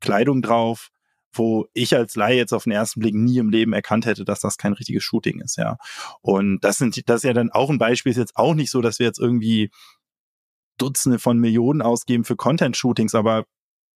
Kleidung 0.00 0.42
drauf, 0.42 0.90
wo 1.32 1.66
ich 1.74 1.94
als 1.94 2.16
Laie 2.16 2.36
jetzt 2.36 2.52
auf 2.52 2.64
den 2.64 2.72
ersten 2.72 3.00
Blick 3.00 3.14
nie 3.14 3.38
im 3.38 3.50
Leben 3.50 3.72
erkannt 3.72 4.06
hätte, 4.06 4.24
dass 4.24 4.40
das 4.40 4.56
kein 4.56 4.72
richtiges 4.72 5.04
Shooting 5.04 5.40
ist, 5.40 5.56
ja. 5.56 5.76
Und 6.20 6.60
das 6.60 6.78
sind, 6.78 7.08
das 7.08 7.16
ist 7.16 7.24
ja 7.24 7.32
dann 7.32 7.50
auch 7.50 7.70
ein 7.70 7.78
Beispiel, 7.78 8.10
ist 8.10 8.18
jetzt 8.18 8.36
auch 8.36 8.54
nicht 8.54 8.70
so, 8.70 8.80
dass 8.80 8.98
wir 8.98 9.06
jetzt 9.06 9.20
irgendwie 9.20 9.70
Dutzende 10.78 11.18
von 11.18 11.38
Millionen 11.38 11.82
ausgeben 11.82 12.24
für 12.24 12.36
Content-Shootings, 12.36 13.14
aber 13.14 13.44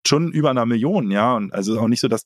schon 0.05 0.31
über 0.31 0.49
einer 0.49 0.65
Million, 0.65 1.11
ja. 1.11 1.35
Und 1.35 1.53
also 1.53 1.79
auch 1.79 1.87
nicht 1.87 2.01
so, 2.01 2.07
dass 2.07 2.25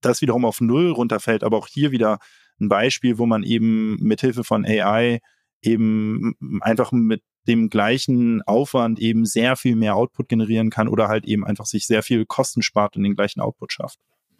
das 0.00 0.22
wiederum 0.22 0.44
auf 0.44 0.60
Null 0.60 0.90
runterfällt, 0.90 1.42
aber 1.44 1.58
auch 1.58 1.66
hier 1.66 1.90
wieder 1.90 2.18
ein 2.60 2.68
Beispiel, 2.68 3.18
wo 3.18 3.26
man 3.26 3.42
eben 3.42 3.96
mithilfe 3.96 4.44
von 4.44 4.64
AI 4.64 5.20
eben 5.62 6.34
einfach 6.60 6.92
mit 6.92 7.22
dem 7.48 7.70
gleichen 7.70 8.42
Aufwand 8.42 9.00
eben 9.00 9.24
sehr 9.24 9.56
viel 9.56 9.74
mehr 9.74 9.96
Output 9.96 10.28
generieren 10.28 10.70
kann 10.70 10.88
oder 10.88 11.08
halt 11.08 11.24
eben 11.24 11.44
einfach 11.44 11.66
sich 11.66 11.86
sehr 11.86 12.02
viel 12.02 12.26
Kosten 12.26 12.62
spart 12.62 12.96
und 12.96 13.02
den 13.02 13.16
gleichen 13.16 13.40
Output 13.40 13.72
schafft. 13.72 13.98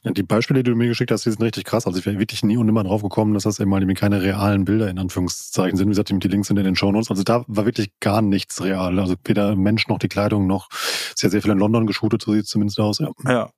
Ja, 0.09 0.13
die 0.13 0.23
Beispiele, 0.23 0.63
die 0.63 0.71
du 0.71 0.77
mir 0.77 0.89
geschickt 0.89 1.11
hast, 1.11 1.27
die 1.27 1.31
sind 1.31 1.43
richtig 1.43 1.65
krass. 1.65 1.87
Also 1.87 1.99
ich 1.99 2.07
wäre 2.07 2.19
wirklich 2.19 2.43
nie 2.43 2.57
und 2.57 2.67
nimmer 2.67 2.85
drauf 2.85 3.03
gekommen, 3.03 3.35
dass 3.35 3.43
das 3.45 3.61
eben 3.61 3.71
mal 3.71 3.87
keine 3.95 4.23
realen 4.23 4.65
Bilder 4.65 4.89
in 4.89 4.99
Anführungszeichen 4.99 5.77
sind. 5.77 5.87
Wie 5.87 5.91
gesagt, 5.91 6.11
die 6.11 6.29
Links 6.29 6.49
sind 6.49 6.57
in 6.57 6.65
den 6.65 6.77
Shownotes. 6.77 7.11
Also 7.11 7.23
da 7.23 7.45
war 7.47 7.67
wirklich 7.67 7.93
gar 8.01 8.23
nichts 8.23 8.63
real. 8.63 8.99
Also 8.99 9.15
weder 9.25 9.55
Mensch 9.55 9.89
noch 9.89 9.99
die 9.99 10.09
Kleidung 10.09 10.47
noch 10.47 10.69
sehr, 11.15 11.31
sehr 11.31 11.43
viel 11.43 11.53
in 11.53 11.59
London 11.59 11.87
geshootet, 11.87 12.23
so 12.23 12.33
sieht 12.33 12.45
es 12.45 12.49
zumindest 12.49 12.81
aus. 12.81 12.99
Ja, 12.99 13.11
ja 13.27 13.51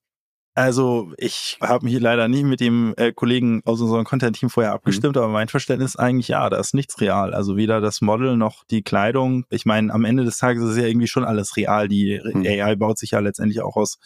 also 0.55 1.13
ich 1.17 1.59
habe 1.61 1.85
mich 1.85 1.99
leider 2.01 2.27
nie 2.27 2.43
mit 2.43 2.61
dem 2.61 2.93
äh, 2.97 3.13
Kollegen 3.13 3.63
aus 3.65 3.81
unserem 3.81 4.05
Content-Team 4.05 4.51
vorher 4.51 4.73
abgestimmt, 4.73 5.15
mhm. 5.15 5.23
aber 5.23 5.33
mein 5.33 5.49
Verständnis 5.49 5.93
ist 5.93 5.97
eigentlich, 5.97 6.29
ja, 6.29 6.51
da 6.51 6.59
ist 6.59 6.75
nichts 6.75 7.01
real. 7.01 7.35
Also 7.35 7.57
weder 7.57 7.81
das 7.81 8.01
Model 8.01 8.37
noch 8.37 8.65
die 8.65 8.83
Kleidung. 8.83 9.45
Ich 9.51 9.65
meine, 9.65 9.93
am 9.93 10.05
Ende 10.05 10.25
des 10.25 10.39
Tages 10.39 10.65
ist 10.65 10.77
ja 10.77 10.87
irgendwie 10.87 11.07
schon 11.07 11.25
alles 11.25 11.57
real. 11.57 11.89
Die 11.89 12.21
mhm. 12.23 12.45
AI 12.45 12.75
baut 12.75 12.99
sich 12.99 13.13
ja 13.13 13.21
letztendlich 13.21 13.63
auch 13.63 13.77
aus 13.77 13.99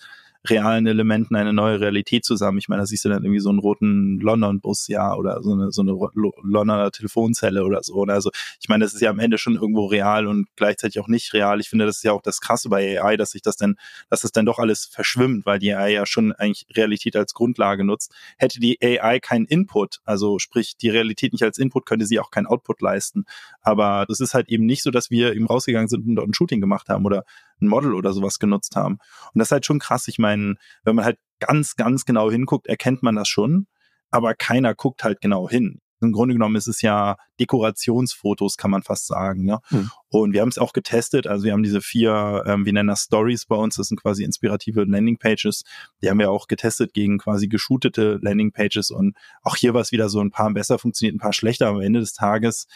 realen 0.49 0.87
Elementen 0.87 1.37
eine 1.37 1.53
neue 1.53 1.81
Realität 1.81 2.25
zusammen. 2.25 2.59
Ich 2.59 2.69
meine, 2.69 2.83
da 2.83 2.87
siehst 2.87 3.05
du 3.05 3.09
dann 3.09 3.25
irgendwie 3.25 3.41
so 3.41 3.49
einen 3.49 3.59
roten 3.59 4.19
London-Bus, 4.21 4.89
ja, 4.89 5.15
oder 5.15 5.43
so 5.43 5.53
eine, 5.53 5.73
so 5.73 5.83
eine 5.83 5.93
Londoner 5.93 6.91
Telefonzelle 6.91 7.65
oder 7.65 7.83
so. 7.83 8.03
Also 8.05 8.31
ich 8.61 8.69
meine, 8.69 8.85
das 8.85 8.95
ist 8.95 9.01
ja 9.01 9.11
am 9.11 9.19
Ende 9.19 9.39
schon 9.39 9.55
irgendwo 9.55 9.87
real 9.87 10.27
und 10.27 10.47
gleichzeitig 10.57 11.01
auch 11.01 11.09
nicht 11.09 11.33
real. 11.33 11.61
Ich 11.61 11.71
finde, 11.71 11.87
das 11.87 11.97
ist 11.97 12.05
ja 12.05 12.13
auch 12.13 12.23
das 12.23 12.41
Krasse 12.41 12.69
bei 12.69 13.01
AI, 13.01 13.17
dass 13.17 13.31
sich 13.31 13.43
das 13.43 13.57
dann, 13.57 13.77
dass 14.11 14.21
das 14.21 14.33
dann 14.33 14.47
doch 14.47 14.59
alles 14.59 14.85
verschwimmt, 14.85 15.47
weil 15.47 15.59
die 15.59 15.73
AI 15.73 15.93
ja 15.93 16.07
schon 16.07 16.33
eigentlich 16.33 16.67
Realität 16.77 17.17
als 17.17 17.35
Grundlage 17.35 17.85
nutzt. 17.85 18.13
Hätte 18.37 18.61
die 18.61 18.79
AI 18.83 19.21
keinen 19.21 19.47
Input, 19.47 20.01
also 20.05 20.39
sprich 20.39 20.77
die 20.77 20.91
Realität 20.91 21.33
nicht 21.33 21.43
als 21.43 21.59
Input, 21.59 21.87
könnte 21.87 22.07
sie 22.07 22.21
auch 22.21 22.31
keinen 22.31 22.47
Output 22.47 22.81
leisten. 22.81 23.25
Aber 23.63 24.05
das 24.09 24.21
ist 24.21 24.35
halt 24.35 24.49
eben 24.49 24.67
nicht 24.67 24.83
so, 24.83 24.91
dass 24.91 25.11
wir 25.11 25.35
eben 25.35 25.47
rausgegangen 25.47 25.89
sind 25.89 26.07
und 26.07 26.17
dort 26.17 26.29
ein 26.29 26.35
Shooting 26.35 26.61
gemacht 26.61 26.89
haben 26.89 27.07
oder 27.07 27.25
ein 27.65 27.69
Model 27.69 27.95
oder 27.95 28.13
sowas 28.13 28.39
genutzt 28.39 28.77
haben. 28.77 28.95
Und 29.33 29.39
das 29.39 29.49
ist 29.49 29.53
halt 29.53 29.67
schon 29.67 29.79
krass. 29.79 30.09
Ich 30.09 30.19
meine, 30.19 30.57
wenn 30.85 30.97
man 30.97 31.05
halt 31.05 31.19
ganz, 31.41 31.77
ganz 31.77 32.05
genau 32.05 32.31
hinguckt, 32.31 32.67
erkennt 32.67 33.03
man 33.03 33.17
das 33.17 33.29
schon, 33.29 33.67
aber 34.11 34.35
keiner 34.35 34.75
guckt 34.75 35.05
halt 35.05 35.21
genau 35.21 35.49
hin. 35.49 35.81
Im 36.01 36.13
Grunde 36.13 36.35
genommen 36.35 36.57
ist 36.57 36.67
es 36.67 36.83
ja 36.83 37.17
Dekorationsfotos, 37.41 38.57
kann 38.57 38.71
man 38.71 38.83
fast 38.83 39.07
sagen. 39.07 39.45
Ne? 39.45 39.59
Hm. 39.69 39.91
Und 40.09 40.33
wir 40.33 40.43
haben 40.43 40.49
es 40.49 40.59
auch 40.59 40.73
getestet. 40.73 41.27
Also 41.27 41.45
wir 41.45 41.53
haben 41.53 41.63
diese 41.63 41.81
vier, 41.81 42.45
ähm, 42.47 42.67
wir 42.67 42.73
nennen 42.73 42.89
das 42.89 43.05
Stories 43.05 43.47
bei 43.47 43.57
uns. 43.57 43.77
Das 43.77 43.89
sind 43.89 44.01
quasi 44.01 44.23
inspirative 44.23 44.85
Landingpages. 44.85 45.63
Die 46.03 46.11
haben 46.11 46.19
wir 46.19 46.31
auch 46.31 46.47
getestet 46.47 46.93
gegen 46.93 47.19
quasi 47.19 47.49
geshootete 47.49 48.19
Landingpages. 48.21 48.91
Und 48.91 49.17
auch 49.43 49.57
hier 49.57 49.73
war 49.73 49.81
es 49.81 49.93
wieder 49.93 50.09
so 50.09 50.21
ein 50.21 50.31
paar 50.31 50.53
besser 50.53 50.79
funktioniert, 50.79 51.17
ein 51.17 51.21
paar 51.21 51.33
schlechter. 51.33 51.69
Aber 51.69 51.79
am 51.79 51.83
Ende 51.83 52.01
des 52.01 52.13
Tages 52.13 52.67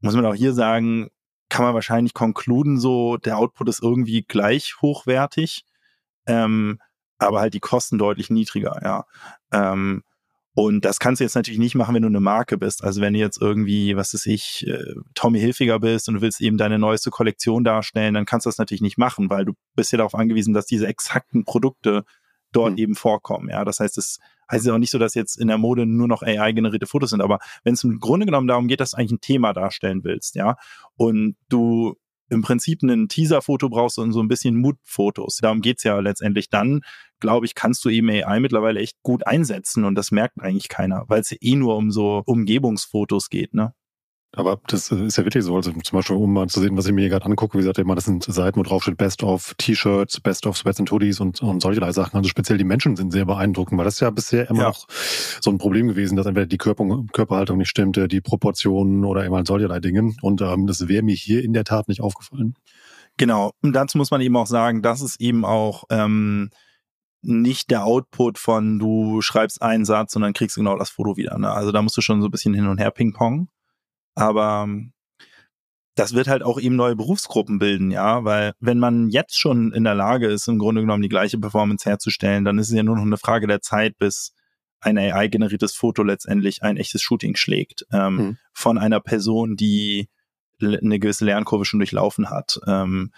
muss 0.00 0.14
man 0.14 0.26
auch 0.26 0.34
hier 0.34 0.52
sagen, 0.52 1.10
kann 1.52 1.64
man 1.64 1.74
wahrscheinlich 1.74 2.14
konkluden, 2.14 2.80
so 2.80 3.18
der 3.18 3.38
Output 3.38 3.68
ist 3.68 3.82
irgendwie 3.82 4.22
gleich 4.22 4.80
hochwertig, 4.82 5.64
ähm, 6.26 6.80
aber 7.18 7.40
halt 7.40 7.54
die 7.54 7.60
Kosten 7.60 7.98
deutlich 7.98 8.30
niedriger, 8.30 8.80
ja. 8.82 9.04
Ähm, 9.52 10.02
Und 10.54 10.84
das 10.84 10.98
kannst 10.98 11.20
du 11.20 11.24
jetzt 11.24 11.34
natürlich 11.34 11.58
nicht 11.58 11.74
machen, 11.74 11.94
wenn 11.94 12.02
du 12.02 12.08
eine 12.08 12.20
Marke 12.20 12.58
bist. 12.58 12.84
Also 12.84 13.00
wenn 13.00 13.14
du 13.14 13.20
jetzt 13.20 13.40
irgendwie, 13.40 13.96
was 13.96 14.12
weiß 14.12 14.26
ich, 14.26 14.66
äh, 14.66 14.94
Tommy 15.14 15.40
Hilfiger 15.40 15.78
bist 15.80 16.08
und 16.08 16.14
du 16.16 16.20
willst 16.20 16.40
eben 16.42 16.58
deine 16.58 16.78
neueste 16.78 17.10
Kollektion 17.10 17.64
darstellen, 17.64 18.14
dann 18.14 18.26
kannst 18.26 18.44
du 18.46 18.48
das 18.50 18.58
natürlich 18.58 18.82
nicht 18.82 18.98
machen, 18.98 19.30
weil 19.30 19.46
du 19.46 19.52
bist 19.76 19.92
ja 19.92 19.98
darauf 19.98 20.14
angewiesen, 20.14 20.52
dass 20.52 20.66
diese 20.66 20.86
exakten 20.86 21.44
Produkte 21.44 22.04
dort 22.52 22.72
mhm. 22.72 22.78
eben 22.78 22.94
vorkommen. 22.94 23.48
Ja, 23.50 23.64
das 23.64 23.80
heißt, 23.80 23.98
es 23.98 24.18
heißt 24.50 24.66
ja 24.66 24.74
auch 24.74 24.78
nicht 24.78 24.90
so, 24.90 24.98
dass 24.98 25.14
jetzt 25.14 25.40
in 25.40 25.48
der 25.48 25.58
Mode 25.58 25.86
nur 25.86 26.08
noch 26.08 26.22
AI-generierte 26.22 26.86
Fotos 26.86 27.10
sind, 27.10 27.22
aber 27.22 27.38
wenn 27.64 27.74
es 27.74 27.84
im 27.84 27.98
Grunde 27.98 28.26
genommen 28.26 28.48
darum 28.48 28.68
geht, 28.68 28.80
dass 28.80 28.92
du 28.92 28.98
eigentlich 28.98 29.12
ein 29.12 29.20
Thema 29.20 29.52
darstellen 29.52 30.04
willst, 30.04 30.34
ja, 30.34 30.56
und 30.96 31.36
du 31.48 31.96
im 32.32 32.42
Prinzip 32.42 32.82
ein 32.82 33.08
Teaser-Foto 33.08 33.68
brauchst 33.68 33.98
und 33.98 34.12
so 34.12 34.20
ein 34.20 34.28
bisschen 34.28 34.56
Mood-Fotos. 34.56 35.38
Darum 35.42 35.60
geht's 35.60 35.84
ja 35.84 36.00
letztendlich 36.00 36.48
dann, 36.48 36.80
glaube 37.20 37.44
ich, 37.44 37.54
kannst 37.54 37.84
du 37.84 37.90
eben 37.90 38.08
AI 38.08 38.40
mittlerweile 38.40 38.80
echt 38.80 38.96
gut 39.02 39.26
einsetzen 39.26 39.84
und 39.84 39.94
das 39.96 40.10
merkt 40.10 40.40
eigentlich 40.40 40.68
keiner, 40.68 41.04
weil 41.08 41.20
es 41.20 41.36
eh 41.38 41.54
nur 41.56 41.76
um 41.76 41.90
so 41.90 42.22
Umgebungsfotos 42.24 43.28
geht, 43.28 43.52
ne? 43.52 43.74
Aber 44.34 44.60
das 44.66 44.90
ist 44.90 45.18
ja 45.18 45.24
wirklich 45.24 45.44
so. 45.44 45.54
Also 45.54 45.72
zum 45.72 45.96
Beispiel, 45.96 46.16
um 46.16 46.32
mal 46.32 46.48
zu 46.48 46.60
sehen, 46.60 46.74
was 46.76 46.86
ich 46.86 46.92
mir 46.92 47.02
hier 47.02 47.10
gerade 47.10 47.26
angucke, 47.26 47.58
wie 47.58 47.62
gesagt, 47.62 47.78
immer, 47.78 47.94
das 47.94 48.06
sind 48.06 48.24
Seiten, 48.24 48.58
wo 48.58 48.62
drauf 48.62 48.82
steht 48.82 48.96
Best 48.96 49.22
of 49.22 49.54
T-Shirts, 49.58 50.20
Best 50.20 50.46
of 50.46 50.56
Sweats 50.56 50.80
and 50.80 50.90
Hoodies 50.90 51.20
und, 51.20 51.42
und 51.42 51.60
solche 51.60 51.92
Sachen. 51.92 52.16
Also 52.16 52.30
speziell 52.30 52.56
die 52.56 52.64
Menschen 52.64 52.96
sind 52.96 53.12
sehr 53.12 53.26
beeindruckend, 53.26 53.78
weil 53.78 53.84
das 53.84 53.94
ist 53.94 54.00
ja 54.00 54.08
bisher 54.10 54.48
immer 54.48 54.62
ja. 54.62 54.68
noch 54.68 54.86
so 54.88 55.50
ein 55.50 55.58
Problem 55.58 55.88
gewesen, 55.88 56.16
dass 56.16 56.24
entweder 56.24 56.46
die 56.46 56.56
Körper, 56.56 56.84
Körperhaltung 57.12 57.58
nicht 57.58 57.68
stimmte, 57.68 58.08
die 58.08 58.22
Proportionen 58.22 59.04
oder 59.04 59.24
immer 59.26 59.44
solche 59.44 59.68
Dinge. 59.80 60.14
Und 60.22 60.40
ähm, 60.40 60.66
das 60.66 60.88
wäre 60.88 61.02
mir 61.02 61.14
hier 61.14 61.44
in 61.44 61.52
der 61.52 61.64
Tat 61.64 61.88
nicht 61.88 62.00
aufgefallen. 62.00 62.54
Genau. 63.18 63.52
Und 63.60 63.74
dazu 63.74 63.98
muss 63.98 64.10
man 64.10 64.22
eben 64.22 64.36
auch 64.36 64.46
sagen, 64.46 64.80
das 64.80 65.02
ist 65.02 65.20
eben 65.20 65.44
auch 65.44 65.84
ähm, 65.90 66.48
nicht 67.20 67.70
der 67.70 67.84
Output 67.84 68.38
von 68.38 68.78
du 68.78 69.20
schreibst 69.20 69.60
einen 69.60 69.84
Satz 69.84 70.16
und 70.16 70.22
dann 70.22 70.32
kriegst 70.32 70.56
du 70.56 70.60
genau 70.60 70.78
das 70.78 70.88
Foto 70.88 71.18
wieder. 71.18 71.38
Ne? 71.38 71.50
Also 71.50 71.70
da 71.70 71.82
musst 71.82 71.96
du 71.98 72.00
schon 72.00 72.22
so 72.22 72.28
ein 72.28 72.30
bisschen 72.30 72.54
hin 72.54 72.66
und 72.66 72.78
her 72.78 72.90
ping-pong. 72.90 73.48
Aber 74.14 74.64
ähm, 74.66 74.92
das 75.94 76.14
wird 76.14 76.28
halt 76.28 76.42
auch 76.42 76.58
eben 76.58 76.76
neue 76.76 76.96
Berufsgruppen 76.96 77.58
bilden, 77.58 77.90
ja, 77.90 78.24
weil 78.24 78.52
wenn 78.60 78.78
man 78.78 79.10
jetzt 79.10 79.38
schon 79.38 79.72
in 79.72 79.84
der 79.84 79.94
Lage 79.94 80.26
ist, 80.26 80.48
im 80.48 80.58
Grunde 80.58 80.80
genommen 80.80 81.02
die 81.02 81.08
gleiche 81.08 81.38
Performance 81.38 81.88
herzustellen, 81.88 82.44
dann 82.44 82.58
ist 82.58 82.68
es 82.68 82.74
ja 82.74 82.82
nur 82.82 82.96
noch 82.96 83.02
eine 83.02 83.18
Frage 83.18 83.46
der 83.46 83.60
Zeit, 83.60 83.98
bis 83.98 84.32
ein 84.80 84.98
AI-generiertes 84.98 85.74
Foto 85.74 86.02
letztendlich 86.02 86.62
ein 86.62 86.76
echtes 86.76 87.02
Shooting 87.02 87.36
schlägt 87.36 87.86
ähm, 87.92 88.16
mhm. 88.16 88.38
von 88.52 88.78
einer 88.78 89.00
Person, 89.00 89.56
die 89.56 90.08
eine 90.60 90.98
gewisse 90.98 91.24
Lernkurve 91.24 91.64
schon 91.64 91.80
durchlaufen 91.80 92.30
hat. 92.30 92.58
Ähm, 92.66 93.12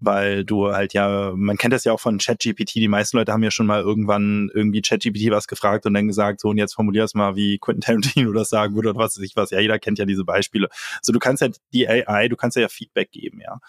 weil 0.00 0.44
du 0.44 0.72
halt 0.72 0.94
ja, 0.94 1.32
man 1.36 1.56
kennt 1.56 1.74
das 1.74 1.84
ja 1.84 1.92
auch 1.92 2.00
von 2.00 2.18
ChatGPT, 2.18 2.76
die 2.76 2.88
meisten 2.88 3.16
Leute 3.16 3.32
haben 3.32 3.42
ja 3.42 3.50
schon 3.50 3.66
mal 3.66 3.80
irgendwann 3.80 4.50
irgendwie 4.54 4.82
ChatGPT 4.82 5.30
was 5.30 5.46
gefragt 5.46 5.86
und 5.86 5.94
dann 5.94 6.08
gesagt, 6.08 6.40
so 6.40 6.48
und 6.48 6.58
jetzt 6.58 6.74
formulier 6.74 7.04
es 7.04 7.14
mal, 7.14 7.36
wie 7.36 7.58
Quentin 7.58 7.82
Tarantino 7.82 8.32
das 8.34 8.48
sagen 8.48 8.74
würde 8.74 8.90
oder 8.90 8.98
was 8.98 9.16
weiß 9.16 9.24
ich 9.24 9.36
was. 9.36 9.50
Ja, 9.50 9.60
jeder 9.60 9.78
kennt 9.78 9.98
ja 9.98 10.06
diese 10.06 10.24
Beispiele. 10.24 10.68
So, 11.02 11.12
du 11.12 11.18
kannst 11.18 11.42
ja 11.42 11.48
die 11.72 11.88
AI, 11.88 12.28
du 12.28 12.36
kannst 12.36 12.56
ja 12.56 12.68
Feedback 12.68 13.10
geben, 13.12 13.40
ja. 13.40 13.60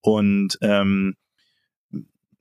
Und 0.00 0.58
ähm, 0.60 1.16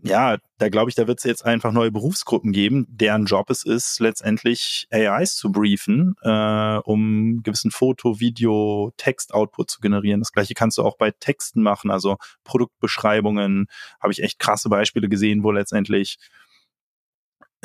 ja, 0.04 0.38
da 0.60 0.70
glaube 0.70 0.90
ich, 0.90 0.96
da 0.96 1.08
wird 1.08 1.20
es 1.20 1.24
jetzt 1.24 1.46
einfach 1.46 1.72
neue 1.72 1.92
Berufsgruppen 1.92 2.52
geben, 2.52 2.86
deren 2.90 3.26
Job 3.26 3.50
es 3.50 3.64
ist, 3.64 4.00
letztendlich 4.00 4.88
AIs 4.92 5.36
zu 5.36 5.52
briefen, 5.52 6.16
äh, 6.22 6.78
um 6.84 7.42
gewissen 7.44 7.72
Foto, 7.72 8.20
Video, 8.20 8.92
Text-Output 8.98 9.72
zu 9.72 9.80
generieren. 9.80 10.22
Das 10.22 10.32
gleiche 10.32 10.54
kannst 10.54 10.78
du 10.78 10.84
auch 10.84 10.98
bei 10.98 11.12
Texten 11.12 11.64
machen, 11.64 11.90
also 11.90 12.18
Produktbeschreibungen. 12.44 13.68
Habe 14.00 14.14
ich 14.14 14.22
echt 14.22 14.40
krasse 14.40 14.70
Beispiele 14.70 15.10
gesehen, 15.10 15.44
wo 15.44 15.52
letztendlich 15.52 16.18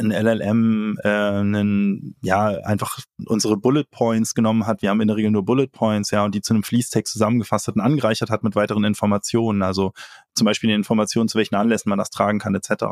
ein 0.03 0.11
LLM 0.11 0.99
äh, 1.03 1.09
einen, 1.09 2.17
ja, 2.23 2.49
einfach 2.65 3.01
unsere 3.27 3.57
Bullet 3.57 3.85
Points 3.91 4.35
genommen 4.35 4.67
hat. 4.67 4.83
Wir 4.83 4.91
haben 4.91 5.01
in 5.01 5.09
der 5.09 5.17
Regel 5.17 5.31
nur 5.31 5.45
Bullet 5.45 5.69
Points, 5.69 6.11
ja, 6.11 6.25
und 6.25 6.35
die 6.35 6.41
zu 6.41 6.55
einem 6.55 6.63
Fließtext 6.63 7.13
zusammengefasst 7.13 7.69
hat 7.69 7.77
und 7.77 7.81
angereichert 7.81 8.31
hat 8.31 8.43
mit 8.43 8.55
weiteren 8.55 8.85
Informationen. 8.85 9.63
Also 9.63 9.93
zum 10.35 10.45
Beispiel 10.45 10.69
die 10.69 10.75
Informationen, 10.75 11.29
zu 11.29 11.39
welchen 11.39 11.55
Anlässen 11.55 11.89
man 11.89 11.99
das 11.99 12.11
tragen 12.11 12.39
kann, 12.39 12.55
etc. 12.55 12.85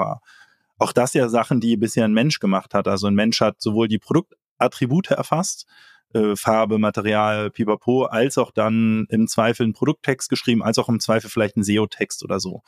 Auch 0.79 0.93
das 0.93 1.13
ja 1.15 1.29
Sachen, 1.29 1.61
die 1.61 1.77
bisher 1.77 2.05
ein 2.05 2.15
Mensch 2.15 2.39
gemacht 2.39 2.73
hat. 2.73 2.89
Also 2.89 3.07
ein 3.07 3.15
Mensch 3.15 3.41
hat 3.41 3.61
sowohl 3.61 3.89
die 3.89 3.99
Produktattribute 3.99 5.11
erfasst, 5.11 5.67
äh, 6.13 6.35
Farbe, 6.37 6.79
Material, 6.79 7.51
Pipapo, 7.51 8.05
als 8.05 8.39
auch 8.39 8.51
dann 8.51 9.07
im 9.11 9.29
Zweifel 9.29 9.65
einen 9.65 9.75
Produkttext 9.75 10.29
geschrieben, 10.29 10.63
als 10.63 10.79
auch 10.79 10.89
im 10.89 11.01
Zweifel 11.01 11.31
vielleicht 11.31 11.57
einen 11.57 11.65
SEO-Text 11.65 12.25
oder 12.25 12.41
so. 12.41 12.63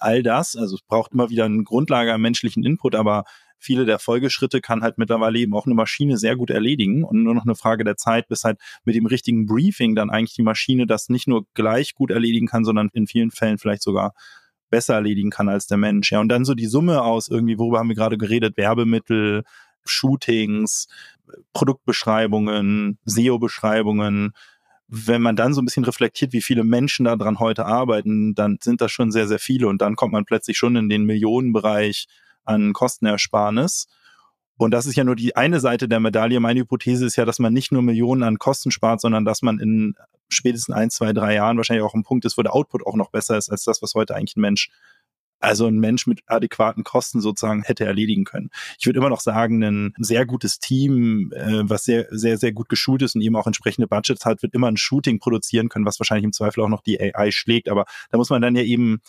All 0.00 0.22
das, 0.22 0.56
also 0.56 0.74
es 0.74 0.82
braucht 0.82 1.12
immer 1.12 1.30
wieder 1.30 1.44
eine 1.44 1.62
Grundlage 1.62 2.12
an 2.12 2.20
menschlichen 2.20 2.64
Input, 2.64 2.94
aber 2.94 3.24
viele 3.58 3.84
der 3.84 3.98
Folgeschritte 3.98 4.60
kann 4.60 4.82
halt 4.82 4.98
mittlerweile 4.98 5.38
eben 5.38 5.54
auch 5.54 5.66
eine 5.66 5.74
Maschine 5.74 6.16
sehr 6.16 6.36
gut 6.36 6.50
erledigen 6.50 7.04
und 7.04 7.22
nur 7.22 7.34
noch 7.34 7.44
eine 7.44 7.54
Frage 7.54 7.84
der 7.84 7.96
Zeit, 7.96 8.28
bis 8.28 8.44
halt 8.44 8.58
mit 8.84 8.94
dem 8.94 9.06
richtigen 9.06 9.46
Briefing 9.46 9.94
dann 9.94 10.10
eigentlich 10.10 10.34
die 10.34 10.42
Maschine 10.42 10.86
das 10.86 11.08
nicht 11.08 11.28
nur 11.28 11.46
gleich 11.54 11.94
gut 11.94 12.10
erledigen 12.10 12.46
kann, 12.46 12.64
sondern 12.64 12.88
in 12.92 13.06
vielen 13.06 13.30
Fällen 13.30 13.58
vielleicht 13.58 13.82
sogar 13.82 14.14
besser 14.70 14.94
erledigen 14.94 15.30
kann 15.30 15.48
als 15.48 15.66
der 15.66 15.78
Mensch. 15.78 16.12
Ja, 16.12 16.20
und 16.20 16.28
dann 16.28 16.44
so 16.44 16.54
die 16.54 16.66
Summe 16.66 17.02
aus 17.02 17.28
irgendwie, 17.28 17.58
worüber 17.58 17.78
haben 17.78 17.88
wir 17.88 17.96
gerade 17.96 18.18
geredet, 18.18 18.56
Werbemittel, 18.56 19.44
Shootings, 19.84 20.88
Produktbeschreibungen, 21.52 22.98
SEO-Beschreibungen. 23.04 24.32
Wenn 24.86 25.22
man 25.22 25.36
dann 25.36 25.52
so 25.52 25.60
ein 25.60 25.64
bisschen 25.64 25.84
reflektiert, 25.84 26.32
wie 26.32 26.40
viele 26.40 26.64
Menschen 26.64 27.04
daran 27.04 27.40
heute 27.40 27.66
arbeiten, 27.66 28.34
dann 28.34 28.58
sind 28.62 28.80
das 28.80 28.90
schon 28.90 29.10
sehr, 29.10 29.26
sehr 29.26 29.38
viele 29.38 29.68
und 29.68 29.82
dann 29.82 29.96
kommt 29.96 30.12
man 30.12 30.24
plötzlich 30.24 30.56
schon 30.56 30.76
in 30.76 30.88
den 30.88 31.04
Millionenbereich 31.04 32.06
an 32.48 32.72
Kostenersparnis. 32.72 33.86
Und 34.56 34.72
das 34.72 34.86
ist 34.86 34.96
ja 34.96 35.04
nur 35.04 35.14
die 35.14 35.36
eine 35.36 35.60
Seite 35.60 35.88
der 35.88 36.00
Medaille. 36.00 36.40
Meine 36.40 36.60
Hypothese 36.60 37.06
ist 37.06 37.16
ja, 37.16 37.24
dass 37.24 37.38
man 37.38 37.52
nicht 37.52 37.70
nur 37.70 37.82
Millionen 37.82 38.24
an 38.24 38.38
Kosten 38.38 38.72
spart, 38.72 39.00
sondern 39.00 39.24
dass 39.24 39.40
man 39.40 39.60
in 39.60 39.94
spätestens 40.28 40.74
ein, 40.74 40.90
zwei, 40.90 41.12
drei 41.12 41.34
Jahren 41.34 41.56
wahrscheinlich 41.56 41.84
auch 41.84 41.94
ein 41.94 42.02
Punkt 42.02 42.24
ist, 42.24 42.36
wo 42.36 42.42
der 42.42 42.54
Output 42.54 42.84
auch 42.84 42.96
noch 42.96 43.10
besser 43.10 43.38
ist 43.38 43.50
als 43.50 43.64
das, 43.64 43.82
was 43.82 43.94
heute 43.94 44.16
eigentlich 44.16 44.36
ein 44.36 44.40
Mensch, 44.40 44.68
also 45.38 45.68
ein 45.68 45.78
Mensch 45.78 46.08
mit 46.08 46.22
adäquaten 46.26 46.82
Kosten 46.82 47.20
sozusagen 47.20 47.62
hätte 47.62 47.84
erledigen 47.84 48.24
können. 48.24 48.50
Ich 48.80 48.86
würde 48.86 48.98
immer 48.98 49.08
noch 49.08 49.20
sagen, 49.20 49.62
ein 49.62 49.94
sehr 49.98 50.26
gutes 50.26 50.58
Team, 50.58 51.32
äh, 51.32 51.62
was 51.62 51.84
sehr, 51.84 52.08
sehr, 52.10 52.36
sehr 52.36 52.52
gut 52.52 52.68
geschult 52.68 53.02
ist 53.02 53.14
und 53.14 53.22
eben 53.22 53.36
auch 53.36 53.46
entsprechende 53.46 53.86
Budgets 53.86 54.24
hat, 54.24 54.42
wird 54.42 54.54
immer 54.54 54.66
ein 54.66 54.76
Shooting 54.76 55.20
produzieren 55.20 55.68
können, 55.68 55.86
was 55.86 56.00
wahrscheinlich 56.00 56.24
im 56.24 56.32
Zweifel 56.32 56.62
auch 56.62 56.68
noch 56.68 56.82
die 56.82 57.00
AI 57.00 57.30
schlägt. 57.30 57.68
Aber 57.68 57.84
da 58.10 58.18
muss 58.18 58.30
man 58.30 58.42
dann 58.42 58.56
ja 58.56 58.62
eben 58.62 59.00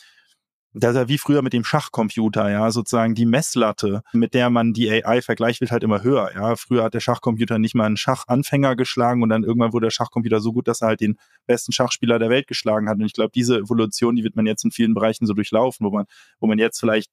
das 0.73 0.91
ist 0.91 0.97
ja 0.97 1.07
wie 1.07 1.17
früher 1.17 1.41
mit 1.41 1.53
dem 1.53 1.63
Schachcomputer, 1.63 2.49
ja, 2.49 2.69
sozusagen 2.71 3.15
die 3.15 3.25
Messlatte, 3.25 4.03
mit 4.13 4.33
der 4.33 4.49
man 4.49 4.73
die 4.73 4.89
AI 4.91 5.21
vergleicht, 5.21 5.61
wird 5.61 5.71
halt 5.71 5.83
immer 5.83 6.03
höher, 6.03 6.31
ja. 6.35 6.55
Früher 6.55 6.83
hat 6.83 6.93
der 6.93 6.99
Schachcomputer 6.99 7.57
nicht 7.57 7.75
mal 7.75 7.85
einen 7.85 7.97
Schachanfänger 7.97 8.75
geschlagen 8.75 9.23
und 9.23 9.29
dann 9.29 9.43
irgendwann 9.43 9.73
wurde 9.73 9.87
der 9.87 9.91
Schachcomputer 9.91 10.39
so 10.39 10.53
gut, 10.53 10.67
dass 10.67 10.81
er 10.81 10.89
halt 10.89 11.01
den 11.01 11.17
besten 11.47 11.71
Schachspieler 11.71 12.19
der 12.19 12.29
Welt 12.29 12.47
geschlagen 12.47 12.87
hat. 12.87 12.97
Und 12.97 13.05
ich 13.05 13.13
glaube, 13.13 13.31
diese 13.33 13.57
Evolution, 13.57 14.15
die 14.15 14.23
wird 14.23 14.35
man 14.35 14.45
jetzt 14.45 14.63
in 14.63 14.71
vielen 14.71 14.93
Bereichen 14.93 15.25
so 15.25 15.33
durchlaufen, 15.33 15.85
wo 15.85 15.91
man, 15.91 16.05
wo 16.39 16.47
man 16.47 16.59
jetzt 16.59 16.79
vielleicht 16.79 17.09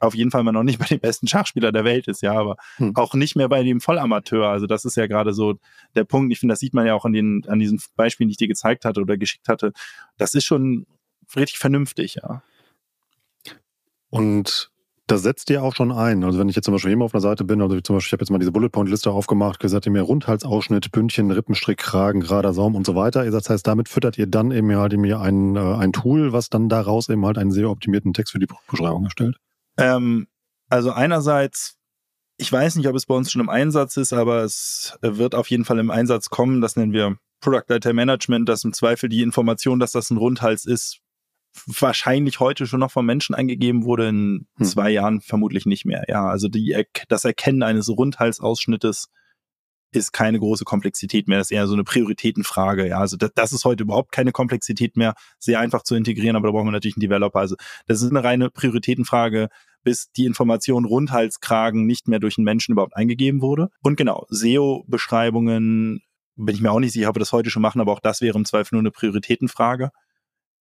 auf 0.00 0.14
jeden 0.14 0.30
Fall 0.30 0.42
mal 0.44 0.52
noch 0.52 0.62
nicht 0.62 0.78
bei 0.78 0.86
dem 0.86 1.00
besten 1.00 1.26
Schachspieler 1.26 1.72
der 1.72 1.84
Welt 1.84 2.08
ist, 2.08 2.22
ja, 2.22 2.32
aber 2.32 2.56
hm. 2.76 2.96
auch 2.96 3.14
nicht 3.14 3.36
mehr 3.36 3.48
bei 3.48 3.62
dem 3.62 3.80
Vollamateur. 3.80 4.48
Also 4.48 4.66
das 4.66 4.84
ist 4.84 4.96
ja 4.96 5.06
gerade 5.06 5.32
so 5.34 5.58
der 5.94 6.04
Punkt. 6.04 6.32
Ich 6.32 6.40
finde, 6.40 6.52
das 6.52 6.60
sieht 6.60 6.74
man 6.74 6.86
ja 6.86 6.94
auch 6.94 7.04
an 7.04 7.12
den, 7.12 7.44
an 7.48 7.58
diesen 7.58 7.80
Beispielen, 7.96 8.28
die 8.28 8.32
ich 8.32 8.38
dir 8.38 8.48
gezeigt 8.48 8.84
hatte 8.84 9.00
oder 9.00 9.16
geschickt 9.16 9.48
hatte. 9.48 9.72
Das 10.16 10.34
ist 10.34 10.44
schon 10.44 10.86
richtig 11.36 11.58
vernünftig, 11.58 12.16
ja. 12.22 12.42
Und 14.18 14.70
das 15.06 15.22
setzt 15.22 15.50
ihr 15.50 15.62
auch 15.62 15.74
schon 15.74 15.92
ein. 15.92 16.24
Also 16.24 16.38
wenn 16.38 16.48
ich 16.48 16.56
jetzt 16.56 16.64
zum 16.64 16.72
Beispiel 16.72 16.94
hier 16.94 17.04
auf 17.04 17.14
einer 17.14 17.20
Seite 17.20 17.44
bin, 17.44 17.60
also 17.60 17.78
zum 17.80 17.96
Beispiel, 17.96 18.08
ich 18.08 18.12
habe 18.12 18.22
jetzt 18.22 18.30
mal 18.30 18.38
diese 18.38 18.52
Bullet 18.52 18.70
Point 18.70 18.88
Liste 18.88 19.10
aufgemacht, 19.10 19.60
gesagt 19.60 19.84
ihr 19.84 19.92
mir 19.92 20.00
Rundhalsausschnitt, 20.00 20.92
Bündchen, 20.92 21.30
Rippenstrick, 21.30 21.78
Kragen, 21.78 22.20
gerader 22.20 22.54
Saum 22.54 22.74
und 22.74 22.86
so 22.86 22.94
weiter. 22.94 23.30
Das 23.30 23.50
heißt, 23.50 23.66
damit 23.66 23.88
füttert 23.88 24.16
ihr 24.16 24.26
dann 24.26 24.50
eben 24.50 24.74
halt 24.76 24.94
eben 24.94 25.04
ein, 25.12 25.56
äh, 25.56 25.60
ein 25.60 25.92
Tool, 25.92 26.32
was 26.32 26.48
dann 26.48 26.70
daraus 26.70 27.08
eben 27.10 27.24
halt 27.26 27.36
einen 27.36 27.50
sehr 27.50 27.68
optimierten 27.68 28.14
Text 28.14 28.32
für 28.32 28.38
die 28.38 28.46
Beschreibung 28.70 29.04
erstellt. 29.04 29.36
Ähm, 29.76 30.26
also 30.70 30.90
einerseits, 30.92 31.76
ich 32.38 32.50
weiß 32.50 32.76
nicht, 32.76 32.88
ob 32.88 32.96
es 32.96 33.04
bei 33.04 33.14
uns 33.14 33.30
schon 33.30 33.42
im 33.42 33.50
Einsatz 33.50 33.98
ist, 33.98 34.14
aber 34.14 34.42
es 34.42 34.96
wird 35.02 35.34
auf 35.34 35.50
jeden 35.50 35.66
Fall 35.66 35.78
im 35.78 35.90
Einsatz 35.90 36.30
kommen. 36.30 36.62
Das 36.62 36.76
nennen 36.76 36.92
wir 36.92 37.18
Product 37.40 37.64
Data 37.68 37.92
Management, 37.92 38.48
dass 38.48 38.64
im 38.64 38.72
Zweifel 38.72 39.10
die 39.10 39.20
Information, 39.20 39.78
dass 39.80 39.92
das 39.92 40.10
ein 40.10 40.16
Rundhals 40.16 40.64
ist, 40.64 41.00
wahrscheinlich 41.66 42.40
heute 42.40 42.66
schon 42.66 42.80
noch 42.80 42.90
von 42.90 43.06
Menschen 43.06 43.34
eingegeben 43.34 43.84
wurde, 43.84 44.08
in 44.08 44.46
hm. 44.56 44.66
zwei 44.66 44.90
Jahren 44.90 45.20
vermutlich 45.20 45.66
nicht 45.66 45.84
mehr. 45.84 46.04
Ja, 46.08 46.26
also 46.26 46.48
die, 46.48 46.84
das 47.08 47.24
Erkennen 47.24 47.62
eines 47.62 47.88
Rundhalsausschnittes 47.88 49.08
ist 49.94 50.12
keine 50.12 50.38
große 50.38 50.64
Komplexität 50.64 51.28
mehr. 51.28 51.38
Das 51.38 51.48
ist 51.48 51.56
eher 51.56 51.66
so 51.66 51.74
eine 51.74 51.84
Prioritätenfrage. 51.84 52.88
Ja, 52.88 52.98
also 52.98 53.16
das, 53.16 53.30
das 53.34 53.52
ist 53.52 53.64
heute 53.64 53.84
überhaupt 53.84 54.12
keine 54.12 54.32
Komplexität 54.32 54.96
mehr. 54.96 55.14
Sehr 55.38 55.60
einfach 55.60 55.82
zu 55.82 55.94
integrieren, 55.94 56.36
aber 56.36 56.48
da 56.48 56.52
brauchen 56.52 56.66
wir 56.66 56.72
natürlich 56.72 56.96
einen 56.96 57.02
Developer. 57.02 57.38
Also 57.38 57.54
das 57.86 58.02
ist 58.02 58.10
eine 58.10 58.24
reine 58.24 58.50
Prioritätenfrage, 58.50 59.48
bis 59.84 60.10
die 60.10 60.24
Information 60.24 60.84
Rundhalskragen 60.84 61.86
nicht 61.86 62.08
mehr 62.08 62.18
durch 62.18 62.38
einen 62.38 62.44
Menschen 62.44 62.72
überhaupt 62.72 62.96
eingegeben 62.96 63.40
wurde. 63.40 63.68
Und 63.82 63.96
genau, 63.96 64.26
SEO-Beschreibungen, 64.30 66.00
bin 66.36 66.54
ich 66.54 66.60
mir 66.60 66.72
auch 66.72 66.80
nicht 66.80 66.92
sicher, 66.92 67.08
ob 67.08 67.16
wir 67.16 67.20
das 67.20 67.32
heute 67.32 67.50
schon 67.50 67.62
machen, 67.62 67.80
aber 67.80 67.92
auch 67.92 68.00
das 68.00 68.20
wäre 68.20 68.36
im 68.36 68.44
Zweifel 68.44 68.74
nur 68.74 68.82
eine 68.82 68.90
Prioritätenfrage. 68.90 69.90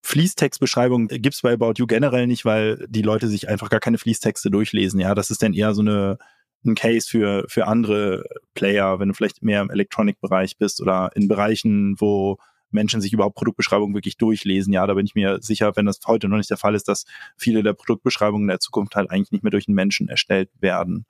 Fließtextbeschreibung 0.04 1.08
gibt's 1.08 1.42
bei 1.42 1.54
About 1.54 1.74
You 1.78 1.88
generell 1.88 2.28
nicht, 2.28 2.46
weil 2.46 2.86
die 2.90 3.02
Leute 3.02 3.28
sich 3.28 3.50
einfach 3.50 3.70
gar 3.70 3.80
keine 3.80 3.98
Fließtexte 3.98 4.52
durchlesen. 4.52 5.00
Ja, 5.00 5.16
das 5.16 5.32
ist 5.32 5.42
dann 5.42 5.54
eher 5.54 5.74
so 5.74 5.82
eine 5.82 6.18
ein 6.66 6.76
Case 6.76 7.08
für, 7.10 7.46
für 7.48 7.68
andere 7.68 8.24
Player, 8.54 9.00
wenn 9.00 9.10
du 9.10 9.14
vielleicht 9.14 9.44
mehr 9.44 9.62
im 9.62 9.70
Electronic-Bereich 9.70 10.58
bist 10.58 10.82
oder 10.82 11.12
in 11.16 11.28
Bereichen, 11.28 11.96
wo 12.00 12.38
Menschen 12.72 13.02
sich 13.02 13.14
überhaupt 13.14 13.36
Produktbeschreibungen 13.36 13.94
wirklich 13.94 14.18
durchlesen. 14.18 14.74
Ja, 14.74 14.88
da 14.88 14.94
bin 14.94 15.06
ich 15.06 15.16
mir 15.16 15.40
sicher, 15.42 15.76
wenn 15.76 15.86
das 15.86 16.00
heute 16.08 16.28
noch 16.28 16.38
nicht 16.38 16.50
der 16.50 16.58
Fall 16.58 16.76
ist, 16.76 16.88
dass 16.88 17.06
viele 17.38 17.64
der 17.64 17.74
Produktbeschreibungen 17.74 18.46
in 18.46 18.50
der 18.50 18.60
Zukunft 18.60 18.96
halt 18.96 19.12
eigentlich 19.12 19.32
nicht 19.32 19.44
mehr 19.44 19.52
durch 19.52 19.68
einen 19.68 19.76
Menschen 19.76 20.08
erstellt 20.08 20.50
werden. 20.60 21.06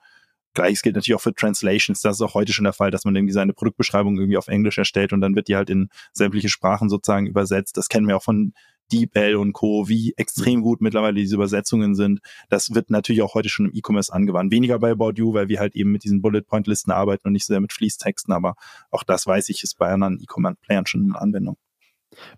Gleiches 0.54 0.82
gilt 0.84 0.96
natürlich 0.96 1.16
auch 1.16 1.22
für 1.22 1.34
Translations. 1.34 2.02
Das 2.02 2.18
ist 2.18 2.22
auch 2.22 2.36
heute 2.36 2.54
schon 2.54 2.66
der 2.66 2.74
Fall, 2.74 2.92
dass 2.92 3.06
man 3.06 3.16
irgendwie 3.16 3.34
seine 3.34 3.54
Produktbeschreibung 3.54 4.18
irgendwie 4.18 4.38
auf 4.38 4.50
Englisch 4.50 4.78
erstellt 4.78 5.14
und 5.14 5.22
dann 5.22 5.36
wird 5.36 5.48
die 5.48 5.56
halt 5.56 5.70
in 5.70 5.90
sämtliche 6.12 6.50
Sprachen 6.50 6.90
sozusagen 6.90 7.28
übersetzt. 7.28 7.78
Das 7.78 7.90
kennen 7.90 8.08
wir 8.08 8.18
auch 8.18 8.24
von 8.24 8.54
DeepL 8.94 9.36
und 9.36 9.54
Co., 9.54 9.90
wie 9.90 10.14
extrem 10.18 10.62
gut 10.62 10.82
mittlerweile 10.82 11.16
diese 11.16 11.36
Übersetzungen 11.36 11.96
sind. 11.96 12.20
Das 12.50 12.74
wird 12.76 12.90
natürlich 12.90 13.22
auch 13.22 13.34
heute 13.34 13.50
schon 13.50 13.66
im 13.66 13.74
E-Commerce 13.74 14.14
angewandt. 14.14 14.52
Weniger 14.52 14.80
bei 14.80 14.92
About 14.92 15.14
You, 15.16 15.34
weil 15.34 15.50
wir 15.50 15.60
halt 15.60 15.76
eben 15.76 15.92
mit 15.92 16.04
diesen 16.04 16.22
Bullet-Point-Listen 16.22 16.92
arbeiten 16.92 17.28
und 17.28 17.34
nicht 17.34 17.46
sehr 17.46 17.60
mit 17.60 17.74
Fließtexten, 17.74 18.34
aber 18.34 18.56
auch 18.92 19.04
das 19.04 19.26
weiß 19.26 19.50
ich, 19.50 19.64
ist 19.64 19.78
bei 19.78 19.92
anderen 19.92 20.20
E-Commerce-Playern 20.22 20.86
schon 20.86 21.04
in 21.04 21.16
Anwendung. 21.16 21.58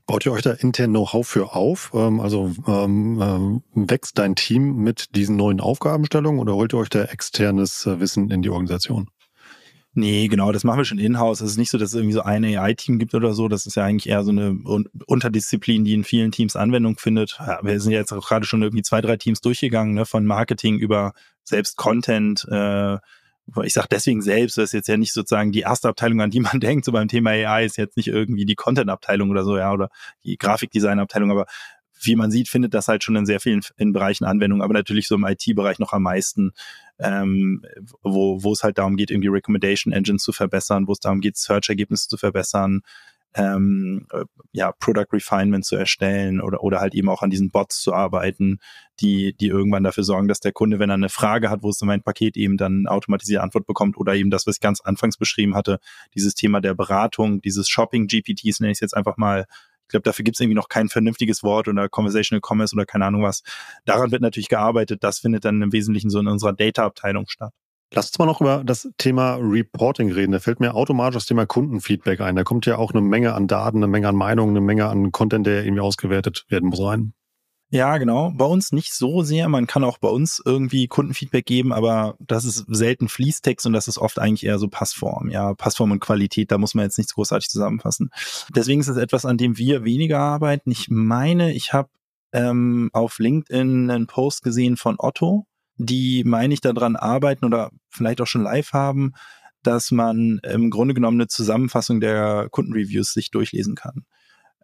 Baut 0.06 0.26
ihr 0.26 0.32
euch 0.32 0.41
da 0.41 0.52
intern 0.52 0.91
Know-how 0.91 1.28
für 1.28 1.54
auf? 1.54 1.91
Ähm, 1.94 2.20
also 2.20 2.52
ähm, 2.68 3.22
ähm, 3.22 3.63
wächst 3.74 4.18
dein 4.18 4.36
Team 4.36 4.78
mit 4.78 5.15
diesen 5.15 5.36
neuen 5.36 5.60
Aufgabenstellungen 5.60 6.39
oder 6.39 6.54
holt 6.54 6.74
ihr 6.74 6.78
euch 6.78 6.89
da 6.89 7.04
externes 7.04 7.86
äh, 7.86 8.00
Wissen 8.00 8.32
in 8.32 8.41
die 8.41 8.50
Organisation? 8.50 9.10
Nee, 9.97 10.27
genau, 10.27 10.51
das 10.51 10.65
machen 10.65 10.79
wir 10.79 10.86
schon 10.86 10.99
in-house. 10.99 11.39
Es 11.39 11.51
ist 11.51 11.58
nicht 11.58 11.71
so, 11.71 11.77
dass 11.77 11.89
es 11.89 11.95
irgendwie 11.95 12.13
so 12.13 12.21
ein 12.21 12.43
AI-Team 12.43 12.99
gibt 12.99 13.15
oder 13.15 13.34
so. 13.34 13.47
Das 13.47 13.65
ist 13.65 13.75
ja 13.75 13.86
eigentlich 13.86 14.10
eher 14.10 14.23
so 14.23 14.31
eine 14.31 14.58
Unterdisziplin, 15.05 15.86
die 15.86 15.93
in 15.93 16.03
vielen 16.03 16.31
Teams 16.31 16.58
Anwendung 16.58 16.97
findet. 16.97 17.38
Ja, 17.39 17.60
wir 17.63 17.79
sind 17.79 17.93
ja 17.93 17.99
jetzt 17.99 18.12
auch 18.12 18.27
gerade 18.27 18.45
schon 18.45 18.62
irgendwie 18.62 18.84
zwei, 18.84 18.99
drei 18.99 19.15
Teams 19.15 19.39
durchgegangen, 19.39 19.93
ne, 19.93 20.05
von 20.05 20.25
Marketing 20.25 20.77
über 20.77 21.13
selbst 21.45 21.77
Content, 21.77 22.45
äh, 22.51 22.97
ich 23.63 23.73
sage 23.73 23.88
deswegen 23.91 24.21
selbst, 24.21 24.58
das 24.58 24.65
ist 24.65 24.73
jetzt 24.73 24.88
ja 24.88 24.97
nicht 24.97 25.13
sozusagen 25.13 25.51
die 25.51 25.62
erste 25.62 25.88
Abteilung, 25.88 26.21
an 26.21 26.31
die 26.31 26.39
man 26.39 26.60
denkt, 26.60 26.86
so 26.86 26.91
beim 26.91 27.08
Thema 27.08 27.31
AI 27.31 27.65
ist 27.65 27.77
jetzt 27.77 27.97
nicht 27.97 28.08
irgendwie 28.08 28.45
die 28.45 28.55
Content-Abteilung 28.55 29.29
oder 29.29 29.43
so, 29.43 29.58
ja, 29.58 29.71
oder 29.71 29.89
die 30.23 30.38
Grafikdesign-Abteilung, 30.38 31.31
aber 31.31 31.45
wie 32.01 32.15
man 32.15 32.31
sieht, 32.31 32.49
findet 32.49 32.73
das 32.73 32.88
halt 32.88 33.03
schon 33.03 33.15
in 33.15 33.25
sehr 33.25 33.39
vielen 33.39 33.62
in 33.77 33.93
Bereichen 33.93 34.25
Anwendung, 34.25 34.62
aber 34.62 34.73
natürlich 34.73 35.08
so 35.08 35.15
im 35.15 35.25
IT-Bereich 35.25 35.79
noch 35.79 35.93
am 35.93 36.03
meisten, 36.03 36.51
ähm, 36.99 37.63
wo, 38.01 38.43
wo 38.43 38.53
es 38.53 38.63
halt 38.63 38.77
darum 38.77 38.95
geht, 38.95 39.12
irgendwie 39.12 39.29
Recommendation 39.29 39.93
Engines 39.93 40.23
zu 40.23 40.31
verbessern, 40.31 40.88
wo 40.88 40.93
es 40.93 40.99
darum 40.99 41.21
geht, 41.21 41.38
Search-Ergebnisse 41.38 42.08
zu 42.08 42.17
verbessern, 42.17 42.81
ähm, 43.36 44.08
äh, 44.13 44.23
ja, 44.53 44.71
Product 44.71 45.08
Refinement 45.12 45.65
zu 45.65 45.75
erstellen 45.75 46.39
oder, 46.39 46.63
oder 46.63 46.79
halt 46.79 46.95
eben 46.95 47.10
auch 47.10 47.21
an 47.21 47.29
diesen 47.29 47.51
Bots 47.51 47.81
zu 47.81 47.93
arbeiten, 47.93 48.60
die, 49.01 49.36
die 49.36 49.47
irgendwann 49.47 49.84
dafür 49.84 50.05
sorgen, 50.05 50.29
dass 50.29 50.39
der 50.39 50.53
Kunde, 50.53 50.79
wenn 50.79 50.89
er 50.89 50.93
eine 50.95 51.10
Frage 51.10 51.49
hat, 51.49 51.62
wo 51.62 51.69
es 51.69 51.81
in 51.81 51.88
mein 51.88 52.01
Paket 52.01 52.38
eben 52.38 52.55
dann 52.55 52.88
automatisierte 52.88 53.43
Antwort 53.43 53.67
bekommt 53.67 53.97
oder 53.97 54.15
eben 54.15 54.29
das, 54.29 54.47
was 54.47 54.55
ich 54.55 54.62
ganz 54.62 54.79
anfangs 54.79 55.17
beschrieben 55.17 55.55
hatte, 55.55 55.79
dieses 56.13 56.34
Thema 56.34 56.62
der 56.62 56.75
Beratung, 56.75 57.41
dieses 57.41 57.67
Shopping-GPTs 57.67 58.62
nenne 58.62 58.71
ich 58.71 58.77
es 58.77 58.81
jetzt 58.81 58.95
einfach 58.95 59.17
mal, 59.17 59.45
ich 59.86 59.89
glaube, 59.89 60.04
dafür 60.04 60.24
gibt 60.24 60.36
es 60.36 60.41
irgendwie 60.41 60.56
noch 60.56 60.67
kein 60.67 60.89
vernünftiges 60.89 61.43
Wort 61.43 61.67
oder 61.67 61.88
Conversational 61.89 62.41
Commerce 62.43 62.76
oder 62.76 62.86
keine 62.86 63.06
Ahnung 63.06 63.21
was. 63.21 63.43
Daran 63.86 64.12
wird 64.12 64.21
natürlich 64.24 64.50
gearbeitet. 64.50 65.04
Das 65.04 65.19
findet 65.19 65.45
dann 65.45 65.62
im 65.62 65.71
Wesentlichen 65.71 66.10
so 66.10 66.19
in 66.19 66.28
unserer 66.28 66.54
Data-Abteilung 66.54 67.28
statt. 67.28 67.54
Lass 67.93 68.08
uns 68.08 68.19
mal 68.19 68.26
noch 68.26 68.41
über 68.41 68.63
das 68.65 68.89
Thema 68.98 69.36
Reporting 69.36 70.12
reden. 70.12 70.32
Da 70.32 70.39
fällt 70.39 70.60
mir 70.60 70.74
automatisch 70.74 71.15
das 71.15 71.26
Thema 71.28 71.45
Kundenfeedback 71.45 72.19
ein. 72.19 72.36
Da 72.36 72.43
kommt 72.43 72.65
ja 72.65 72.78
auch 72.78 72.91
eine 72.91 73.02
Menge 73.02 73.34
an 73.36 73.48
Daten, 73.48 73.78
eine 73.78 73.88
Menge 73.88 74.08
an 74.08 74.15
Meinungen, 74.15 74.58
eine 74.58 74.65
Menge 74.65 74.88
an 74.88 75.12
Content, 75.12 75.45
der 75.45 75.63
irgendwie 75.63 75.82
ausgewertet 75.82 76.45
werden 76.50 76.69
muss 76.69 76.82
rein. 76.82 77.13
Ja, 77.76 77.98
genau. 77.98 78.32
Bei 78.34 78.46
uns 78.46 78.72
nicht 78.72 78.94
so 78.94 79.22
sehr. 79.24 79.50
Man 79.50 79.68
kann 79.68 79.84
auch 79.84 79.98
bei 79.98 80.08
uns 80.08 80.42
irgendwie 80.46 80.88
Kundenfeedback 80.88 81.46
geben, 81.46 81.74
aber 81.74 82.16
das 82.22 82.46
ist 82.46 82.64
selten 82.70 83.10
Fließtext 83.10 83.66
und 83.66 83.74
das 83.74 83.90
ist 83.90 83.98
oft 83.98 84.18
eigentlich 84.18 84.46
eher 84.46 84.60
so 84.60 84.70
Passform. 84.70 85.30
Ja, 85.30 85.54
Passform 85.54 85.92
und 85.92 86.00
Qualität, 86.00 86.52
da 86.52 86.58
muss 86.58 86.74
man 86.74 86.86
jetzt 86.86 86.98
nichts 86.98 87.16
großartig 87.16 87.50
zusammenfassen. 87.50 88.12
Deswegen 88.56 88.80
ist 88.80 88.88
es 88.88 88.96
etwas, 88.96 89.26
an 89.26 89.38
dem 89.38 89.58
wir 89.58 89.84
weniger 89.84 90.20
arbeiten. 90.20 90.72
Ich 90.72 90.88
meine, 90.90 91.54
ich 91.54 91.74
habe 91.74 91.90
ähm, 92.32 92.92
auf 92.94 93.20
LinkedIn 93.20 93.92
einen 93.92 94.08
Post 94.08 94.44
gesehen 94.44 94.78
von 94.78 94.96
Otto, 94.98 95.46
die, 95.76 96.24
meine 96.24 96.54
ich, 96.54 96.62
daran 96.62 96.96
arbeiten 96.96 97.44
oder 97.44 97.72
vielleicht 97.90 98.22
auch 98.22 98.28
schon 98.28 98.44
live 98.44 98.72
haben, 98.72 99.16
dass 99.64 99.92
man 99.92 100.40
im 100.50 100.70
Grunde 100.70 100.94
genommen 100.94 101.20
eine 101.20 101.28
Zusammenfassung 101.28 102.00
der 102.00 102.48
Kundenreviews 102.52 103.12
sich 103.12 103.32
durchlesen 103.32 103.76
kann. 103.76 104.06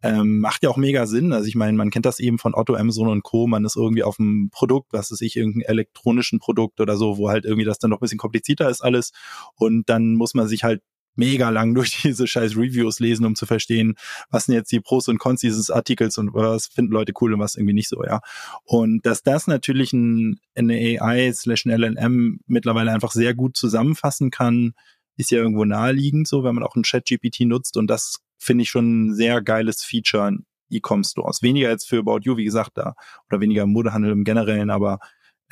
Ähm, 0.03 0.39
macht 0.39 0.63
ja 0.63 0.69
auch 0.69 0.77
mega 0.77 1.05
Sinn. 1.05 1.33
Also 1.33 1.47
ich 1.47 1.55
meine, 1.55 1.77
man 1.77 1.91
kennt 1.91 2.05
das 2.05 2.19
eben 2.19 2.39
von 2.39 2.55
Otto, 2.55 2.75
Amazon 2.75 3.07
und 3.07 3.23
Co. 3.23 3.47
Man 3.47 3.65
ist 3.65 3.75
irgendwie 3.75 4.03
auf 4.03 4.19
einem 4.19 4.49
Produkt, 4.51 4.93
was 4.93 5.11
ist 5.11 5.21
ich, 5.21 5.35
irgendein 5.35 5.61
elektronischen 5.61 6.39
Produkt 6.39 6.79
oder 6.81 6.97
so, 6.97 7.17
wo 7.17 7.29
halt 7.29 7.45
irgendwie 7.45 7.65
das 7.65 7.79
dann 7.79 7.89
noch 7.91 7.97
ein 7.97 8.01
bisschen 8.01 8.17
komplizierter 8.17 8.69
ist 8.69 8.81
alles. 8.81 9.11
Und 9.55 9.89
dann 9.89 10.15
muss 10.15 10.33
man 10.33 10.47
sich 10.47 10.63
halt 10.63 10.81
mega 11.15 11.49
lang 11.49 11.73
durch 11.75 12.01
diese 12.01 12.27
scheiß 12.27 12.55
Reviews 12.55 12.99
lesen, 12.99 13.25
um 13.25 13.35
zu 13.35 13.45
verstehen, 13.45 13.95
was 14.29 14.45
sind 14.45 14.55
jetzt 14.55 14.71
die 14.71 14.79
Pros 14.79 15.07
und 15.07 15.19
Cons 15.19 15.41
dieses 15.41 15.69
Artikels 15.69 16.17
und 16.17 16.33
was 16.33 16.67
finden 16.67 16.93
Leute 16.93 17.13
cool 17.21 17.33
und 17.33 17.39
was 17.39 17.55
irgendwie 17.55 17.73
nicht 17.73 17.89
so, 17.89 18.03
ja. 18.03 18.21
Und 18.63 19.05
dass 19.05 19.23
das 19.23 19.47
natürlich 19.47 19.93
ein, 19.93 20.39
eine 20.55 20.73
AI 21.01 21.31
slash 21.33 21.65
ein 21.65 21.71
LLM 21.71 22.39
mittlerweile 22.47 22.91
einfach 22.91 23.11
sehr 23.11 23.33
gut 23.33 23.57
zusammenfassen 23.57 24.31
kann, 24.31 24.73
ist 25.17 25.31
ja 25.31 25.39
irgendwo 25.39 25.65
naheliegend 25.65 26.27
so, 26.27 26.43
wenn 26.43 26.55
man 26.55 26.63
auch 26.63 26.75
ein 26.75 26.83
Chat-GPT 26.83 27.41
nutzt 27.41 27.77
und 27.77 27.87
das 27.87 28.19
finde 28.41 28.63
ich 28.63 28.69
schon 28.69 29.07
ein 29.07 29.13
sehr 29.13 29.41
geiles 29.41 29.83
Feature 29.83 30.27
in 30.27 30.45
E-Com-Stores. 30.69 31.41
Weniger 31.41 31.69
als 31.69 31.85
für 31.85 31.99
About 31.99 32.19
You, 32.23 32.37
wie 32.37 32.45
gesagt, 32.45 32.71
da, 32.75 32.95
oder 33.29 33.41
weniger 33.41 33.63
im 33.63 33.71
Modehandel 33.71 34.11
im 34.11 34.23
Generellen, 34.23 34.69
aber 34.69 34.99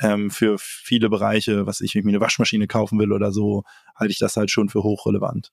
ähm, 0.00 0.30
für 0.30 0.56
viele 0.58 1.10
Bereiche, 1.10 1.66
was 1.66 1.80
ich, 1.80 1.94
wenn 1.94 2.00
ich 2.00 2.04
mir 2.06 2.12
eine 2.12 2.20
Waschmaschine 2.20 2.66
kaufen 2.66 2.98
will 2.98 3.12
oder 3.12 3.32
so, 3.32 3.64
halte 3.94 4.12
ich 4.12 4.18
das 4.18 4.36
halt 4.36 4.50
schon 4.50 4.68
für 4.68 4.82
hochrelevant. 4.82 5.52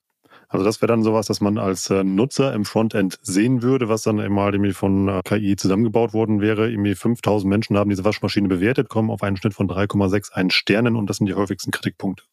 Also 0.50 0.64
das 0.64 0.82
wäre 0.82 0.88
dann 0.88 1.04
sowas, 1.04 1.28
dass 1.28 1.42
man 1.42 1.58
als 1.58 1.90
äh, 1.90 2.04
Nutzer 2.04 2.54
im 2.54 2.64
Frontend 2.64 3.20
sehen 3.22 3.62
würde, 3.62 3.90
was 3.90 4.04
dann 4.04 4.20
immer 4.20 4.46
irgendwie 4.46 4.72
von 4.72 5.10
äh, 5.10 5.22
KI 5.26 5.58
zusammengebaut 5.58 6.14
worden 6.14 6.40
wäre. 6.40 6.70
Irgendwie 6.70 6.96
5000 6.96 7.50
Menschen 7.50 7.78
haben 7.78 7.90
diese 7.90 8.06
Waschmaschine 8.06 8.48
bewertet, 8.48 8.88
kommen 8.88 9.12
auf 9.12 9.24
einen 9.24 9.36
Schnitt 9.36 9.54
von 9.54 9.68
3,61 9.68 10.52
Sternen 10.52 10.96
und 10.96 11.10
das 11.10 11.18
sind 11.18 11.28
die 11.28 11.34
häufigsten 11.34 11.72
Kritikpunkte. 11.72 12.24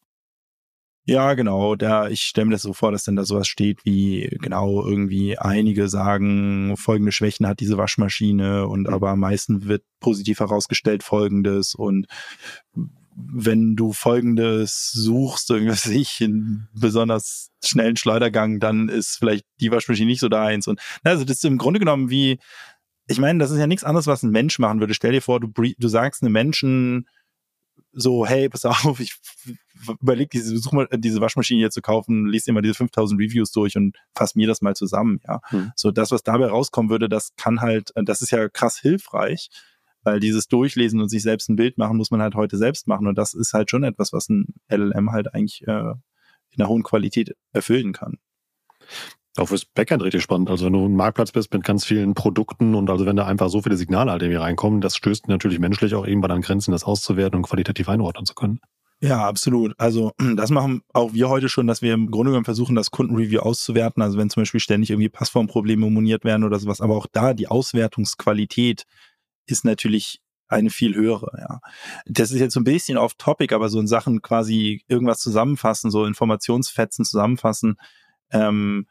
Ja, 1.07 1.35
genau. 1.35 1.75
Da, 1.75 2.09
ich 2.09 2.21
stelle 2.21 2.45
mir 2.45 2.53
das 2.53 2.63
so 2.63 2.73
vor, 2.73 2.91
dass 2.91 3.03
dann 3.03 3.15
da 3.15 3.25
sowas 3.25 3.47
steht 3.47 3.85
wie, 3.85 4.27
genau, 4.41 4.83
irgendwie 4.83 5.37
einige 5.37 5.87
sagen, 5.87 6.75
folgende 6.77 7.11
Schwächen 7.11 7.47
hat 7.47 7.59
diese 7.59 7.77
Waschmaschine 7.77 8.67
und 8.67 8.87
mhm. 8.87 8.93
aber 8.93 9.11
am 9.11 9.19
meisten 9.19 9.65
wird 9.65 9.83
positiv 9.99 10.39
herausgestellt 10.39 11.03
folgendes 11.03 11.75
und 11.75 12.07
wenn 13.15 13.75
du 13.75 13.93
folgendes 13.93 14.91
suchst, 14.91 15.49
irgendwas 15.51 15.85
ich, 15.85 16.21
einen 16.21 16.67
besonders 16.73 17.51
schnellen 17.63 17.97
Schleudergang, 17.97 18.59
dann 18.59 18.89
ist 18.89 19.17
vielleicht 19.17 19.45
die 19.59 19.71
Waschmaschine 19.71 20.07
nicht 20.07 20.19
so 20.19 20.29
deins. 20.29 20.67
Und 20.67 20.79
also 21.03 21.23
das 21.23 21.37
ist 21.37 21.45
im 21.45 21.57
Grunde 21.57 21.79
genommen 21.79 22.09
wie, 22.09 22.39
ich 23.07 23.19
meine, 23.19 23.39
das 23.39 23.51
ist 23.51 23.59
ja 23.59 23.67
nichts 23.67 23.83
anderes, 23.83 24.07
was 24.07 24.23
ein 24.23 24.31
Mensch 24.31 24.59
machen 24.59 24.79
würde. 24.79 24.93
Stell 24.93 25.11
dir 25.11 25.21
vor, 25.21 25.39
du, 25.39 25.47
du 25.53 25.87
sagst 25.87 26.23
einem 26.23 26.33
Menschen, 26.33 27.07
so, 27.95 28.25
hey, 28.25 28.49
pass 28.49 28.65
auf, 28.65 28.99
ich 28.99 29.15
überleg 30.01 30.29
diese, 30.29 30.57
such 30.57 30.73
mal, 30.73 30.87
diese 30.91 31.21
Waschmaschine 31.21 31.59
hier 31.59 31.71
zu 31.71 31.81
kaufen, 31.81 32.27
liest 32.27 32.47
immer 32.47 32.61
diese 32.61 32.75
5000 32.75 33.19
Reviews 33.19 33.51
durch 33.51 33.77
und 33.77 33.97
fass 34.13 34.35
mir 34.35 34.47
das 34.47 34.61
mal 34.61 34.75
zusammen, 34.75 35.21
ja. 35.27 35.39
Hm. 35.45 35.71
So, 35.75 35.91
das, 35.91 36.11
was 36.11 36.23
dabei 36.23 36.47
rauskommen 36.47 36.89
würde, 36.89 37.09
das 37.09 37.35
kann 37.37 37.61
halt, 37.61 37.91
das 37.95 38.21
ist 38.21 38.31
ja 38.31 38.49
krass 38.49 38.77
hilfreich, 38.77 39.49
weil 40.03 40.19
dieses 40.19 40.47
Durchlesen 40.47 41.01
und 41.01 41.09
sich 41.09 41.23
selbst 41.23 41.49
ein 41.49 41.55
Bild 41.55 41.77
machen, 41.77 41.97
muss 41.97 42.11
man 42.11 42.21
halt 42.21 42.35
heute 42.35 42.57
selbst 42.57 42.87
machen 42.87 43.07
und 43.07 43.17
das 43.17 43.33
ist 43.33 43.53
halt 43.53 43.71
schon 43.71 43.83
etwas, 43.83 44.13
was 44.13 44.29
ein 44.29 44.47
LLM 44.69 45.11
halt 45.11 45.33
eigentlich 45.33 45.65
äh, 45.67 45.93
in 46.51 46.61
einer 46.61 46.69
hohen 46.69 46.83
Qualität 46.83 47.35
erfüllen 47.53 47.93
kann. 47.93 48.17
Auch 49.37 49.47
fürs 49.47 49.65
Backend 49.65 50.01
richtig 50.01 50.23
spannend. 50.23 50.49
Also 50.49 50.65
wenn 50.65 50.73
du 50.73 50.85
ein 50.85 50.95
Marktplatz 50.95 51.31
bist 51.31 51.53
mit 51.53 51.63
ganz 51.63 51.83
vielen 51.83 52.13
Produkten 52.13 52.73
und 52.73 52.89
also 52.89 53.05
wenn 53.05 53.17
da 53.17 53.25
einfach 53.25 53.49
so 53.49 53.61
viele 53.61 53.75
Signale 53.75 54.11
halt 54.11 54.21
irgendwie 54.21 54.39
reinkommen, 54.39 54.79
das 54.79 54.95
stößt 54.95 55.27
natürlich 55.27 55.59
menschlich 55.59 55.93
auch 55.93 56.07
irgendwann 56.07 56.31
an 56.31 56.41
Grenzen, 56.41 56.71
das 56.71 56.85
auszuwerten 56.85 57.37
und 57.37 57.43
qualitativ 57.43 57.89
einordnen 57.89 58.25
zu 58.25 58.33
können. 58.33 58.61
Ja, 59.01 59.27
absolut. 59.27 59.73
Also 59.77 60.13
das 60.35 60.51
machen 60.51 60.83
auch 60.93 61.13
wir 61.13 61.27
heute 61.27 61.49
schon, 61.49 61.67
dass 61.67 61.81
wir 61.81 61.93
im 61.93 62.11
Grunde 62.11 62.31
genommen 62.31 62.45
versuchen, 62.45 62.75
das 62.75 62.91
Kundenreview 62.91 63.39
auszuwerten. 63.39 64.01
Also 64.01 64.17
wenn 64.17 64.29
zum 64.29 64.41
Beispiel 64.41 64.61
ständig 64.61 64.89
irgendwie 64.89 65.09
Passformprobleme 65.09 65.89
moniert 65.89 66.23
werden 66.23 66.45
oder 66.45 66.59
sowas, 66.59 66.79
aber 66.79 66.95
auch 66.95 67.07
da 67.11 67.33
die 67.33 67.49
Auswertungsqualität 67.49 68.85
ist 69.47 69.65
natürlich 69.65 70.21
eine 70.47 70.69
viel 70.69 70.95
höhere, 70.95 71.31
ja. 71.39 71.59
Das 72.05 72.31
ist 72.31 72.39
jetzt 72.39 72.53
so 72.53 72.59
ein 72.59 72.65
bisschen 72.65 72.97
off 72.97 73.15
topic, 73.15 73.53
aber 73.53 73.67
so 73.67 73.79
in 73.79 73.87
Sachen 73.87 74.21
quasi 74.21 74.83
irgendwas 74.87 75.19
zusammenfassen, 75.19 75.89
so 75.89 76.05
Informationsfetzen 76.05 77.03
zusammenfassen, 77.03 77.77
ähm, 78.31 78.85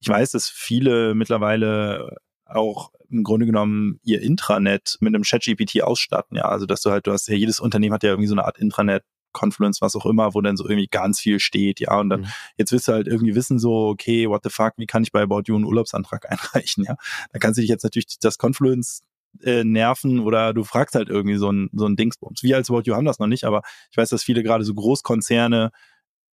ich 0.00 0.08
weiß, 0.08 0.30
dass 0.32 0.48
viele 0.48 1.14
mittlerweile 1.14 2.16
auch 2.46 2.90
im 3.10 3.22
Grunde 3.22 3.46
genommen 3.46 4.00
ihr 4.02 4.22
Intranet 4.22 4.96
mit 5.00 5.14
einem 5.14 5.24
ChatGPT 5.24 5.82
ausstatten, 5.82 6.36
ja. 6.36 6.44
Also 6.44 6.66
dass 6.66 6.82
du 6.82 6.90
halt, 6.90 7.06
du 7.06 7.12
hast 7.12 7.28
ja 7.28 7.34
jedes 7.34 7.60
Unternehmen 7.60 7.94
hat 7.94 8.02
ja 8.02 8.10
irgendwie 8.10 8.28
so 8.28 8.34
eine 8.34 8.44
Art 8.44 8.58
Intranet, 8.58 9.04
Confluence, 9.32 9.80
was 9.80 9.94
auch 9.94 10.06
immer, 10.06 10.34
wo 10.34 10.40
dann 10.40 10.56
so 10.56 10.64
irgendwie 10.64 10.88
ganz 10.88 11.20
viel 11.20 11.38
steht, 11.38 11.80
ja. 11.80 11.98
Und 11.98 12.10
dann, 12.10 12.20
mhm. 12.22 12.26
jetzt 12.56 12.72
wirst 12.72 12.88
du 12.88 12.92
halt 12.92 13.06
irgendwie 13.06 13.34
wissen, 13.34 13.58
so, 13.58 13.88
okay, 13.88 14.28
what 14.28 14.42
the 14.42 14.50
fuck, 14.50 14.72
wie 14.76 14.86
kann 14.86 15.02
ich 15.02 15.12
bei 15.12 15.22
About 15.22 15.42
You 15.46 15.56
einen 15.56 15.64
Urlaubsantrag 15.64 16.30
einreichen, 16.30 16.84
ja. 16.84 16.96
Da 17.32 17.38
kannst 17.38 17.58
du 17.58 17.60
dich 17.62 17.70
jetzt 17.70 17.84
natürlich 17.84 18.18
das 18.20 18.38
Confluence 18.38 19.02
äh, 19.42 19.64
nerven 19.64 20.20
oder 20.20 20.52
du 20.52 20.64
fragst 20.64 20.94
halt 20.94 21.08
irgendwie 21.08 21.36
so 21.36 21.50
ein, 21.50 21.70
so 21.72 21.86
ein 21.86 21.96
Dingsbums. 21.96 22.42
Wir 22.42 22.56
als 22.56 22.70
About 22.70 22.82
You 22.84 22.94
haben 22.94 23.04
das 23.04 23.18
noch 23.18 23.28
nicht, 23.28 23.44
aber 23.44 23.62
ich 23.90 23.96
weiß, 23.96 24.08
dass 24.08 24.24
viele 24.24 24.42
gerade 24.42 24.64
so 24.64 24.74
Großkonzerne 24.74 25.70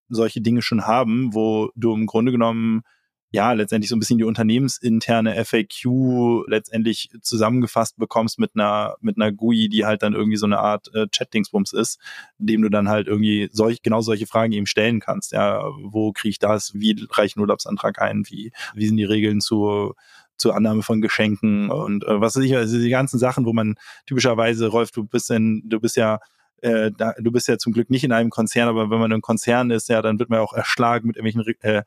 solche 0.10 0.42
Dinge 0.42 0.62
schon 0.62 0.88
haben, 0.88 1.34
wo 1.34 1.70
du 1.76 1.94
im 1.94 2.06
Grunde 2.06 2.32
genommen 2.32 2.82
ja, 3.32 3.52
letztendlich 3.52 3.90
so 3.90 3.96
ein 3.96 4.00
bisschen 4.00 4.18
die 4.18 4.24
unternehmensinterne 4.24 5.44
FAQ 5.44 6.46
letztendlich 6.48 7.10
zusammengefasst 7.22 7.98
bekommst 7.98 8.40
mit 8.40 8.52
einer, 8.56 8.96
mit 9.02 9.18
einer 9.18 9.32
GUI, 9.32 9.68
die 9.68 9.86
halt 9.86 10.02
dann 10.02 10.14
irgendwie 10.14 10.38
so 10.38 10.46
eine 10.46 10.60
Art 10.60 10.90
äh, 10.94 11.08
Chat-Dingsbums 11.08 11.74
ist, 11.74 12.00
dem 12.38 12.62
du 12.62 12.70
dann 12.70 12.88
halt 12.88 13.08
irgendwie 13.08 13.50
solch, 13.52 13.82
genau 13.82 14.02
solche 14.02 14.28
Fragen 14.28 14.54
eben 14.54 14.66
stellen 14.66 15.02
kannst. 15.02 15.34
Ja, 15.34 15.62
wo 15.82 16.14
kriege 16.14 16.30
ich 16.30 16.40
das? 16.40 16.74
Wie 16.74 16.96
reiche 17.12 17.28
ich 17.28 17.36
einen 17.36 17.42
Urlaubsantrag 17.42 18.02
ein? 18.02 18.24
Wie, 18.28 18.52
wie 18.76 18.88
sind 18.88 18.98
die 18.98 19.04
Regeln 19.04 19.42
zur, 19.42 19.96
zur 20.38 20.56
Annahme 20.56 20.84
von 20.84 21.02
Geschenken 21.02 21.70
und 21.70 22.06
äh, 22.06 22.22
was 22.22 22.38
weiß 22.38 22.44
ich, 22.44 22.56
also 22.56 22.80
die 22.80 22.90
ganzen 22.90 23.20
Sachen, 23.20 23.46
wo 23.46 23.52
man 23.52 23.76
typischerweise, 24.06 24.68
Rolf, 24.68 24.92
du 24.92 25.04
bist 25.04 25.30
denn, 25.30 25.64
du 25.66 25.82
bist 25.82 25.98
ja 25.98 26.20
äh, 26.62 26.92
da, 26.96 27.14
du 27.20 27.32
bist 27.32 27.48
ja 27.48 27.58
zum 27.58 27.74
Glück 27.74 27.90
nicht 27.90 28.04
in 28.04 28.12
einem 28.12 28.30
Konzern, 28.30 28.68
aber 28.68 28.90
wenn 28.90 29.00
man 29.00 29.12
ein 29.12 29.22
Konzern 29.22 29.70
ist, 29.70 29.90
ja, 29.90 30.02
dann 30.02 30.20
wird 30.20 30.30
man 30.30 30.40
auch 30.40 30.54
erschlagen 30.54 31.08
mit 31.08 31.18
irgendwelchen 31.18 31.56
äh, 31.62 31.84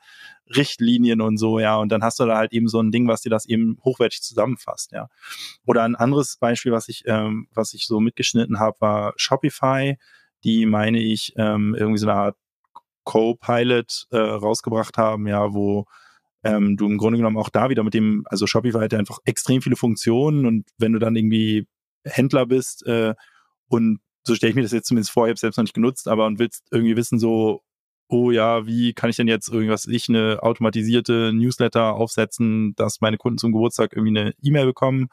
Richtlinien 0.55 1.21
und 1.21 1.39
so, 1.39 1.59
ja, 1.59 1.77
und 1.77 1.91
dann 1.91 2.03
hast 2.03 2.21
du 2.21 2.27
da 2.27 2.37
halt 2.37 2.53
eben 2.53 2.69
so 2.69 2.81
ein 2.81 2.93
Ding, 2.93 3.09
was 3.09 3.23
dir 3.23 3.31
das 3.31 3.47
eben 3.47 3.79
hochwertig 3.85 4.23
zusammenfasst, 4.23 4.93
ja. 4.93 5.09
Oder 5.67 5.83
ein 5.83 5.97
anderes 5.97 6.37
Beispiel, 6.37 6.73
was 6.73 6.89
ich, 6.89 7.03
ähm, 7.07 7.49
was 7.53 7.75
ich 7.75 7.87
so 7.87 8.01
mitgeschnitten 8.01 8.61
habe, 8.61 8.77
war 8.81 9.13
Shopify, 9.17 9.97
die 10.45 10.67
meine 10.67 11.01
ich 11.01 11.35
ähm, 11.37 11.75
irgendwie 11.77 11.99
so 11.99 12.09
eine 12.09 12.19
Art 12.19 12.37
Co-Pilot 13.05 14.07
äh, 14.11 14.19
rausgebracht 14.19 14.97
haben, 14.99 15.27
ja, 15.27 15.53
wo 15.53 15.87
ähm, 16.45 16.77
du 16.77 16.87
im 16.87 16.97
Grunde 16.97 17.19
genommen 17.19 17.37
auch 17.37 17.49
da 17.49 17.69
wieder 17.69 17.83
mit 17.83 17.95
dem, 17.95 18.25
also 18.27 18.47
Shopify 18.47 18.79
hat 18.79 18.93
ja 18.93 18.99
einfach 18.99 19.19
extrem 19.25 19.63
viele 19.63 19.77
Funktionen 19.77 20.47
und 20.47 20.69
wenn 20.79 20.93
du 20.93 20.99
dann 20.99 21.17
irgendwie 21.17 21.67
Händler 22.05 22.47
bist 22.47 22.87
äh, 22.87 23.15
und 23.69 24.01
so 24.23 24.35
stelle 24.35 24.51
ich 24.51 24.57
mir 24.57 24.63
das 24.63 24.73
jetzt 24.73 24.89
zumindest 24.89 25.13
vor, 25.13 25.27
ich 25.27 25.31
habe 25.31 25.39
selbst 25.39 25.57
noch 25.57 25.65
nicht 25.65 25.75
genutzt, 25.75 26.09
aber 26.09 26.27
und 26.27 26.39
willst 26.39 26.65
irgendwie 26.71 26.97
wissen, 26.97 27.19
so, 27.19 27.63
oh 28.09 28.31
ja, 28.31 28.67
wie 28.67 28.93
kann 28.93 29.11
ich 29.11 29.17
denn 29.17 29.29
jetzt 29.29 29.49
irgendwas, 29.49 29.87
ich 29.87 30.09
eine 30.09 30.43
automatisierte 30.43 31.33
Newsletter 31.33 31.95
aufsetzen, 31.95 32.75
dass 32.77 33.01
meine 33.01 33.19
Kunden 33.19 33.39
zum 33.39 33.53
Geburtstag 33.53 33.93
irgendwie 33.95 34.19
eine 34.19 34.35
E-Mail 34.43 34.67
bekommen 34.67 35.09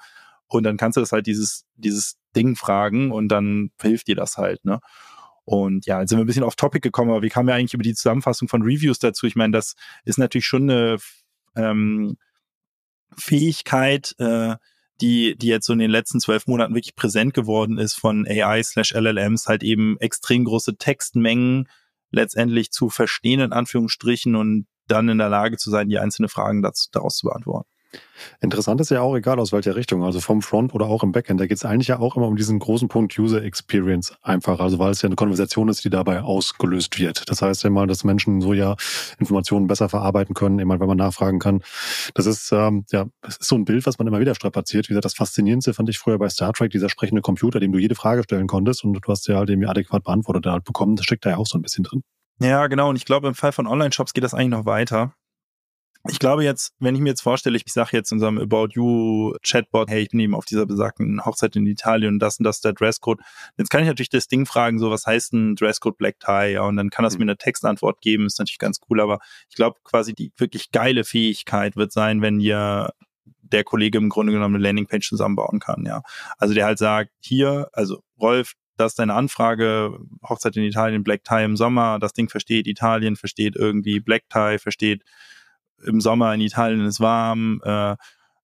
und 0.48 0.64
dann 0.64 0.78
kannst 0.78 0.98
du 0.98 1.02
das 1.02 1.12
halt 1.12 1.28
dieses, 1.28 1.66
dieses 1.76 2.18
Ding 2.36 2.56
fragen 2.56 3.12
und 3.12 3.30
dann 3.30 3.72
hilft 3.82 4.08
dir 4.08 4.16
das 4.16 4.38
halt, 4.38 4.66
ne? 4.66 4.80
Und 5.46 5.86
ja, 5.86 6.02
jetzt 6.02 6.10
sind 6.10 6.20
wir 6.20 6.26
ein 6.26 6.28
bisschen 6.28 6.44
off 6.44 6.58
Topic 6.58 6.82
gekommen, 6.82 7.10
aber 7.10 7.22
wie 7.22 7.30
kamen 7.30 7.48
wir 7.48 7.56
eigentlich 7.56 7.74
über 7.74 7.84
die 7.84 7.94
Zusammenfassung 7.94 8.50
von 8.50 8.64
Reviews 8.64 9.00
dazu? 9.00 9.28
Ich 9.28 9.38
meine, 9.38 9.54
das 9.54 9.76
ist 10.04 10.18
natürlich 10.18 10.46
schon 10.46 10.70
eine 10.70 10.98
ähm, 11.56 12.18
Fähigkeit, 13.16 14.14
äh, 14.20 14.56
die, 15.02 15.36
die 15.38 15.48
jetzt 15.48 15.66
so 15.66 15.74
in 15.74 15.80
den 15.80 15.92
letzten 15.92 16.20
zwölf 16.20 16.48
Monaten 16.48 16.74
wirklich 16.74 16.96
präsent 16.96 17.34
geworden 17.34 17.78
ist 17.78 17.94
von 17.94 18.28
AI 18.28 18.64
slash 18.64 18.94
LLMs, 18.94 19.48
halt 19.48 19.64
eben 19.64 19.98
extrem 20.00 20.46
große 20.46 20.78
Textmengen 20.78 21.68
letztendlich 22.12 22.72
zu 22.72 22.90
verstehen, 22.90 23.40
in 23.40 23.54
Anführungsstrichen, 23.54 24.36
und 24.36 24.68
dann 24.88 25.10
in 25.10 25.18
der 25.18 25.30
Lage 25.30 25.58
zu 25.58 25.70
sein, 25.70 25.90
die 25.90 26.00
einzelnen 26.00 26.30
Fragen 26.30 26.62
dazu, 26.62 26.88
daraus 26.92 27.18
zu 27.18 27.28
beantworten. 27.28 27.70
Interessant 28.42 28.82
ist 28.82 28.90
ja 28.90 29.02
auch, 29.02 29.16
egal 29.16 29.40
aus 29.40 29.52
welcher 29.52 29.76
Richtung, 29.76 30.04
also 30.04 30.20
vom 30.20 30.42
Front 30.42 30.74
oder 30.74 30.86
auch 30.86 31.04
im 31.04 31.12
Backend, 31.12 31.40
da 31.40 31.48
geht 31.48 31.58
es 31.58 31.66
eigentlich 31.66 31.88
ja 31.88 32.00
auch 32.00 32.18
immer 32.18 32.28
um 32.28 32.36
diesen 32.36 32.60
großen 32.60 32.88
Punkt 32.88 33.18
User 33.18 33.44
Experience 33.44 34.16
einfach, 34.22 34.60
also 34.60 34.80
weil 34.80 34.92
es 34.92 35.02
ja 35.02 35.08
eine 35.08 35.16
Konversation 35.16 35.70
ist, 35.70 35.84
die 35.84 35.90
dabei 35.90 36.22
ausgelöst 36.22 37.00
wird. 37.00 37.30
Das 37.30 37.42
heißt 37.42 37.64
ja 37.64 37.70
mal, 37.70 37.88
dass 37.88 38.04
Menschen 38.04 38.42
so 38.42 38.54
ja 38.54 38.76
Informationen 39.20 39.68
besser 39.68 39.90
verarbeiten 39.90 40.34
können, 40.34 40.60
immer 40.60 40.80
wenn 40.80 40.88
man 40.88 40.98
nachfragen 40.98 41.40
kann. 41.40 41.62
Das 42.14 42.26
ist 42.26 42.52
ähm, 42.52 42.86
ja, 42.92 43.06
das 43.22 43.38
ist 43.38 43.48
so 43.48 43.56
ein 43.56 43.66
Bild, 43.66 43.86
was 43.86 43.98
man 44.00 44.08
immer 44.08 44.20
wieder 44.20 44.36
strapaziert. 44.36 44.90
Wie 44.90 44.94
gesagt, 44.94 45.06
das 45.06 45.16
Faszinierendste 45.16 45.74
fand 45.74 45.90
ich 45.90 46.00
früher 46.00 46.18
bei 46.18 46.30
Star 46.30 46.54
Trek, 46.54 46.72
dieser 46.72 46.90
sprechende 46.90 47.22
Computer, 47.22 47.60
dem 47.60 47.72
du 47.72 47.80
jede 47.80 47.96
Frage 47.96 48.24
stellen 48.24 48.48
konntest 48.48 48.84
und 48.84 48.94
du 48.94 49.00
hast 49.08 49.28
ja 49.28 49.38
halt 49.38 49.50
irgendwie 49.50 49.68
adäquat 49.68 50.04
beantwortet 50.04 50.46
halt 50.46 50.64
bekommen. 50.64 50.96
Das 50.96 51.06
steckt 51.06 51.26
da 51.26 51.32
ja 51.32 51.38
auch 51.38 51.48
so 51.48 51.58
ein 51.58 51.62
bisschen 51.62 51.84
drin. 51.84 52.04
Ja, 52.40 52.68
genau. 52.68 52.90
Und 52.90 52.98
ich 52.98 53.06
glaube, 53.06 53.28
im 53.28 53.34
Fall 53.34 53.52
von 53.52 53.66
Online-Shops 53.66 54.14
geht 54.14 54.24
das 54.24 54.34
eigentlich 54.34 54.50
noch 54.50 54.66
weiter 54.66 55.14
ich 56.10 56.20
glaube 56.20 56.44
jetzt, 56.44 56.74
wenn 56.80 56.96
ich 56.96 57.02
mir 57.02 57.10
jetzt 57.10 57.22
vorstelle, 57.22 57.58
ich 57.58 57.64
sage 57.72 57.90
jetzt 57.94 58.12
unserem 58.12 58.38
About 58.38 58.70
You 58.74 59.34
Chatbot, 59.44 59.90
hey, 59.90 60.02
ich 60.02 60.10
bin 60.10 60.20
eben 60.20 60.36
auf 60.36 60.46
dieser 60.46 60.66
besagten 60.66 61.24
Hochzeit 61.26 61.56
in 61.56 61.66
Italien 61.66 62.16
und 62.16 62.20
das 62.20 62.40
und 62.40 62.44
das 62.44 62.58
ist 62.58 62.66
der 62.66 62.74
Dresscode. 62.74 63.20
Jetzt 63.58 63.70
kann 63.70 63.82
ich 63.82 63.88
natürlich 63.88 64.10
das 64.10 64.28
Ding 64.28 64.46
fragen, 64.46 64.80
so 64.80 64.92
was 64.92 65.06
heißt 65.06 65.34
ein 65.34 65.56
Dresscode 65.56 65.98
Black 65.98 66.20
Tie? 66.20 66.54
Ja, 66.54 66.64
und 66.64 66.78
dann 66.78 66.90
kann 66.90 67.04
das 67.04 67.14
mhm. 67.14 67.20
mir 67.20 67.32
eine 67.32 67.38
Textantwort 67.38 68.02
geben, 68.02 68.26
ist 68.26 68.40
natürlich 68.40 68.60
ganz 68.60 68.80
cool, 68.90 69.02
aber 69.02 69.20
ich 69.50 69.56
glaube 69.56 69.80
quasi 69.84 70.14
die 70.14 70.32
wirklich 70.38 70.72
geile 70.72 71.04
Fähigkeit 71.04 71.76
wird 71.76 71.92
sein, 71.92 72.22
wenn 72.22 72.40
ihr 72.40 72.90
der 73.42 73.64
Kollege 73.64 73.98
im 73.98 74.10
Grunde 74.10 74.34
genommen 74.34 74.56
eine 74.56 74.64
Landingpage 74.64 75.08
zusammenbauen 75.08 75.60
kann, 75.60 75.86
ja. 75.86 76.02
Also 76.38 76.54
der 76.54 76.66
halt 76.66 76.80
sagt, 76.80 77.12
hier, 77.20 77.70
also 77.74 78.02
Rolf, 78.20 78.54
das 78.78 78.92
ist 78.92 79.00
deine 79.00 79.14
Anfrage, 79.14 79.98
Hochzeit 80.28 80.56
in 80.56 80.64
Italien, 80.64 81.04
Black 81.04 81.24
Tie 81.24 81.44
im 81.44 81.58
Sommer, 81.58 81.98
das 82.00 82.14
Ding 82.14 82.30
versteht 82.30 82.68
Italien, 82.68 83.16
versteht 83.16 83.56
irgendwie 83.56 84.00
Black 84.00 84.24
Tie, 84.30 84.60
versteht 84.60 85.04
im 85.86 86.02
Sommer 86.02 86.34
in 86.34 86.42
Italien 86.42 86.86
ist 86.86 87.00
warm, 87.00 87.62
äh, 87.64 87.96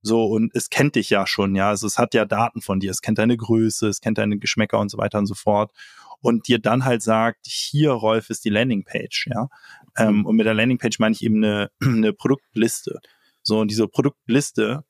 so 0.02 0.26
und 0.26 0.52
es 0.54 0.70
kennt 0.70 0.96
dich 0.96 1.10
ja 1.10 1.26
schon, 1.26 1.56
ja, 1.56 1.70
also 1.70 1.88
es 1.88 1.98
hat 1.98 2.14
ja 2.14 2.26
Daten 2.26 2.62
von 2.62 2.80
dir, 2.80 2.92
es 2.92 3.02
kennt 3.02 3.18
deine 3.18 3.38
Größe, 3.38 3.88
es 3.88 4.02
kennt 4.02 4.18
deine 4.18 4.38
Geschmäcker 4.38 4.80
und 4.80 4.90
so 4.90 4.98
weiter 4.98 5.18
und 5.18 5.28
so 5.28 5.34
fort. 5.36 5.72
Und 6.20 6.48
dir 6.48 6.60
dann 6.60 6.86
halt 6.86 7.02
sagt, 7.02 7.46
hier 7.46 7.92
Rolf 7.92 8.30
ist 8.30 8.46
die 8.46 8.50
Landingpage, 8.50 9.28
ja, 9.34 9.48
ähm, 9.98 10.20
mhm. 10.20 10.26
und 10.26 10.36
mit 10.36 10.46
der 10.46 10.54
Landingpage 10.54 11.00
meine 11.00 11.14
ich 11.14 11.24
eben 11.24 11.44
eine, 11.44 11.70
eine 11.82 12.14
Produktliste, 12.14 13.00
so 13.42 13.60
und 13.60 13.72
diese 13.72 13.88
Produktliste 13.88 14.84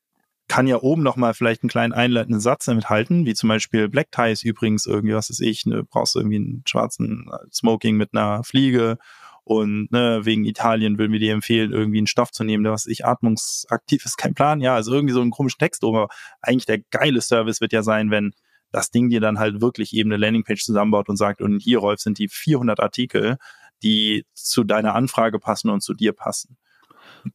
kann 0.48 0.68
ja 0.68 0.82
oben 0.82 1.04
nochmal 1.04 1.34
vielleicht 1.34 1.64
einen 1.64 1.70
kleinen 1.70 1.94
einleitenden 1.94 2.42
Satz 2.42 2.66
damit 2.66 2.90
halten, 2.90 3.26
wie 3.26 3.34
zum 3.34 3.50
Beispiel 3.50 3.90
Black 3.90 4.12
Ties 4.12 4.44
übrigens 4.44 4.86
irgendwie, 4.86 5.16
was 5.16 5.30
ist 5.30 5.42
ich, 5.42 5.66
ne, 5.66 5.84
brauchst 5.84 6.16
du 6.16 6.20
irgendwie 6.20 6.38
einen 6.38 6.64
schwarzen 6.68 7.30
Smoking 7.52 7.96
mit 7.96 8.10
einer 8.14 8.44
Fliege 8.44 8.98
und 9.44 9.92
ne, 9.92 10.22
wegen 10.24 10.46
Italien 10.46 10.98
würden 10.98 11.12
wir 11.12 11.20
dir 11.20 11.34
empfehlen, 11.34 11.72
irgendwie 11.72 11.98
einen 11.98 12.08
Stoff 12.08 12.32
zu 12.32 12.44
nehmen, 12.44 12.64
der 12.64 12.74
was 12.74 12.86
ich 12.86 13.06
atmungsaktiv 13.06 14.06
ist, 14.06 14.18
kein 14.18 14.34
Plan. 14.34 14.62
Ja, 14.62 14.76
also 14.76 14.94
irgendwie 14.94 15.14
so 15.14 15.22
einen 15.22 15.32
komischen 15.32 15.60
Text 15.60 15.84
oben. 15.84 16.08
Eigentlich 16.42 16.66
der 16.66 16.80
geile 16.80 17.22
Service 17.22 17.60
wird 17.60 17.74
ja 17.74 17.84
sein, 17.84 18.10
wenn 18.10 18.34
das 18.72 18.90
Ding 18.90 19.10
dir 19.10 19.22
dann 19.22 19.40
halt 19.40 19.62
wirklich 19.62 19.94
eben 19.94 20.12
eine 20.12 20.18
Landingpage 20.18 20.64
zusammenbaut 20.64 21.10
und 21.10 21.18
sagt, 21.18 21.42
und 21.42 21.60
hier, 21.60 21.80
Rolf, 21.80 22.00
sind 22.00 22.18
die 22.18 22.28
400 22.28 22.80
Artikel, 22.80 23.38
die 23.84 24.26
zu 24.34 24.64
deiner 24.64 24.96
Anfrage 24.96 25.40
passen 25.40 25.70
und 25.70 25.82
zu 25.82 25.94
dir 25.94 26.14
passen. 26.14 26.58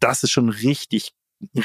Das 0.01 0.23
ist 0.23 0.31
schon 0.31 0.49
richtig 0.49 1.13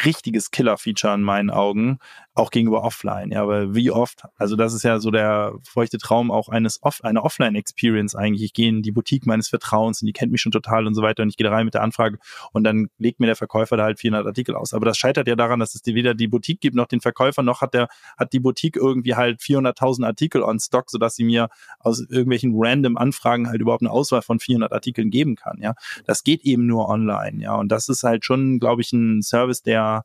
richtiges 0.06 0.52
Killer-Feature 0.52 1.16
in 1.16 1.22
meinen 1.22 1.50
Augen, 1.50 2.00
auch 2.36 2.52
gegenüber 2.52 2.84
Offline. 2.84 3.32
Ja, 3.32 3.44
aber 3.44 3.76
wie 3.76 3.92
oft? 3.92 4.24
Also 4.36 4.56
das 4.56 4.74
ist 4.74 4.84
ja 4.84 5.00
so 5.00 5.12
der 5.12 5.54
feuchte 5.64 5.98
Traum 5.98 6.32
auch 6.32 6.50
eines 6.50 6.82
Off 6.82 7.04
einer 7.04 7.24
Offline-Experience 7.24 8.16
eigentlich. 8.16 8.44
Ich 8.44 8.54
gehe 8.54 8.70
in 8.70 8.82
die 8.82 8.92
Boutique 8.92 9.26
meines 9.26 9.50
Vertrauens 9.50 10.02
und 10.02 10.08
die 10.08 10.14
kennt 10.14 10.32
mich 10.32 10.42
schon 10.42 10.52
total 10.52 10.88
und 10.88 10.96
so 10.96 11.02
weiter 11.02 11.24
und 11.24 11.30
ich 11.30 11.38
gehe 11.38 11.48
da 11.48 11.54
rein 11.54 11.66
mit 11.66 11.74
der 11.74 11.82
Anfrage 11.82 12.18
und 12.52 12.64
dann 12.64 12.88
legt 12.98 13.20
mir 13.20 13.28
der 13.28 13.36
Verkäufer 13.36 13.78
da 13.78 13.84
halt 13.84 14.00
400 14.00 14.26
Artikel 14.26 14.56
aus. 14.56 14.74
Aber 14.74 14.86
das 14.86 14.98
scheitert 14.98 15.28
ja 15.28 15.36
daran, 15.36 15.60
dass 15.60 15.76
es 15.76 15.82
weder 15.86 16.14
die 16.14 16.28
Boutique 16.28 16.62
gibt 16.62 16.76
noch 16.76 16.88
den 16.88 17.02
Verkäufer 17.02 17.44
noch 17.44 17.62
hat 17.62 17.74
der 17.74 17.88
hat 18.18 18.34
die 18.34 18.40
Boutique 18.40 18.78
irgendwie 18.78 19.16
halt 19.16 19.42
400.000 19.42 20.06
Artikel 20.06 20.44
on 20.44 20.60
Stock, 20.60 20.90
sodass 20.90 21.16
sie 21.16 21.24
mir 21.24 21.50
aus 21.80 22.00
irgendwelchen 22.10 22.54
random 22.56 22.98
Anfragen 22.98 23.48
halt 23.48 23.62
überhaupt 23.62 23.82
eine 23.82 23.92
Auswahl 23.92 24.22
von 24.22 24.40
400 24.40 24.72
Artikeln 24.72 25.10
geben 25.10 25.36
kann. 25.36 25.60
Ja, 25.62 25.74
das 26.06 26.24
geht 26.24 26.42
eben 26.42 26.66
nur 26.66 26.90
online. 26.90 27.42
Ja, 27.42 27.56
und 27.56 27.72
das 27.72 27.90
ist 27.90 28.04
halt 28.04 28.26
schon, 28.26 28.60
glaube 28.60 28.82
ich, 28.82 28.94
ein 28.94 29.22
Service, 29.22 29.63
der 29.66 30.04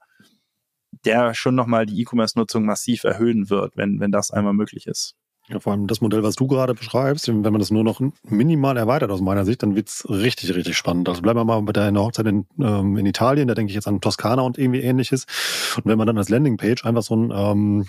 der 1.04 1.34
schon 1.34 1.54
nochmal 1.54 1.86
die 1.86 2.00
E-Commerce-Nutzung 2.00 2.64
massiv 2.64 3.04
erhöhen 3.04 3.50
wird, 3.50 3.76
wenn, 3.76 4.00
wenn 4.00 4.10
das 4.10 4.30
einmal 4.30 4.54
möglich 4.54 4.86
ist. 4.86 5.14
Ja, 5.48 5.60
vor 5.60 5.72
allem 5.72 5.86
das 5.86 6.00
Modell, 6.00 6.22
was 6.22 6.34
du 6.36 6.46
gerade 6.46 6.74
beschreibst, 6.74 7.28
wenn 7.28 7.40
man 7.40 7.58
das 7.58 7.70
nur 7.70 7.82
noch 7.82 8.00
minimal 8.28 8.76
erweitert 8.76 9.10
aus 9.10 9.22
meiner 9.22 9.46
Sicht, 9.46 9.62
dann 9.62 9.76
wird's 9.76 10.06
richtig, 10.08 10.54
richtig 10.54 10.76
spannend. 10.76 11.08
Also 11.08 11.22
bleiben 11.22 11.38
wir 11.38 11.44
mal 11.44 11.62
bei 11.62 11.72
der 11.72 11.92
Hochzeit 11.94 12.26
in, 12.26 12.46
ähm, 12.60 12.98
in 12.98 13.06
Italien, 13.06 13.48
da 13.48 13.54
denke 13.54 13.70
ich 13.70 13.74
jetzt 13.74 13.88
an 13.88 14.00
Toskana 14.00 14.42
und 14.42 14.58
irgendwie 14.58 14.80
ähnliches. 14.80 15.26
Und 15.76 15.86
wenn 15.86 15.96
man 15.96 16.06
dann 16.06 16.18
als 16.18 16.28
Landingpage 16.28 16.84
einfach 16.84 17.02
so 17.02 17.16
ein, 17.16 17.32
ähm, 17.34 17.86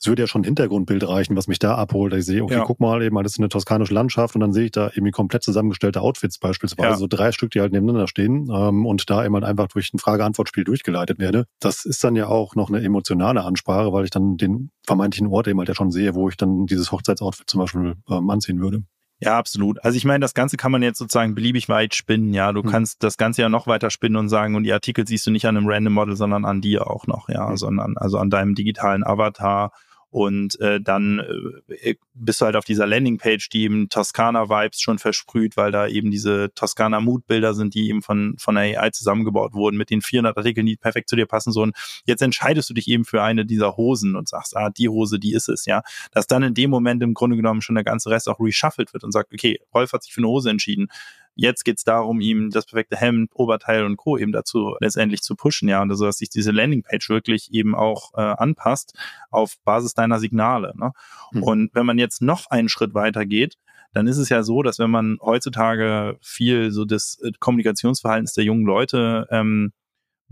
es 0.00 0.06
würde 0.06 0.22
ja 0.22 0.26
schon 0.26 0.40
ein 0.40 0.44
Hintergrundbild 0.44 1.06
reichen, 1.06 1.36
was 1.36 1.48
mich 1.48 1.58
da 1.58 1.74
abholt. 1.74 2.14
Ich 2.14 2.24
sehe, 2.24 2.42
okay, 2.42 2.54
ja. 2.54 2.64
guck 2.64 2.80
mal, 2.80 3.02
eben, 3.02 3.22
das 3.22 3.32
ist 3.32 3.38
eine 3.38 3.50
toskanische 3.50 3.92
Landschaft 3.92 4.34
und 4.34 4.40
dann 4.40 4.54
sehe 4.54 4.66
ich 4.66 4.72
da 4.72 4.86
irgendwie 4.86 5.12
komplett 5.12 5.42
zusammengestellte 5.42 6.00
Outfits 6.00 6.38
beispielsweise, 6.38 6.90
ja. 6.90 6.96
so 6.96 7.06
drei 7.06 7.32
Stück, 7.32 7.50
die 7.50 7.60
halt 7.60 7.72
nebeneinander 7.72 8.08
stehen 8.08 8.48
ähm, 8.50 8.86
und 8.86 9.10
da 9.10 9.24
eben 9.24 9.34
halt 9.34 9.44
einfach 9.44 9.68
durch 9.68 9.92
ein 9.92 9.98
Frage-Antwort-Spiel 9.98 10.64
durchgeleitet 10.64 11.18
werde. 11.18 11.46
Das 11.60 11.84
ist 11.84 12.02
dann 12.04 12.16
ja 12.16 12.28
auch 12.28 12.54
noch 12.54 12.70
eine 12.70 12.82
emotionale 12.82 13.42
Ansprache, 13.42 13.92
weil 13.92 14.04
ich 14.04 14.10
dann 14.10 14.38
den 14.38 14.70
vermeintlichen 14.86 15.28
Ort 15.28 15.48
eben 15.48 15.58
halt 15.58 15.68
ja 15.68 15.74
schon 15.74 15.90
sehe, 15.90 16.14
wo 16.14 16.28
ich 16.28 16.36
dann 16.36 16.66
dieses 16.66 16.92
Hochzeitsoutfit 16.92 17.48
zum 17.48 17.60
Beispiel 17.60 17.94
ähm, 18.08 18.30
anziehen 18.30 18.60
würde. 18.60 18.82
Ja, 19.20 19.38
absolut. 19.38 19.82
Also 19.84 19.96
ich 19.96 20.04
meine, 20.04 20.18
das 20.18 20.34
Ganze 20.34 20.56
kann 20.56 20.72
man 20.72 20.82
jetzt 20.82 20.98
sozusagen 20.98 21.36
beliebig 21.36 21.68
weit 21.68 21.94
spinnen, 21.94 22.34
ja. 22.34 22.52
Du 22.52 22.62
hm. 22.64 22.70
kannst 22.70 23.04
das 23.04 23.16
Ganze 23.16 23.42
ja 23.42 23.48
noch 23.48 23.68
weiter 23.68 23.90
spinnen 23.90 24.16
und 24.16 24.28
sagen, 24.28 24.56
und 24.56 24.64
die 24.64 24.72
Artikel 24.72 25.06
siehst 25.06 25.26
du 25.26 25.30
nicht 25.30 25.46
an 25.46 25.56
einem 25.56 25.68
Random 25.68 25.92
Model, 25.92 26.16
sondern 26.16 26.44
an 26.44 26.60
dir 26.60 26.90
auch 26.90 27.06
noch, 27.06 27.28
ja, 27.28 27.48
hm. 27.48 27.78
an, 27.78 27.96
also 27.96 28.18
an 28.18 28.30
deinem 28.30 28.56
digitalen 28.56 29.04
Avatar 29.04 29.70
Und 30.12 30.60
äh, 30.60 30.78
dann 30.78 31.20
äh, 31.68 31.94
bist 32.12 32.42
du 32.42 32.44
halt 32.44 32.54
auf 32.54 32.66
dieser 32.66 32.86
Landingpage, 32.86 33.48
die 33.48 33.62
eben 33.62 33.88
Toskana-Vibes 33.88 34.78
schon 34.78 34.98
versprüht, 34.98 35.56
weil 35.56 35.72
da 35.72 35.88
eben 35.88 36.10
diese 36.10 36.52
Toskana-Mood-Bilder 36.54 37.54
sind, 37.54 37.72
die 37.74 37.88
eben 37.88 38.02
von, 38.02 38.34
von 38.38 38.54
der 38.54 38.78
AI 38.78 38.90
zusammengebaut 38.90 39.54
wurden, 39.54 39.78
mit 39.78 39.88
den 39.88 40.02
400 40.02 40.36
Artikeln, 40.36 40.66
die 40.66 40.76
perfekt 40.76 41.08
zu 41.08 41.16
dir 41.16 41.24
passen. 41.24 41.50
So, 41.50 41.62
und 41.62 41.74
jetzt 42.04 42.20
entscheidest 42.20 42.68
du 42.68 42.74
dich 42.74 42.88
eben 42.88 43.06
für 43.06 43.22
eine 43.22 43.46
dieser 43.46 43.78
Hosen 43.78 44.14
und 44.14 44.28
sagst, 44.28 44.54
ah, 44.54 44.68
die 44.68 44.90
Hose, 44.90 45.18
die 45.18 45.32
ist 45.32 45.48
es, 45.48 45.64
ja. 45.64 45.80
Dass 46.10 46.26
dann 46.26 46.42
in 46.42 46.52
dem 46.52 46.68
Moment 46.68 47.02
im 47.02 47.14
Grunde 47.14 47.36
genommen 47.36 47.62
schon 47.62 47.76
der 47.76 47.84
ganze 47.84 48.10
Rest 48.10 48.28
auch 48.28 48.38
reshuffled 48.38 48.92
wird 48.92 49.04
und 49.04 49.12
sagt, 49.12 49.32
okay, 49.32 49.60
Rolf 49.72 49.94
hat 49.94 50.02
sich 50.02 50.12
für 50.12 50.20
eine 50.20 50.28
Hose 50.28 50.50
entschieden. 50.50 50.88
Jetzt 51.34 51.64
geht's 51.64 51.84
darum, 51.84 52.20
ihm 52.20 52.50
das 52.50 52.66
perfekte 52.66 52.96
Hemd, 52.96 53.30
Oberteil 53.34 53.84
und 53.84 53.96
Co. 53.96 54.18
eben 54.18 54.32
dazu 54.32 54.76
letztendlich 54.80 55.22
zu 55.22 55.34
pushen, 55.34 55.68
ja, 55.68 55.80
und 55.80 55.90
also 55.90 56.04
dass 56.04 56.18
sich 56.18 56.28
diese 56.28 56.50
Landingpage 56.50 57.08
wirklich 57.08 57.52
eben 57.52 57.74
auch 57.74 58.12
äh, 58.14 58.20
anpasst 58.20 58.94
auf 59.30 59.54
Basis 59.64 59.94
deiner 59.94 60.18
Signale. 60.18 60.72
Ne? 60.76 60.92
Mhm. 61.32 61.42
Und 61.42 61.74
wenn 61.74 61.86
man 61.86 61.98
jetzt 61.98 62.22
noch 62.22 62.50
einen 62.50 62.68
Schritt 62.68 62.94
weiter 62.94 63.24
geht, 63.24 63.56
dann 63.94 64.06
ist 64.06 64.18
es 64.18 64.28
ja 64.28 64.42
so, 64.42 64.62
dass 64.62 64.78
wenn 64.78 64.90
man 64.90 65.18
heutzutage 65.20 66.16
viel 66.22 66.70
so 66.70 66.84
des 66.84 67.20
äh, 67.22 67.32
Kommunikationsverhaltens 67.38 68.34
der 68.34 68.44
jungen 68.44 68.64
Leute 68.64 69.26
ähm, 69.30 69.72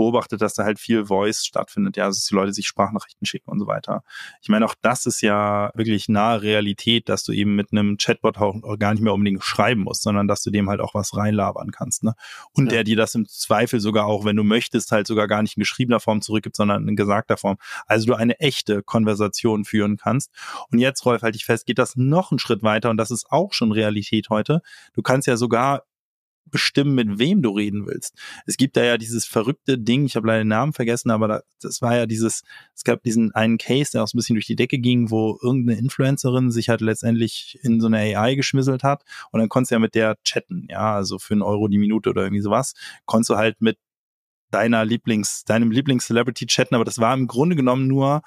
beobachtet, 0.01 0.41
dass 0.41 0.55
da 0.55 0.65
halt 0.65 0.79
viel 0.79 1.05
Voice 1.05 1.45
stattfindet, 1.45 1.99
ja, 1.99 2.05
also 2.07 2.17
dass 2.17 2.25
die 2.25 2.35
Leute 2.35 2.55
sich 2.55 2.67
Sprachnachrichten 2.67 3.27
schicken 3.27 3.51
und 3.51 3.59
so 3.59 3.67
weiter. 3.67 4.03
Ich 4.41 4.49
meine, 4.49 4.65
auch 4.65 4.75
das 4.81 5.05
ist 5.05 5.21
ja 5.21 5.71
wirklich 5.75 6.09
nahe 6.09 6.41
Realität, 6.41 7.11
dass 7.11 7.23
du 7.23 7.33
eben 7.33 7.55
mit 7.55 7.71
einem 7.71 7.99
Chatbot 7.99 8.39
auch 8.39 8.79
gar 8.79 8.95
nicht 8.95 9.03
mehr 9.03 9.13
unbedingt 9.13 9.45
schreiben 9.45 9.83
musst, 9.83 10.03
sondern 10.03 10.27
dass 10.27 10.43
du 10.43 10.51
dem 10.51 10.71
halt 10.71 10.81
auch 10.81 10.95
was 10.95 11.15
reinlabern 11.15 11.71
kannst, 11.71 12.03
ne? 12.03 12.15
Und 12.53 12.67
ja. 12.67 12.77
der 12.77 12.85
dir 12.85 12.97
das 12.97 13.15
im 13.15 13.29
Zweifel 13.29 13.79
sogar 13.79 14.07
auch, 14.07 14.25
wenn 14.25 14.37
du 14.37 14.43
möchtest, 14.43 14.91
halt 14.91 15.07
sogar 15.07 15.29
gar 15.29 15.43
nicht 15.43 15.59
in 15.59 15.61
geschriebener 15.61 16.01
Form 16.01 16.23
zurückgibt, 16.23 16.57
sondern 16.57 16.89
in 16.89 16.97
gesagter 16.97 17.37
Form. 17.37 17.59
Also 17.87 18.07
du 18.07 18.15
eine 18.15 18.41
echte 18.41 18.83
Konversation 18.83 19.67
führen 19.67 19.99
kannst. 19.99 20.31
Und 20.71 20.79
jetzt, 20.79 21.05
Rolf, 21.05 21.21
halte 21.21 21.37
ich 21.37 21.45
fest, 21.45 21.67
geht 21.67 21.79
das 21.79 21.97
noch 21.97 22.31
einen 22.33 22.39
Schritt 22.39 22.63
weiter 22.63 22.89
und 22.89 22.97
das 22.97 23.11
ist 23.11 23.31
auch 23.31 23.53
schon 23.53 23.71
Realität 23.71 24.31
heute. 24.31 24.63
Du 24.95 25.03
kannst 25.03 25.29
ja 25.29 25.37
sogar 25.37 25.83
bestimmen, 26.51 26.95
mit 26.95 27.19
wem 27.19 27.43
du 27.43 27.51
reden 27.51 27.87
willst. 27.87 28.15
Es 28.47 28.57
gibt 28.57 28.77
da 28.77 28.85
ja 28.85 28.99
dieses 28.99 29.27
verrückte 29.27 29.79
Ding, 29.79 30.07
ich 30.07 30.17
habe 30.17 30.27
leider 30.27 30.45
den 30.45 30.49
Namen 30.49 30.73
vergessen, 30.73 31.11
aber 31.11 31.29
da, 31.29 31.41
das 31.61 31.83
war 31.83 31.97
ja 31.97 32.07
dieses, 32.07 32.43
es 32.75 32.85
gab 32.85 33.03
diesen 33.03 33.33
einen 33.35 33.59
Case, 33.59 33.93
der 33.93 34.03
auch 34.03 34.09
so 34.09 34.17
ein 34.17 34.19
bisschen 34.19 34.37
durch 34.37 34.47
die 34.47 34.57
Decke 34.57 34.79
ging, 34.79 35.11
wo 35.11 35.39
irgendeine 35.43 35.79
Influencerin 35.79 36.51
sich 36.51 36.69
halt 36.69 36.81
letztendlich 36.81 37.59
in 37.63 37.81
so 37.81 37.87
eine 37.87 37.99
AI 37.99 38.35
geschmisselt 38.35 38.83
hat 38.83 39.05
und 39.31 39.41
dann 39.41 39.49
konntest 39.49 39.71
du 39.71 39.77
ja 39.77 39.81
mit 39.81 39.95
der 39.95 40.17
chatten, 40.25 40.67
ja, 40.69 40.95
also 40.95 41.19
für 41.19 41.35
einen 41.35 41.43
Euro 41.43 41.69
die 41.69 41.79
Minute 41.79 42.11
oder 42.11 42.23
irgendwie 42.23 42.43
sowas, 42.43 42.75
konntest 43.07 43.31
du 43.31 43.37
halt 43.37 43.61
mit 43.61 43.79
deiner 44.51 44.85
Lieblings, 44.85 45.45
deinem 45.45 45.71
Lieblings-Celebrity 45.71 46.47
chatten, 46.47 46.75
aber 46.75 46.85
das 46.85 46.99
war 46.99 47.15
im 47.15 47.27
Grunde 47.27 47.57
genommen 47.57 47.87
nur 47.87 48.23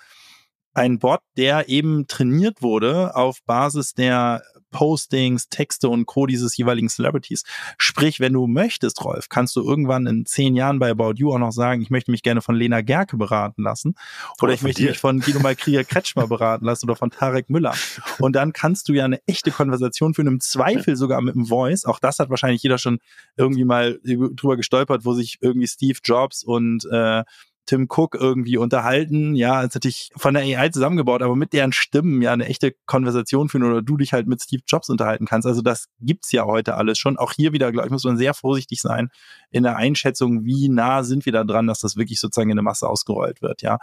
ein 0.73 0.99
Bot, 0.99 1.21
der 1.37 1.69
eben 1.69 2.07
trainiert 2.07 2.61
wurde 2.61 3.15
auf 3.15 3.43
Basis 3.45 3.93
der 3.93 4.43
Postings, 4.73 5.47
Texte 5.47 5.87
und 5.87 6.05
Co. 6.05 6.25
dieses 6.25 6.57
jeweiligen 6.57 6.89
Celebrities. 6.89 7.43
Sprich, 7.77 8.19
wenn 8.19 8.33
du 8.33 8.47
möchtest, 8.47 9.05
Rolf, 9.05 9.29
kannst 9.29 9.55
du 9.55 9.61
irgendwann 9.61 10.05
in 10.05 10.25
zehn 10.25 10.55
Jahren 10.55 10.79
bei 10.79 10.89
About 10.89 11.13
You 11.15 11.31
auch 11.31 11.39
noch 11.39 11.53
sagen, 11.53 11.81
ich 11.81 11.89
möchte 11.89 12.11
mich 12.11 12.23
gerne 12.23 12.41
von 12.41 12.55
Lena 12.55 12.81
Gerke 12.81 13.15
beraten 13.15 13.63
lassen 13.63 13.95
oder, 14.37 14.43
oder 14.43 14.53
ich 14.53 14.61
möchte 14.61 14.81
dir. 14.81 14.89
mich 14.89 14.99
von 14.99 15.21
Guido 15.21 15.39
Malkrier 15.39 15.83
Kretschmer 15.85 16.27
beraten 16.27 16.65
lassen 16.65 16.87
oder 16.87 16.97
von 16.97 17.11
Tarek 17.11 17.49
Müller. 17.49 17.73
Und 18.19 18.35
dann 18.35 18.51
kannst 18.51 18.89
du 18.89 18.93
ja 18.93 19.05
eine 19.05 19.21
echte 19.27 19.51
Konversation 19.51 20.13
führen, 20.13 20.27
im 20.27 20.39
Zweifel 20.41 20.97
sogar 20.97 21.21
mit 21.21 21.35
dem 21.35 21.45
Voice. 21.45 21.85
Auch 21.85 21.99
das 21.99 22.19
hat 22.19 22.29
wahrscheinlich 22.29 22.63
jeder 22.63 22.77
schon 22.77 22.99
irgendwie 23.37 23.63
mal 23.63 23.99
drüber 24.03 24.57
gestolpert, 24.57 25.05
wo 25.05 25.13
sich 25.13 25.37
irgendwie 25.41 25.67
Steve 25.67 25.99
Jobs 26.03 26.43
und 26.43 26.85
äh, 26.91 27.23
Tim 27.65 27.87
Cook 27.89 28.15
irgendwie 28.15 28.57
unterhalten. 28.57 29.35
Ja, 29.35 29.61
ist 29.61 29.73
natürlich 29.73 30.09
von 30.15 30.33
der 30.33 30.43
AI 30.43 30.69
zusammengebaut, 30.69 31.21
aber 31.21 31.35
mit 31.35 31.53
deren 31.53 31.71
Stimmen 31.71 32.21
ja 32.21 32.33
eine 32.33 32.45
echte 32.45 32.75
Konversation 32.85 33.47
führen 33.47 33.63
oder 33.63 33.81
du 33.81 33.95
dich 33.97 34.11
halt 34.11 34.27
mit 34.27 34.41
Steve 34.41 34.63
Jobs 34.67 34.89
unterhalten 34.89 35.25
kannst. 35.25 35.47
Also 35.47 35.61
das 35.61 35.87
gibt's 35.99 36.31
ja 36.31 36.45
heute 36.45 36.75
alles 36.75 36.97
schon. 36.97 37.17
Auch 37.17 37.31
hier 37.31 37.53
wieder, 37.53 37.71
glaube 37.71 37.87
ich, 37.87 37.91
muss 37.91 38.03
man 38.03 38.17
sehr 38.17 38.33
vorsichtig 38.33 38.81
sein 38.81 39.09
in 39.49 39.63
der 39.63 39.77
Einschätzung, 39.77 40.43
wie 40.43 40.67
nah 40.67 41.03
sind 41.03 41.25
wir 41.25 41.31
da 41.31 41.43
dran, 41.43 41.67
dass 41.67 41.79
das 41.79 41.95
wirklich 41.95 42.19
sozusagen 42.19 42.49
in 42.49 42.55
eine 42.57 42.63
Masse 42.63 42.87
ausgerollt 42.87 43.41
wird. 43.41 43.61
Ja, 43.61 43.79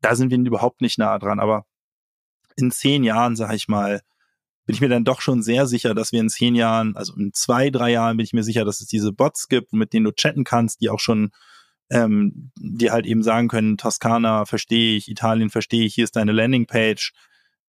da 0.00 0.14
sind 0.16 0.30
wir 0.30 0.38
überhaupt 0.38 0.80
nicht 0.80 0.98
nah 0.98 1.18
dran. 1.18 1.38
Aber 1.38 1.66
in 2.56 2.70
zehn 2.72 3.04
Jahren, 3.04 3.36
sage 3.36 3.54
ich 3.54 3.68
mal, 3.68 4.00
bin 4.66 4.74
ich 4.74 4.80
mir 4.80 4.88
dann 4.88 5.04
doch 5.04 5.20
schon 5.20 5.42
sehr 5.42 5.66
sicher, 5.66 5.94
dass 5.94 6.12
wir 6.12 6.20
in 6.20 6.28
zehn 6.28 6.54
Jahren, 6.54 6.96
also 6.96 7.14
in 7.14 7.32
zwei, 7.32 7.70
drei 7.70 7.92
Jahren 7.92 8.16
bin 8.16 8.24
ich 8.24 8.32
mir 8.32 8.44
sicher, 8.44 8.64
dass 8.64 8.80
es 8.80 8.86
diese 8.86 9.12
Bots 9.12 9.48
gibt, 9.48 9.72
mit 9.72 9.92
denen 9.92 10.04
du 10.04 10.12
chatten 10.12 10.44
kannst, 10.44 10.80
die 10.80 10.90
auch 10.90 11.00
schon 11.00 11.30
ähm, 11.90 12.52
die 12.56 12.90
halt 12.90 13.06
eben 13.06 13.22
sagen 13.22 13.48
können, 13.48 13.76
Toskana 13.76 14.46
verstehe 14.46 14.96
ich, 14.96 15.08
Italien 15.08 15.50
verstehe 15.50 15.84
ich, 15.84 15.94
hier 15.94 16.04
ist 16.04 16.16
deine 16.16 16.32
Landingpage. 16.32 17.12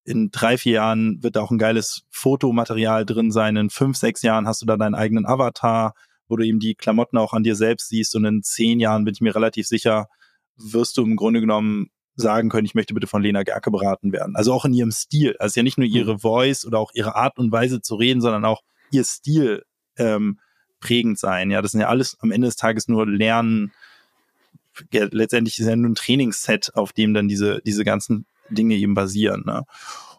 In 0.04 0.32
drei, 0.32 0.58
vier 0.58 0.74
Jahren 0.74 1.22
wird 1.22 1.36
da 1.36 1.42
auch 1.42 1.52
ein 1.52 1.58
geiles 1.58 2.04
Fotomaterial 2.10 3.06
drin 3.06 3.32
sein. 3.32 3.56
In 3.56 3.70
fünf, 3.70 3.98
sechs 3.98 4.22
Jahren 4.22 4.48
hast 4.48 4.62
du 4.62 4.66
da 4.66 4.78
deinen 4.78 4.96
eigenen 4.96 5.26
Avatar, 5.26 5.94
wo 6.28 6.38
du 6.38 6.46
eben 6.46 6.60
die 6.60 6.76
Klamotten 6.76 7.18
auch 7.18 7.34
an 7.34 7.44
dir 7.44 7.56
selbst 7.56 7.90
siehst. 7.90 8.16
Und 8.16 8.26
in 8.26 8.42
zehn 8.42 8.80
Jahren 8.80 9.06
bin 9.06 9.14
ich 9.14 9.22
mir 9.22 9.36
relativ 9.36 9.68
sicher, 9.68 10.08
wirst 10.56 10.98
du 10.98 11.04
im 11.04 11.16
Grunde 11.16 11.42
genommen 11.42 11.90
sagen 12.16 12.50
können, 12.50 12.66
ich 12.66 12.76
möchte 12.76 12.94
bitte 12.94 13.08
von 13.08 13.22
Lena 13.22 13.44
Gerke 13.44 13.72
beraten 13.72 14.12
werden. 14.12 14.36
Also 14.36 14.54
auch 14.54 14.66
in 14.66 14.74
ihrem 14.74 14.92
Stil. 14.92 15.36
Also 15.40 15.60
ja 15.60 15.64
nicht 15.64 15.78
nur 15.78 15.88
ihre 15.88 16.14
hm. 16.14 16.20
Voice 16.20 16.66
oder 16.66 16.80
auch 16.80 16.92
ihre 16.94 17.16
Art 17.16 17.38
und 17.38 17.52
Weise 17.52 17.82
zu 17.82 17.96
reden, 17.96 18.22
sondern 18.22 18.46
auch 18.46 18.62
ihr 18.92 19.04
Stil 19.04 19.64
ähm, 19.98 20.40
prägend 20.80 21.20
sein. 21.20 21.52
Ja, 21.52 21.62
das 21.62 21.72
sind 21.72 21.82
ja 21.82 21.88
alles 21.88 22.18
am 22.20 22.32
Ende 22.32 22.48
des 22.48 22.56
Tages 22.56 22.88
nur 22.88 23.08
Lernen, 23.08 23.72
ja, 24.94 25.08
letztendlich 25.12 25.60
ist 25.60 25.68
ja 25.68 25.76
nur 25.76 25.92
ein 25.92 25.96
Trainingsset, 25.96 26.76
auf 26.76 26.94
dem 26.94 27.14
dann 27.14 27.28
diese, 27.28 27.62
diese 27.66 27.84
ganzen 27.84 28.26
Dinge 28.50 28.76
eben 28.76 28.94
basieren. 28.94 29.44
Ne? 29.46 29.64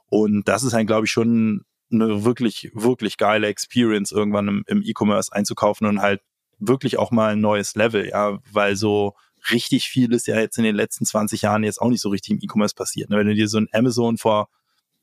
Und 0.09 0.49
das 0.49 0.63
ist 0.63 0.73
halt, 0.73 0.87
glaube 0.87 1.07
ich, 1.07 1.13
schon 1.13 1.65
eine 1.91 2.25
wirklich, 2.25 2.71
wirklich 2.75 3.17
geile 3.17 3.49
Experience, 3.49 4.13
irgendwann 4.13 4.49
im, 4.49 4.65
im 4.67 4.83
E-Commerce 4.83 5.33
einzukaufen 5.33 5.87
und 5.87 6.01
halt 6.01 6.21
wirklich 6.59 6.99
auch 6.99 7.11
mal 7.11 7.33
ein 7.33 7.41
neues 7.41 7.75
Level, 7.75 8.09
ja, 8.09 8.39
weil 8.51 8.77
so 8.77 9.15
richtig 9.51 9.87
viel 9.87 10.13
ist 10.13 10.27
ja 10.27 10.39
jetzt 10.39 10.59
in 10.59 10.65
den 10.65 10.77
letzten 10.77 11.05
20 11.05 11.43
Jahren 11.43 11.65
jetzt 11.65 11.81
auch 11.81 11.89
nicht 11.89 12.01
so 12.01 12.09
richtig 12.09 12.31
im 12.31 12.39
E-Commerce 12.41 12.75
passiert. 12.75 13.11
Ne? 13.11 13.19
Wenn 13.19 13.27
du 13.27 13.35
dir 13.35 13.49
so 13.49 13.59
ein 13.59 13.69
Amazon 13.73 14.17
vor 14.17 14.49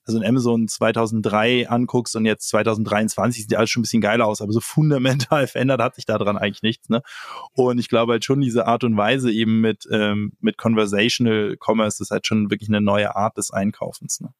also 0.05 0.19
in 0.19 0.25
Amazon 0.25 0.67
2003 0.67 1.69
anguckst 1.69 2.15
und 2.15 2.25
jetzt 2.25 2.49
2023 2.49 3.43
sieht 3.43 3.55
alles 3.55 3.69
schon 3.69 3.81
ein 3.81 3.83
bisschen 3.83 4.01
geiler 4.01 4.25
aus, 4.25 4.41
aber 4.41 4.51
so 4.51 4.59
fundamental 4.61 5.47
verändert 5.47 5.81
hat 5.81 5.95
sich 5.95 6.05
daran 6.05 6.37
eigentlich 6.37 6.63
nichts. 6.63 6.89
Ne? 6.89 7.01
Und 7.53 7.79
ich 7.79 7.89
glaube 7.89 8.13
halt 8.13 8.25
schon 8.25 8.41
diese 8.41 8.65
Art 8.65 8.83
und 8.83 8.97
Weise 8.97 9.31
eben 9.31 9.61
mit, 9.61 9.87
ähm, 9.91 10.33
mit 10.39 10.57
Conversational 10.57 11.57
Commerce 11.59 12.01
ist 12.01 12.11
halt 12.11 12.25
schon 12.25 12.49
wirklich 12.49 12.69
eine 12.69 12.81
neue 12.81 13.15
Art 13.15 13.37
des 13.37 13.51
Einkaufens. 13.51 14.19
Ne? 14.21 14.33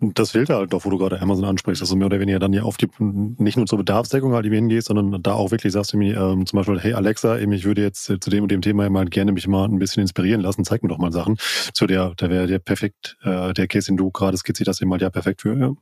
Das 0.00 0.32
fehlt 0.32 0.50
halt 0.50 0.72
doch, 0.72 0.84
wo 0.84 0.90
du 0.90 0.98
gerade 0.98 1.20
Amazon 1.20 1.44
ansprichst, 1.44 1.82
dass 1.82 1.88
du 1.88 1.96
mehr 1.96 2.06
oder 2.06 2.20
weniger 2.20 2.38
dann 2.38 2.52
ja 2.52 2.62
auf 2.62 2.76
die, 2.76 2.88
nicht 2.98 3.56
nur 3.56 3.66
zur 3.66 3.78
Bedarfsdeckung 3.78 4.32
halt 4.32 4.46
eben 4.46 4.54
hingehst, 4.54 4.88
sondern 4.88 5.22
da 5.22 5.34
auch 5.34 5.50
wirklich 5.50 5.72
sagst 5.72 5.92
du 5.92 5.96
mir 5.96 6.16
ähm, 6.16 6.46
zum 6.46 6.56
Beispiel, 6.58 6.80
hey 6.80 6.94
Alexa, 6.94 7.38
eben, 7.38 7.52
ich 7.52 7.64
würde 7.64 7.82
jetzt 7.82 8.04
zu 8.04 8.30
dem 8.30 8.42
und 8.42 8.50
dem 8.50 8.62
Thema 8.62 8.88
mal 8.90 9.06
gerne 9.06 9.32
mich 9.32 9.46
mal 9.48 9.64
ein 9.64 9.78
bisschen 9.78 10.02
inspirieren 10.02 10.40
lassen, 10.40 10.64
zeig 10.64 10.82
mir 10.82 10.88
doch 10.88 10.98
mal 10.98 11.12
Sachen. 11.12 11.36
So 11.74 11.86
der, 11.86 12.14
der 12.14 12.30
wäre 12.30 12.46
der 12.46 12.58
perfekt, 12.58 13.16
äh, 13.22 13.52
der 13.52 13.68
Case, 13.68 13.86
den 13.86 13.96
du 13.96 14.10
gerade 14.10 14.36
skizziert 14.36 14.68
hast, 14.68 14.80
eben 14.80 14.90
mal 14.90 15.00
ja 15.00 15.10
perfekt 15.10 15.42
für, 15.42 15.58
ja. 15.58 15.72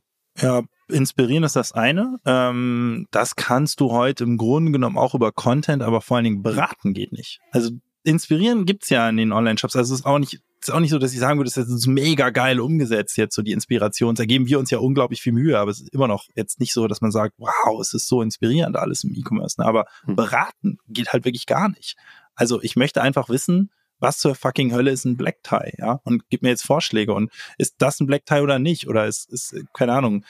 Ja, 0.41 0.61
inspirieren 0.87 1.43
ist 1.43 1.55
das 1.55 1.73
eine. 1.73 2.19
Ähm, 2.25 3.07
das 3.11 3.35
kannst 3.35 3.79
du 3.81 3.91
heute 3.91 4.23
im 4.23 4.37
Grunde 4.37 4.71
genommen 4.71 4.97
auch 4.97 5.15
über 5.15 5.31
Content, 5.31 5.83
aber 5.83 6.01
vor 6.01 6.17
allen 6.17 6.23
Dingen 6.23 6.43
beraten 6.43 6.93
geht 6.93 7.11
nicht. 7.11 7.39
Also 7.51 7.71
inspirieren 8.03 8.65
gibt's 8.65 8.89
ja 8.89 9.07
in 9.09 9.17
den 9.17 9.31
Online-Shops. 9.31 9.75
Also 9.75 9.93
es 9.93 10.01
ist 10.01 10.05
auch 10.05 10.19
nicht 10.19 10.41
ist 10.61 10.71
auch 10.71 10.79
nicht 10.79 10.91
so, 10.91 10.99
dass 10.99 11.13
ich 11.13 11.19
sagen 11.19 11.39
würde, 11.39 11.51
das 11.53 11.69
ist 11.69 11.87
mega 11.87 12.31
geil 12.31 12.59
umgesetzt 12.59 13.17
jetzt 13.17 13.35
so 13.35 13.41
die 13.41 13.53
Inspiration. 13.53 14.15
Da 14.15 14.25
geben 14.25 14.47
wir 14.47 14.59
uns 14.59 14.69
ja 14.69 14.79
unglaublich 14.79 15.21
viel 15.21 15.33
Mühe, 15.33 15.57
aber 15.57 15.71
es 15.71 15.79
ist 15.79 15.93
immer 15.93 16.07
noch 16.07 16.25
jetzt 16.35 16.59
nicht 16.59 16.73
so, 16.73 16.87
dass 16.87 17.01
man 17.01 17.11
sagt, 17.11 17.35
wow, 17.37 17.79
es 17.79 17.93
ist 17.93 18.07
so 18.07 18.21
inspirierend 18.21 18.75
alles 18.75 19.03
im 19.03 19.13
E-Commerce. 19.13 19.59
Ne? 19.59 19.65
Aber 19.65 19.85
hm. 20.03 20.15
beraten 20.15 20.77
geht 20.87 21.13
halt 21.13 21.25
wirklich 21.25 21.45
gar 21.45 21.69
nicht. 21.69 21.95
Also 22.35 22.61
ich 22.61 22.75
möchte 22.75 23.01
einfach 23.01 23.29
wissen, 23.29 23.71
was 23.99 24.17
zur 24.17 24.35
fucking 24.35 24.73
Hölle 24.73 24.91
ist 24.91 25.05
ein 25.05 25.17
Black 25.17 25.43
Tie, 25.43 25.73
ja? 25.77 25.99
Und 26.03 26.23
gib 26.29 26.41
mir 26.41 26.49
jetzt 26.49 26.65
Vorschläge 26.65 27.13
und 27.13 27.31
ist 27.57 27.75
das 27.79 27.99
ein 27.99 28.07
Black 28.07 28.25
Tie 28.25 28.39
oder 28.39 28.57
nicht? 28.57 28.87
Oder 28.87 29.07
ist, 29.07 29.29
ist 29.29 29.55
keine 29.73 29.93
Ahnung, 29.93 30.23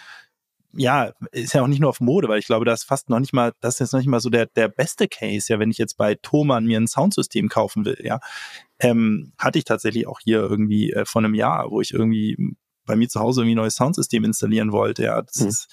ja, 0.74 1.12
ist 1.32 1.54
ja 1.54 1.64
auch 1.64 1.68
nicht 1.68 1.80
nur 1.80 1.90
auf 1.90 2.00
Mode, 2.00 2.28
weil 2.28 2.40
ich 2.40 2.46
glaube, 2.46 2.66
das 2.66 2.82
ist 2.82 2.88
fast 2.88 3.10
noch 3.10 3.20
nicht 3.20 3.34
mal, 3.34 3.54
das 3.60 3.76
ist 3.76 3.80
jetzt 3.80 3.94
noch 3.94 4.00
nicht 4.00 4.10
mal 4.10 4.20
so 4.20 4.30
der, 4.30 4.46
der 4.46 4.68
beste 4.68 5.08
Case, 5.08 5.52
ja, 5.52 5.60
wenn 5.60 5.72
ich 5.72 5.78
jetzt 5.78 5.98
bei 5.98 6.16
Thomann 6.16 6.66
mir 6.66 6.80
ein 6.80 6.88
Soundsystem 6.88 7.50
kaufen 7.50 7.86
will, 7.86 8.00
ja. 8.04 8.20
Ähm, 8.80 9.34
hatte 9.38 9.60
ich 9.60 9.66
tatsächlich 9.66 10.08
auch 10.08 10.20
hier 10.24 10.40
irgendwie 10.40 10.92
äh, 10.92 11.06
vor 11.06 11.22
einem 11.22 11.34
Jahr, 11.34 11.72
wo 11.72 11.82
ich 11.82 11.94
irgendwie 11.94 12.56
bei 12.86 12.96
mir 12.96 13.10
zu 13.10 13.20
Hause 13.20 13.42
irgendwie 13.42 13.56
ein 13.56 13.64
neues 13.64 13.76
Soundsystem 13.76 14.24
installieren 14.24 14.72
wollte, 14.72 15.04
ja. 15.04 15.22
Das 15.22 15.40
mhm. 15.40 15.48
ist, 15.48 15.68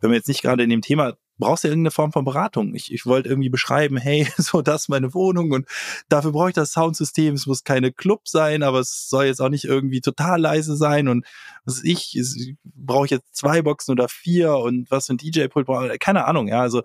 wenn 0.00 0.10
wir 0.10 0.16
jetzt 0.16 0.28
nicht 0.28 0.42
gerade 0.42 0.64
in 0.64 0.70
dem 0.70 0.82
Thema 0.82 1.14
brauchst 1.42 1.64
du 1.64 1.68
irgendeine 1.68 1.90
Form 1.90 2.12
von 2.12 2.24
Beratung. 2.24 2.74
Ich, 2.74 2.92
ich 2.92 3.06
wollte 3.06 3.28
irgendwie 3.28 3.50
beschreiben, 3.50 3.96
hey, 3.96 4.26
so 4.38 4.62
das 4.62 4.82
ist 4.82 4.88
meine 4.88 5.12
Wohnung 5.14 5.52
und 5.52 5.66
dafür 6.08 6.32
brauche 6.32 6.48
ich 6.48 6.54
das 6.54 6.72
Soundsystem. 6.72 7.34
Es 7.34 7.46
muss 7.46 7.64
keine 7.64 7.92
Club 7.92 8.28
sein, 8.28 8.62
aber 8.62 8.80
es 8.80 9.08
soll 9.08 9.26
jetzt 9.26 9.40
auch 9.40 9.48
nicht 9.48 9.64
irgendwie 9.64 10.00
total 10.00 10.40
leise 10.40 10.76
sein 10.76 11.08
und 11.08 11.26
was 11.64 11.84
ich, 11.84 12.18
brauche 12.64 13.06
ich 13.06 13.10
jetzt 13.10 13.36
zwei 13.36 13.62
Boxen 13.62 13.92
oder 13.92 14.08
vier 14.08 14.56
und 14.56 14.90
was 14.90 15.06
für 15.06 15.14
ein 15.14 15.18
DJ-Pult 15.18 15.66
brauche 15.66 15.98
keine 15.98 16.24
Ahnung, 16.26 16.48
ja, 16.48 16.60
also 16.60 16.82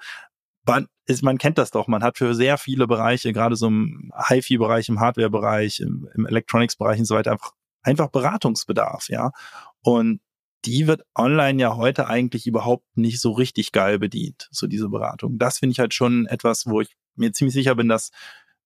man, 0.66 0.88
ist, 1.06 1.24
man 1.24 1.38
kennt 1.38 1.58
das 1.58 1.72
doch, 1.72 1.88
man 1.88 2.04
hat 2.04 2.18
für 2.18 2.36
sehr 2.36 2.58
viele 2.58 2.88
Bereiche, 2.88 3.32
gerade 3.32 3.56
so 3.56 3.68
im 3.68 4.12
HiFi-Bereich, 4.28 4.90
im 4.90 5.00
Hardware-Bereich, 5.00 5.80
im, 5.80 6.10
im 6.14 6.26
Electronics-Bereich 6.26 7.00
und 7.00 7.06
so 7.06 7.16
weiter, 7.16 7.32
einfach 7.32 7.54
einfach 7.84 8.10
Beratungsbedarf, 8.10 9.10
ja. 9.10 9.32
Und 9.82 10.20
die 10.66 10.88
wird 10.88 11.04
online 11.16 11.62
ja 11.62 11.76
heute 11.76 12.08
eigentlich 12.08 12.48
überhaupt 12.48 12.86
nicht 12.96 13.22
so 13.22 13.32
richtig 13.32 13.72
geil 13.72 14.00
bedient, 14.00 14.48
so 14.52 14.68
diese 14.68 14.90
Beratung. 14.90 15.38
Das 15.38 15.60
finde 15.60 15.72
ich 15.72 15.80
halt 15.80 15.94
schon 15.94 16.26
etwas, 16.26 16.66
wo 16.66 16.82
ich 16.82 16.96
mir 17.16 17.32
ziemlich 17.32 17.54
sicher 17.54 17.76
bin, 17.76 17.88
dass 17.88 18.12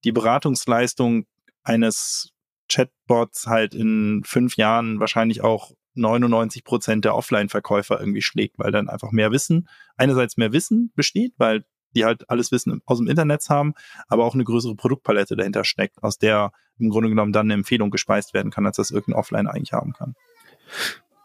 die 0.03 0.11
Beratungsleistung 0.11 1.25
eines 1.63 2.31
Chatbots 2.69 3.47
halt 3.47 3.75
in 3.75 4.23
fünf 4.25 4.55
Jahren 4.57 4.99
wahrscheinlich 4.99 5.41
auch 5.41 5.73
99 5.95 6.63
Prozent 6.63 7.05
der 7.05 7.15
Offline-Verkäufer 7.15 7.99
irgendwie 7.99 8.21
schlägt, 8.21 8.57
weil 8.57 8.71
dann 8.71 8.89
einfach 8.89 9.11
mehr 9.11 9.31
Wissen, 9.31 9.67
einerseits 9.97 10.37
mehr 10.37 10.53
Wissen 10.53 10.91
besteht, 10.95 11.33
weil 11.37 11.65
die 11.93 12.05
halt 12.05 12.29
alles 12.29 12.51
Wissen 12.53 12.81
aus 12.85 12.99
dem 12.99 13.07
Internet 13.07 13.49
haben, 13.49 13.73
aber 14.07 14.25
auch 14.25 14.33
eine 14.33 14.45
größere 14.45 14.75
Produktpalette 14.75 15.35
dahinter 15.35 15.65
steckt, 15.65 16.01
aus 16.01 16.17
der 16.17 16.53
im 16.79 16.89
Grunde 16.89 17.09
genommen 17.09 17.33
dann 17.33 17.47
eine 17.47 17.55
Empfehlung 17.55 17.91
gespeist 17.91 18.33
werden 18.33 18.51
kann, 18.51 18.65
als 18.65 18.77
das 18.77 18.91
irgendein 18.91 19.19
Offline 19.19 19.47
eigentlich 19.47 19.73
haben 19.73 19.91
kann. 19.91 20.15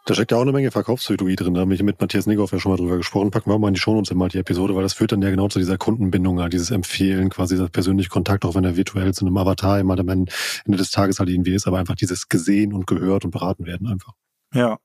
Da 0.07 0.13
steckt 0.13 0.31
ja 0.31 0.37
auch 0.37 0.41
eine 0.41 0.53
Menge 0.53 0.71
Verkaufspsychologie 0.71 1.35
drin. 1.35 1.53
Da 1.53 1.59
habe 1.59 1.73
ich 1.73 1.83
mit 1.83 1.99
Matthias 1.99 2.27
Nigoff 2.27 2.53
ja 2.53 2.59
schon 2.59 2.71
mal 2.71 2.77
drüber 2.77 2.95
gesprochen. 2.95 3.29
Packen 3.29 3.51
wir 3.51 3.59
mal 3.59 3.67
in 3.67 3.73
die 3.73 3.79
Shownotes 3.81 4.09
immer 4.09 4.29
die 4.29 4.37
Episode, 4.37 4.73
weil 4.73 4.83
das 4.83 4.93
führt 4.93 5.11
dann 5.11 5.21
ja 5.21 5.29
genau 5.29 5.49
zu 5.49 5.59
dieser 5.59 5.77
Kundenbindung, 5.77 6.39
halt 6.39 6.53
dieses 6.53 6.71
Empfehlen, 6.71 7.29
quasi 7.29 7.55
dieser 7.55 7.67
persönliche 7.67 8.09
Kontakt, 8.09 8.45
auch 8.45 8.55
wenn 8.55 8.63
er 8.63 8.77
virtuell 8.77 9.13
zu 9.13 9.25
einem 9.25 9.35
Avatar 9.35 9.81
immer 9.81 9.99
am 9.99 10.07
Ende 10.07 10.31
des 10.65 10.91
Tages 10.91 11.19
halt 11.19 11.27
irgendwie 11.27 11.53
ist, 11.53 11.67
aber 11.67 11.77
einfach 11.77 11.95
dieses 11.95 12.29
gesehen 12.29 12.71
und 12.71 12.87
gehört 12.87 13.25
und 13.25 13.31
beraten 13.31 13.65
werden 13.65 13.85
einfach. 13.85 14.13
Ja, 14.53 14.77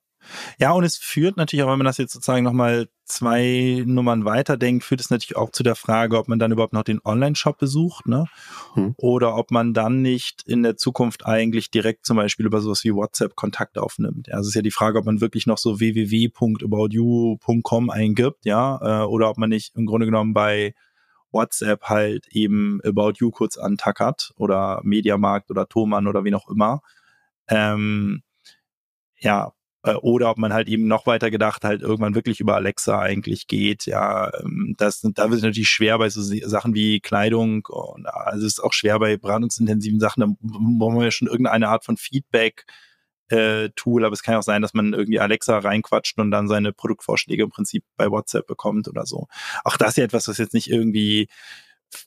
ja, 0.58 0.72
und 0.72 0.82
es 0.82 0.96
führt 0.96 1.36
natürlich 1.36 1.62
auch, 1.62 1.70
wenn 1.70 1.78
man 1.78 1.86
das 1.86 1.98
jetzt 1.98 2.12
sozusagen 2.12 2.44
nochmal 2.44 2.88
zwei 3.12 3.82
Nummern 3.86 4.24
weiterdenkt, 4.24 4.84
führt 4.84 5.00
es 5.00 5.10
natürlich 5.10 5.36
auch 5.36 5.50
zu 5.50 5.62
der 5.62 5.74
Frage, 5.74 6.18
ob 6.18 6.28
man 6.28 6.38
dann 6.38 6.52
überhaupt 6.52 6.72
noch 6.72 6.82
den 6.82 7.00
Online-Shop 7.04 7.58
besucht, 7.58 8.06
ne? 8.06 8.24
Hm. 8.74 8.94
Oder 8.96 9.36
ob 9.36 9.50
man 9.50 9.74
dann 9.74 10.00
nicht 10.02 10.42
in 10.46 10.62
der 10.62 10.76
Zukunft 10.76 11.26
eigentlich 11.26 11.70
direkt 11.70 12.06
zum 12.06 12.16
Beispiel 12.16 12.46
über 12.46 12.60
sowas 12.60 12.84
wie 12.84 12.94
WhatsApp 12.94 13.36
Kontakt 13.36 13.78
aufnimmt. 13.78 14.32
Also 14.32 14.42
es 14.42 14.48
ist 14.48 14.54
ja 14.54 14.62
die 14.62 14.70
Frage, 14.70 14.98
ob 14.98 15.04
man 15.04 15.20
wirklich 15.20 15.46
noch 15.46 15.58
so 15.58 15.78
www.aboutyou.com 15.78 17.90
eingibt, 17.90 18.44
ja, 18.44 19.02
äh, 19.02 19.04
oder 19.04 19.30
ob 19.30 19.38
man 19.38 19.50
nicht 19.50 19.76
im 19.76 19.86
Grunde 19.86 20.06
genommen 20.06 20.32
bei 20.32 20.74
WhatsApp 21.30 21.84
halt 21.84 22.26
eben 22.28 22.80
About 22.84 23.12
You 23.18 23.30
kurz 23.30 23.58
antackert 23.58 24.32
oder 24.36 24.80
Mediamarkt 24.84 25.50
oder 25.50 25.68
Thomann 25.68 26.06
oder 26.06 26.24
wie 26.24 26.34
auch 26.34 26.48
immer. 26.48 26.82
Ähm, 27.48 28.22
ja, 29.18 29.52
oder 29.82 30.30
ob 30.30 30.38
man 30.38 30.52
halt 30.52 30.68
eben 30.68 30.86
noch 30.86 31.06
weiter 31.06 31.30
gedacht 31.30 31.64
halt 31.64 31.82
irgendwann 31.82 32.14
wirklich 32.14 32.40
über 32.40 32.54
Alexa 32.54 33.00
eigentlich 33.00 33.46
geht. 33.48 33.86
Ja, 33.86 34.30
ähm, 34.40 34.74
das, 34.78 35.00
da 35.00 35.24
wird 35.24 35.38
es 35.38 35.42
natürlich 35.42 35.68
schwer 35.68 35.98
bei 35.98 36.08
so 36.08 36.22
Sachen 36.22 36.74
wie 36.74 37.00
Kleidung 37.00 37.66
und 37.68 38.06
also 38.06 38.46
es 38.46 38.54
ist 38.54 38.60
auch 38.60 38.72
schwer 38.72 38.98
bei 38.98 39.16
beratungsintensiven 39.16 40.00
Sachen. 40.00 40.20
Da 40.20 40.26
brauchen 40.40 40.98
wir 40.98 41.04
ja 41.04 41.10
schon 41.10 41.28
irgendeine 41.28 41.68
Art 41.68 41.84
von 41.84 41.96
Feedback. 41.96 42.64
Äh, 43.28 43.70
Tool, 43.76 44.04
aber 44.04 44.12
es 44.12 44.22
kann 44.22 44.34
auch 44.34 44.42
sein, 44.42 44.60
dass 44.60 44.74
man 44.74 44.92
irgendwie 44.92 45.18
Alexa 45.18 45.58
reinquatscht 45.58 46.18
und 46.18 46.30
dann 46.30 46.48
seine 46.48 46.74
Produktvorschläge 46.74 47.44
im 47.44 47.48
Prinzip 47.48 47.82
bei 47.96 48.10
WhatsApp 48.10 48.46
bekommt 48.46 48.88
oder 48.88 49.06
so. 49.06 49.26
Auch 49.64 49.78
das 49.78 49.90
ist 49.90 49.96
ja 49.96 50.04
etwas, 50.04 50.28
was 50.28 50.36
jetzt 50.36 50.52
nicht 50.52 50.68
irgendwie 50.70 51.28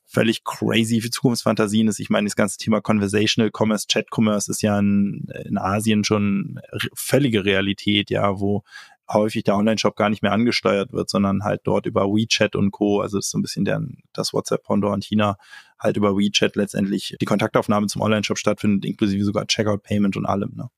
völlig 0.05 0.43
crazy 0.43 1.01
für 1.01 1.09
Zukunftsfantasien 1.09 1.87
ist. 1.87 1.99
Ich 1.99 2.09
meine, 2.09 2.25
das 2.25 2.35
ganze 2.35 2.57
Thema 2.57 2.81
Conversational 2.81 3.51
Commerce, 3.55 3.87
Chat 3.87 4.07
Commerce 4.11 4.49
ist 4.51 4.61
ja 4.61 4.79
in, 4.79 5.27
in 5.45 5.57
Asien 5.57 6.03
schon 6.03 6.59
völlige 6.93 7.45
Realität, 7.45 8.09
ja, 8.09 8.39
wo 8.39 8.63
häufig 9.11 9.43
der 9.43 9.55
Online-Shop 9.55 9.95
gar 9.95 10.09
nicht 10.09 10.23
mehr 10.23 10.31
angesteuert 10.31 10.91
wird, 10.91 11.09
sondern 11.09 11.43
halt 11.43 11.61
dort 11.63 11.85
über 11.85 12.05
WeChat 12.05 12.55
und 12.55 12.71
Co. 12.71 13.01
Also 13.01 13.19
ist 13.19 13.29
so 13.29 13.37
ein 13.37 13.41
bisschen 13.41 13.65
der, 13.65 13.81
das 14.13 14.33
WhatsApp-Pendant 14.33 14.95
in 14.95 15.01
China 15.01 15.37
halt 15.79 15.97
über 15.97 16.17
WeChat 16.17 16.55
letztendlich 16.55 17.15
die 17.21 17.25
Kontaktaufnahme 17.25 17.87
zum 17.87 18.01
Online-Shop 18.01 18.37
stattfindet, 18.37 18.85
inklusive 18.85 19.23
sogar 19.23 19.45
Checkout-Payment 19.45 20.17
und 20.17 20.25
allem. 20.25 20.53
Ne? 20.55 20.69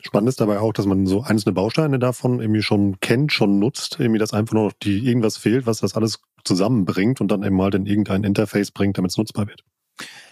Spannend 0.00 0.28
ist 0.28 0.40
dabei 0.40 0.60
auch, 0.60 0.72
dass 0.72 0.86
man 0.86 1.06
so 1.06 1.22
einzelne 1.22 1.52
Bausteine 1.52 1.98
davon 1.98 2.40
irgendwie 2.40 2.62
schon 2.62 3.00
kennt, 3.00 3.32
schon 3.32 3.58
nutzt, 3.58 3.98
irgendwie 3.98 4.20
dass 4.20 4.32
einfach 4.32 4.54
nur 4.54 4.66
noch 4.66 4.72
die 4.72 5.04
irgendwas 5.04 5.36
fehlt, 5.36 5.66
was 5.66 5.80
das 5.80 5.94
alles 5.94 6.20
zusammenbringt 6.44 7.20
und 7.20 7.28
dann 7.28 7.42
eben 7.42 7.60
halt 7.60 7.74
in 7.74 7.86
irgendein 7.86 8.22
Interface 8.22 8.70
bringt, 8.70 8.96
damit 8.96 9.10
es 9.10 9.18
nutzbar 9.18 9.48
wird. 9.48 9.64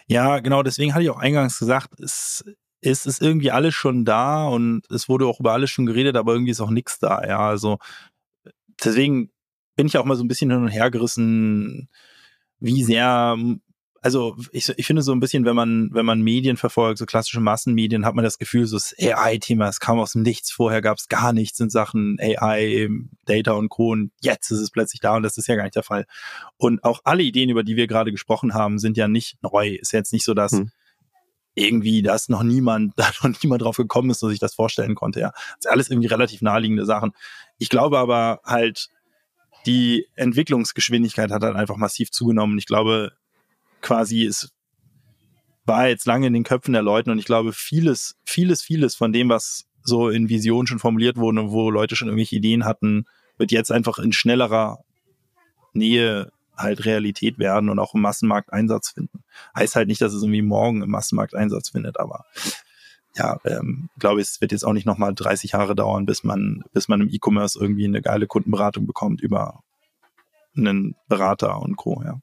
Ja, 0.07 0.39
genau, 0.39 0.63
deswegen 0.63 0.95
hatte 0.95 1.03
ich 1.03 1.11
auch 1.11 1.19
eingangs 1.19 1.59
gesagt, 1.59 1.99
es, 1.99 2.45
es 2.81 3.07
ist 3.07 3.21
irgendwie 3.21 3.51
alles 3.51 3.75
schon 3.75 4.05
da 4.05 4.47
und 4.47 4.83
es 4.89 5.09
wurde 5.09 5.27
auch 5.27 5.41
über 5.41 5.53
alles 5.53 5.71
schon 5.71 5.87
geredet, 5.87 6.17
aber 6.17 6.33
irgendwie 6.33 6.53
ist 6.53 6.61
auch 6.61 6.71
nichts 6.71 7.01
da, 7.01 7.27
ja, 7.27 7.41
also 7.41 7.79
deswegen 8.85 9.31
bin 9.75 9.89
ich 9.89 9.99
auch 9.99 10.05
mal 10.05 10.17
so 10.17 10.23
ein 10.25 10.29
bisschen 10.29 10.51
hin 10.51 10.63
und 10.63 10.69
her 10.69 10.91
gerissen, 10.93 11.89
wie 12.61 12.85
sehr 12.85 13.37
also 14.07 14.37
ich, 14.53 14.69
ich 14.69 14.87
finde 14.87 15.03
so 15.03 15.11
ein 15.11 15.19
bisschen, 15.19 15.45
wenn 15.45 15.57
man, 15.57 15.91
wenn 15.93 16.07
man 16.07 16.23
Medien 16.23 16.57
verfolgt, 16.57 16.99
so 16.99 17.07
klassische 17.07 17.41
Massenmedien, 17.41 18.07
hat 18.07 18.15
man 18.15 18.23
das 18.23 18.39
Gefühl, 18.39 18.65
so 18.65 18.77
das 18.77 18.95
AI-Thema, 18.97 19.67
es 19.67 19.81
kam 19.81 19.99
aus 19.99 20.13
dem 20.13 20.23
Nichts, 20.23 20.53
vorher 20.53 20.81
gab 20.81 20.99
es 20.99 21.09
gar 21.09 21.33
nichts 21.33 21.59
in 21.59 21.71
Sachen 21.71 22.17
AI, 22.21 22.89
Data 23.25 23.55
und 23.55 23.69
Co. 23.69 23.91
Und 23.91 24.13
jetzt 24.21 24.53
ist 24.53 24.61
es 24.61 24.71
plötzlich 24.71 25.01
da 25.01 25.17
und 25.17 25.25
das 25.25 25.39
ist 25.39 25.49
ja 25.49 25.57
gar 25.57 25.65
nicht 25.65 25.75
der 25.75 25.83
Fall. 25.83 26.07
Und 26.57 26.85
auch 26.85 27.01
alle 27.03 27.25
Ideen, 27.25 27.51
über 27.51 27.65
die 27.65 27.75
wir 27.75 27.89
gerade 27.89 28.13
gesprochen 28.13 28.55
haben, 28.55 28.79
sind 28.79 28.97
ja 28.97 29.09
nicht 29.09 29.43
neu. 29.43 29.71
Ist 29.71 29.93
jetzt 29.93 30.13
nicht 30.13 30.25
so, 30.25 30.35
dass 30.35 30.53
hm. 30.53 30.71
irgendwie 31.57 32.03
das 32.03 32.29
noch 32.29 32.45
niemand, 32.45 32.93
da 32.97 33.11
noch 33.25 33.43
niemand 33.43 33.63
drauf 33.63 33.77
gekommen 33.77 34.11
ist, 34.11 34.23
dass 34.23 34.31
ich 34.31 34.39
das 34.39 34.55
vorstellen 34.55 34.95
konnte. 34.95 35.19
Ja, 35.19 35.33
das 35.33 35.65
ist 35.65 35.71
alles 35.71 35.91
irgendwie 35.91 36.09
relativ 36.09 36.43
naheliegende 36.43 36.87
Sachen. 36.87 37.11
Ich 37.59 37.71
glaube 37.71 37.99
aber 37.99 38.39
halt, 38.45 38.89
die 39.67 40.07
Entwicklungsgeschwindigkeit 40.15 41.33
hat 41.33 41.43
halt 41.43 41.57
einfach 41.57 41.77
massiv 41.77 42.13
zugenommen. 42.13 42.57
Ich 42.57 42.67
glaube, 42.67 43.11
quasi, 43.87 44.25
es 44.25 44.51
war 45.65 45.89
jetzt 45.89 46.07
lange 46.07 46.27
in 46.27 46.33
den 46.33 46.43
Köpfen 46.43 46.73
der 46.73 46.83
Leute 46.83 47.13
und 47.13 47.19
ich 47.19 47.25
glaube, 47.25 47.53
vieles, 47.53 48.17
vieles, 48.25 48.63
vieles 48.63 48.97
von 48.97 49.13
dem, 49.13 49.29
was 49.29 49.67
so 49.83 50.09
in 50.09 50.29
Visionen 50.29 50.67
schon 50.67 50.81
formuliert 50.81 51.17
wurde 51.17 51.41
und 51.41 51.51
wo 51.53 51.71
Leute 51.71 51.95
schon 51.95 52.09
irgendwelche 52.09 52.37
Ideen 52.37 52.65
hatten, 52.65 53.07
wird 53.39 53.53
jetzt 53.53 53.71
einfach 53.71 53.99
in 53.99 54.13
schnellerer 54.13 54.81
Nähe 55.73 56.33
halt 56.57 56.85
Realität 56.85 57.39
werden 57.39 57.69
und 57.69 57.79
auch 57.79 57.95
im 57.95 58.01
Massenmarkt 58.01 58.53
Einsatz 58.53 58.91
finden. 58.91 59.23
Heißt 59.55 59.77
halt 59.77 59.87
nicht, 59.87 60.01
dass 60.01 60.15
es 60.15 60.23
irgendwie 60.23 60.43
morgen 60.43 60.83
im 60.83 60.91
Massenmarkt 60.91 61.35
Einsatz 61.35 61.69
findet, 61.69 62.01
aber 62.01 62.25
ja, 63.15 63.39
ähm, 63.45 63.89
glaube 64.01 64.21
ich, 64.21 64.29
es 64.29 64.41
wird 64.41 64.51
jetzt 64.51 64.65
auch 64.65 64.73
nicht 64.73 64.87
nochmal 64.87 65.15
30 65.15 65.53
Jahre 65.53 65.77
dauern, 65.77 66.07
bis 66.07 66.25
man, 66.25 66.65
bis 66.73 66.89
man 66.89 67.03
im 67.03 67.09
E-Commerce 67.09 67.59
irgendwie 67.59 67.85
eine 67.85 68.03
geile 68.03 68.27
Kundenberatung 68.27 68.87
bekommt 68.87 69.21
über 69.21 69.63
einen 70.57 70.97
Berater 71.09 71.61
und 71.61 71.77
Co. 71.77 72.03
Ja. 72.05 72.21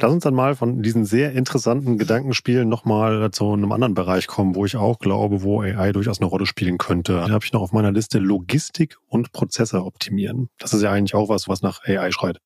Lass 0.00 0.12
uns 0.12 0.22
dann 0.22 0.34
mal 0.34 0.54
von 0.54 0.80
diesen 0.80 1.04
sehr 1.04 1.32
interessanten 1.32 1.98
Gedankenspielen 1.98 2.68
nochmal 2.68 3.32
zu 3.32 3.52
einem 3.52 3.72
anderen 3.72 3.94
Bereich 3.94 4.28
kommen, 4.28 4.54
wo 4.54 4.64
ich 4.64 4.76
auch 4.76 5.00
glaube, 5.00 5.42
wo 5.42 5.60
AI 5.60 5.90
durchaus 5.90 6.20
eine 6.20 6.26
Rolle 6.28 6.46
spielen 6.46 6.78
könnte. 6.78 7.14
Da 7.14 7.30
habe 7.30 7.44
ich 7.44 7.52
noch 7.52 7.62
auf 7.62 7.72
meiner 7.72 7.90
Liste 7.90 8.20
Logistik 8.20 8.96
und 9.08 9.32
Prozesse 9.32 9.84
optimieren. 9.84 10.50
Das 10.58 10.72
ist 10.72 10.82
ja 10.82 10.92
eigentlich 10.92 11.16
auch 11.16 11.28
was, 11.28 11.48
was 11.48 11.62
nach 11.62 11.82
AI 11.84 12.12
schreit. 12.12 12.38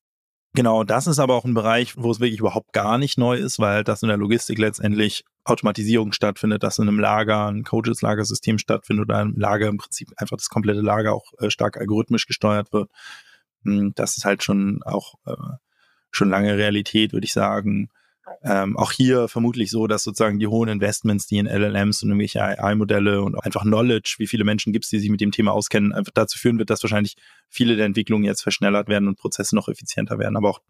Genau, 0.55 0.83
das 0.83 1.05
ist 1.05 1.19
aber 1.19 1.35
auch 1.35 1.45
ein 1.45 1.53
Bereich, 1.53 1.95
wo 1.95 2.09
es 2.09 2.19
wirklich 2.19 2.39
überhaupt 2.39 2.73
gar 2.73 2.97
nicht 2.97 3.19
neu 3.19 3.37
ist, 3.37 3.59
weil 3.59 3.83
das 3.83 4.01
in 4.01 4.07
der 4.07 4.17
Logistik 4.17 4.57
letztendlich 4.57 5.23
Automatisierung 5.43 6.11
stattfindet, 6.11 6.63
dass 6.63 6.79
in 6.79 6.87
einem 6.87 6.99
Lager 6.99 7.47
ein 7.47 7.63
Coaches-Lagersystem 7.63 8.57
stattfindet 8.57 9.05
oder 9.05 9.21
im 9.21 9.35
Lager 9.37 9.67
im 9.67 9.77
Prinzip 9.77 10.09
einfach 10.17 10.37
das 10.37 10.49
komplette 10.49 10.81
Lager 10.81 11.13
auch 11.13 11.33
äh, 11.39 11.51
stark 11.51 11.77
algorithmisch 11.77 12.25
gesteuert 12.25 12.73
wird. 12.73 12.89
Hm, 13.63 13.93
das 13.95 14.17
ist 14.17 14.25
halt 14.25 14.43
schon 14.43 14.81
auch 14.83 15.15
äh, 15.27 15.33
schon 16.13 16.29
lange 16.29 16.57
Realität, 16.57 17.11
würde 17.13 17.25
ich 17.25 17.33
sagen. 17.33 17.89
Ähm, 18.41 18.77
auch 18.77 18.91
hier 18.91 19.27
vermutlich 19.27 19.69
so, 19.69 19.87
dass 19.87 20.03
sozusagen 20.03 20.39
die 20.39 20.47
hohen 20.47 20.69
Investments, 20.69 21.27
die 21.27 21.37
in 21.37 21.45
LLMs 21.45 22.03
und 22.03 22.09
irgendwelche 22.09 22.41
AI-Modelle 22.41 23.21
und 23.21 23.35
einfach 23.35 23.63
Knowledge, 23.63 24.15
wie 24.17 24.27
viele 24.27 24.45
Menschen 24.45 24.71
gibt 24.71 24.85
es, 24.85 24.89
die 24.89 24.99
sich 24.99 25.09
mit 25.09 25.19
dem 25.19 25.31
Thema 25.31 25.51
auskennen, 25.51 25.91
einfach 25.91 26.13
dazu 26.13 26.39
führen 26.39 26.57
wird, 26.57 26.69
dass 26.69 26.83
wahrscheinlich 26.83 27.15
viele 27.49 27.75
der 27.75 27.85
Entwicklungen 27.85 28.23
jetzt 28.23 28.41
verschnellert 28.41 28.87
werden 28.87 29.07
und 29.09 29.17
Prozesse 29.17 29.55
noch 29.55 29.67
effizienter 29.67 30.19
werden. 30.19 30.37
Aber 30.37 30.49
auch 30.49 30.61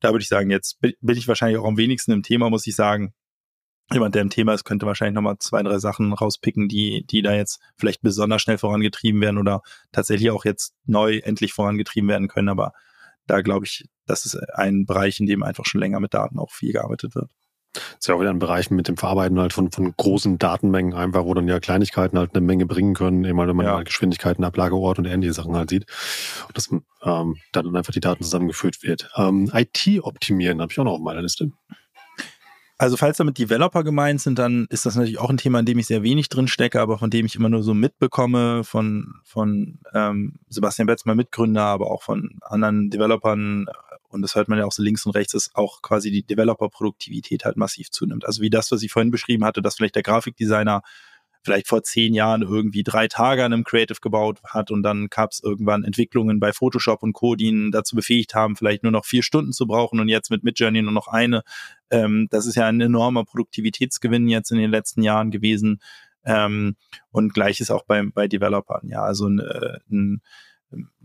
da 0.00 0.10
würde 0.10 0.22
ich 0.22 0.28
sagen, 0.28 0.50
jetzt 0.50 0.80
bin 0.80 1.16
ich 1.16 1.28
wahrscheinlich 1.28 1.58
auch 1.58 1.66
am 1.66 1.76
wenigsten 1.76 2.12
im 2.12 2.22
Thema, 2.22 2.50
muss 2.50 2.66
ich 2.66 2.74
sagen. 2.74 3.12
Jemand, 3.92 4.16
der 4.16 4.22
im 4.22 4.30
Thema 4.30 4.52
ist, 4.52 4.64
könnte 4.64 4.84
wahrscheinlich 4.84 5.14
nochmal 5.14 5.36
zwei, 5.38 5.62
drei 5.62 5.78
Sachen 5.78 6.12
rauspicken, 6.12 6.68
die, 6.68 7.04
die 7.06 7.22
da 7.22 7.34
jetzt 7.34 7.60
vielleicht 7.76 8.02
besonders 8.02 8.42
schnell 8.42 8.58
vorangetrieben 8.58 9.20
werden 9.20 9.38
oder 9.38 9.62
tatsächlich 9.92 10.32
auch 10.32 10.44
jetzt 10.44 10.74
neu 10.86 11.18
endlich 11.18 11.52
vorangetrieben 11.52 12.08
werden 12.08 12.26
können. 12.26 12.48
Aber 12.48 12.72
da 13.26 13.40
glaube 13.40 13.66
ich, 13.66 13.88
das 14.06 14.24
ist 14.24 14.36
ein 14.54 14.86
Bereich, 14.86 15.20
in 15.20 15.26
dem 15.26 15.42
einfach 15.42 15.64
schon 15.64 15.80
länger 15.80 16.00
mit 16.00 16.14
Daten 16.14 16.38
auch 16.38 16.50
viel 16.50 16.72
gearbeitet 16.72 17.14
wird. 17.14 17.30
Das 17.76 17.98
ist 18.00 18.08
ja 18.08 18.14
auch 18.14 18.20
wieder 18.20 18.30
ein 18.30 18.38
Bereich 18.38 18.70
mit 18.70 18.88
dem 18.88 18.96
Verarbeiten 18.96 19.38
halt 19.38 19.52
von, 19.52 19.70
von 19.70 19.92
großen 19.96 20.38
Datenmengen 20.38 20.94
einfach, 20.94 21.24
wo 21.24 21.34
dann 21.34 21.48
ja 21.48 21.60
Kleinigkeiten 21.60 22.18
halt 22.18 22.34
eine 22.34 22.44
Menge 22.44 22.66
bringen 22.66 22.94
können, 22.94 23.24
eben 23.24 23.38
halt, 23.38 23.48
wenn 23.48 23.56
man 23.56 23.66
ja. 23.66 23.76
halt 23.76 23.86
Geschwindigkeiten, 23.86 24.44
Ablageort 24.44 24.98
und 24.98 25.04
ähnliche 25.04 25.34
Sachen 25.34 25.54
halt 25.56 25.70
sieht. 25.70 25.84
Und 26.48 26.56
dass 26.56 26.70
ähm, 27.02 27.36
dann 27.52 27.76
einfach 27.76 27.92
die 27.92 28.00
Daten 28.00 28.24
zusammengeführt 28.24 28.82
wird. 28.82 29.10
Ähm, 29.16 29.50
IT 29.52 30.00
optimieren 30.02 30.60
habe 30.60 30.72
ich 30.72 30.78
auch 30.78 30.84
noch 30.84 30.94
auf 30.94 31.00
meiner 31.00 31.22
Liste. 31.22 31.50
Also 32.78 32.98
falls 32.98 33.16
damit 33.16 33.38
Developer 33.38 33.82
gemeint 33.84 34.20
sind, 34.20 34.38
dann 34.38 34.66
ist 34.68 34.84
das 34.84 34.96
natürlich 34.96 35.18
auch 35.18 35.30
ein 35.30 35.38
Thema, 35.38 35.60
in 35.60 35.66
dem 35.66 35.78
ich 35.78 35.86
sehr 35.86 36.02
wenig 36.02 36.28
drin 36.28 36.46
stecke, 36.46 36.80
aber 36.80 36.98
von 36.98 37.08
dem 37.08 37.24
ich 37.24 37.34
immer 37.34 37.48
nur 37.48 37.62
so 37.62 37.72
mitbekomme 37.72 38.64
von, 38.64 39.14
von 39.24 39.78
ähm, 39.94 40.40
Sebastian 40.50 40.86
Betz, 40.86 41.06
mein 41.06 41.16
Mitgründer, 41.16 41.62
aber 41.62 41.90
auch 41.90 42.02
von 42.02 42.38
anderen 42.42 42.90
Developern 42.90 43.66
und 44.08 44.22
das 44.22 44.34
hört 44.34 44.48
man 44.48 44.58
ja 44.58 44.64
auch 44.64 44.72
so 44.72 44.82
links 44.82 45.04
und 45.06 45.14
rechts, 45.14 45.32
dass 45.32 45.54
auch 45.54 45.82
quasi 45.82 46.10
die 46.10 46.22
Developer-Produktivität 46.22 47.44
halt 47.44 47.56
massiv 47.56 47.90
zunimmt. 47.90 48.24
Also 48.24 48.40
wie 48.42 48.50
das, 48.50 48.70
was 48.72 48.82
ich 48.82 48.90
vorhin 48.90 49.10
beschrieben 49.10 49.44
hatte, 49.44 49.62
dass 49.62 49.76
vielleicht 49.76 49.94
der 49.94 50.02
Grafikdesigner 50.02 50.82
vielleicht 51.46 51.68
vor 51.68 51.82
zehn 51.82 52.12
Jahren 52.12 52.42
irgendwie 52.42 52.82
drei 52.82 53.08
Tage 53.08 53.44
an 53.44 53.52
einem 53.52 53.64
Creative 53.64 53.98
gebaut 54.00 54.40
hat 54.44 54.70
und 54.70 54.82
dann 54.82 55.06
gab 55.08 55.30
es 55.30 55.42
irgendwann 55.42 55.84
Entwicklungen 55.84 56.38
bei 56.38 56.52
Photoshop 56.52 57.02
und 57.02 57.14
Co, 57.14 57.36
die 57.36 57.46
ihn 57.46 57.70
dazu 57.70 57.96
befähigt 57.96 58.34
haben, 58.34 58.56
vielleicht 58.56 58.82
nur 58.82 58.92
noch 58.92 59.06
vier 59.06 59.22
Stunden 59.22 59.52
zu 59.52 59.66
brauchen 59.66 60.00
und 60.00 60.08
jetzt 60.08 60.30
mit 60.30 60.44
Midjourney 60.44 60.82
nur 60.82 60.92
noch 60.92 61.08
eine. 61.08 61.42
Ähm, 61.90 62.28
das 62.30 62.46
ist 62.46 62.56
ja 62.56 62.66
ein 62.66 62.80
enormer 62.80 63.24
Produktivitätsgewinn 63.24 64.28
jetzt 64.28 64.50
in 64.50 64.58
den 64.58 64.70
letzten 64.70 65.02
Jahren 65.02 65.30
gewesen. 65.30 65.80
Ähm, 66.24 66.74
und 67.12 67.32
gleiches 67.32 67.70
auch 67.70 67.84
bei, 67.84 68.02
bei 68.02 68.26
Developern. 68.26 68.88
Ja, 68.88 69.04
also 69.04 69.28
ein, 69.28 69.38
äh, 69.38 69.78
ein 69.90 70.20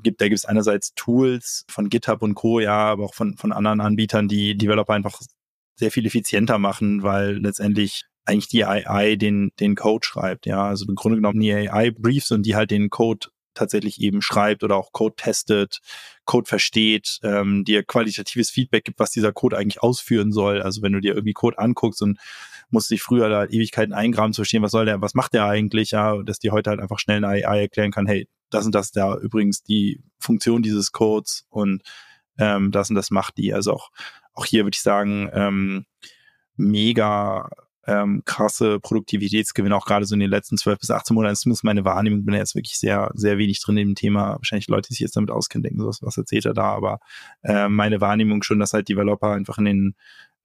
gibt, 0.01 0.19
da 0.21 0.27
gibt 0.27 0.39
es 0.39 0.45
einerseits 0.45 0.93
Tools 0.95 1.65
von 1.69 1.89
GitHub 1.89 2.21
und 2.23 2.33
Co., 2.35 2.59
ja, 2.59 2.73
aber 2.73 3.05
auch 3.05 3.13
von, 3.13 3.37
von 3.37 3.51
anderen 3.51 3.81
Anbietern, 3.81 4.27
die 4.27 4.57
Developer 4.57 4.93
einfach 4.93 5.21
sehr 5.75 5.91
viel 5.91 6.05
effizienter 6.05 6.57
machen, 6.57 7.03
weil 7.03 7.37
letztendlich 7.37 8.05
eigentlich 8.25 8.47
die 8.47 8.65
AI 8.65 9.15
den, 9.15 9.51
den 9.59 9.75
Code 9.75 10.05
schreibt, 10.05 10.45
ja. 10.45 10.63
Also 10.67 10.85
im 10.87 10.95
Grunde 10.95 11.17
genommen 11.17 11.39
die 11.39 11.53
AI 11.53 11.91
Briefs 11.91 12.31
und 12.31 12.45
die 12.45 12.55
halt 12.55 12.71
den 12.71 12.89
Code 12.89 13.29
tatsächlich 13.53 13.99
eben 14.01 14.21
schreibt 14.21 14.63
oder 14.63 14.77
auch 14.77 14.91
Code 14.91 15.15
testet, 15.15 15.79
Code 16.25 16.47
versteht, 16.47 17.19
ähm, 17.23 17.65
dir 17.65 17.83
qualitatives 17.83 18.49
Feedback 18.49 18.85
gibt, 18.85 18.99
was 18.99 19.11
dieser 19.11 19.33
Code 19.33 19.57
eigentlich 19.57 19.81
ausführen 19.81 20.31
soll. 20.31 20.61
Also 20.61 20.81
wenn 20.81 20.93
du 20.93 21.01
dir 21.01 21.13
irgendwie 21.13 21.33
Code 21.33 21.59
anguckst 21.59 22.01
und 22.01 22.17
musst 22.69 22.89
dich 22.89 23.01
früher 23.01 23.29
da 23.29 23.45
Ewigkeiten 23.45 23.93
eingraben 23.93 24.33
zu 24.33 24.41
verstehen, 24.41 24.63
was 24.63 24.71
soll 24.71 24.85
der, 24.85 25.01
was 25.01 25.13
macht 25.13 25.33
der 25.33 25.45
eigentlich, 25.45 25.91
ja, 25.91 26.21
dass 26.23 26.39
dir 26.39 26.51
heute 26.51 26.69
halt 26.69 26.79
einfach 26.79 26.99
schnell 26.99 27.23
eine 27.23 27.45
AI 27.45 27.61
erklären 27.61 27.91
kann, 27.91 28.07
hey, 28.07 28.27
das 28.49 28.65
und 28.65 28.73
das 28.73 28.91
da 28.91 29.17
übrigens 29.17 29.63
die 29.63 30.01
Funktion 30.19 30.61
dieses 30.61 30.91
Codes 30.91 31.45
und 31.49 31.83
ähm, 32.37 32.71
das 32.71 32.89
und 32.89 32.95
das 32.95 33.11
macht 33.11 33.37
die. 33.37 33.53
Also 33.53 33.73
auch, 33.73 33.89
auch 34.33 34.45
hier 34.45 34.63
würde 34.63 34.75
ich 34.75 34.81
sagen, 34.81 35.29
ähm, 35.33 35.85
mega 36.55 37.49
ähm, 37.87 38.21
krasse 38.25 38.79
Produktivitätsgewinne, 38.79 39.75
auch 39.75 39.85
gerade 39.85 40.05
so 40.05 40.13
in 40.13 40.19
den 40.19 40.29
letzten 40.29 40.57
12 40.57 40.79
bis 40.79 40.91
18 40.91 41.15
Monaten. 41.15 41.35
Zumindest 41.35 41.63
meine 41.63 41.85
Wahrnehmung, 41.85 42.25
bin 42.25 42.33
ja 42.33 42.39
jetzt 42.39 42.55
wirklich 42.55 42.77
sehr, 42.77 43.11
sehr 43.13 43.37
wenig 43.37 43.61
drin 43.61 43.77
in 43.77 43.89
dem 43.89 43.95
Thema. 43.95 44.35
Wahrscheinlich 44.35 44.67
Leute, 44.67 44.89
die 44.89 44.93
sich 44.93 45.01
jetzt 45.01 45.15
damit 45.15 45.31
auskennen, 45.31 45.63
denken, 45.63 45.85
was, 45.85 46.01
was 46.01 46.17
erzählt 46.17 46.45
er 46.45 46.53
da, 46.53 46.73
aber 46.73 46.99
äh, 47.43 47.67
meine 47.67 48.01
Wahrnehmung 48.01 48.43
schon, 48.43 48.59
dass 48.59 48.73
halt 48.73 48.89
Developer 48.89 49.31
einfach 49.31 49.57
in 49.57 49.65
den 49.65 49.95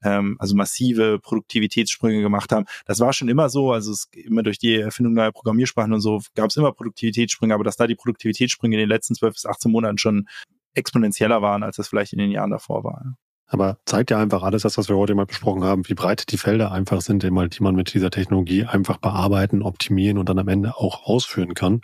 ähm, 0.03 0.37
also 0.39 0.55
massive 0.55 1.19
Produktivitätssprünge 1.19 2.23
gemacht 2.23 2.53
haben. 2.53 2.67
Das 2.87 3.01
war 3.01 3.13
schon 3.13 3.29
immer 3.29 3.49
so, 3.49 3.73
also 3.73 3.93
es 3.93 4.09
immer 4.13 4.43
durch 4.43 4.59
die 4.59 4.77
Erfindung 4.77 5.15
neuer 5.15 5.33
Programmiersprachen 5.33 5.93
und 5.93 6.01
so 6.01 6.21
gab 6.35 6.51
es 6.51 6.57
immer 6.57 6.73
Produktivitätssprünge, 6.73 7.55
aber 7.55 7.65
dass 7.65 7.77
da 7.77 7.87
die 7.87 7.95
Produktivitätssprünge 7.95 8.77
in 8.77 8.81
den 8.81 8.89
letzten 8.89 9.15
12 9.15 9.35
bis 9.35 9.47
18 9.47 9.71
Monaten 9.71 9.99
schon 9.99 10.29
exponentieller 10.75 11.43
waren, 11.43 11.63
als 11.63 11.77
das 11.77 11.89
vielleicht 11.89 12.13
in 12.13 12.19
den 12.19 12.31
Jahren 12.31 12.51
davor 12.51 12.85
war. 12.85 13.17
Aber 13.49 13.79
zeigt 13.85 14.11
ja 14.11 14.19
einfach 14.19 14.43
alles 14.43 14.63
das, 14.63 14.77
was 14.77 14.89
wir 14.89 14.97
heute 14.97 15.15
mal 15.15 15.27
besprochen 15.27 15.63
haben, 15.63 15.89
wie 15.89 15.95
breit 15.95 16.33
die 16.33 16.37
Felder 16.37 16.73
einfach 16.73 17.01
sind, 17.01 17.23
die 17.23 17.31
man 17.31 17.75
mit 17.75 17.95
dieser 17.95 18.11
Technologie 18.11 18.65
einfach 18.65 18.97
bearbeiten, 18.97 19.63
optimieren 19.63 20.19
und 20.19 20.29
dann 20.29 20.39
am 20.39 20.49
Ende 20.49 20.77
auch 20.77 21.05
ausführen 21.05 21.55
kann. 21.55 21.81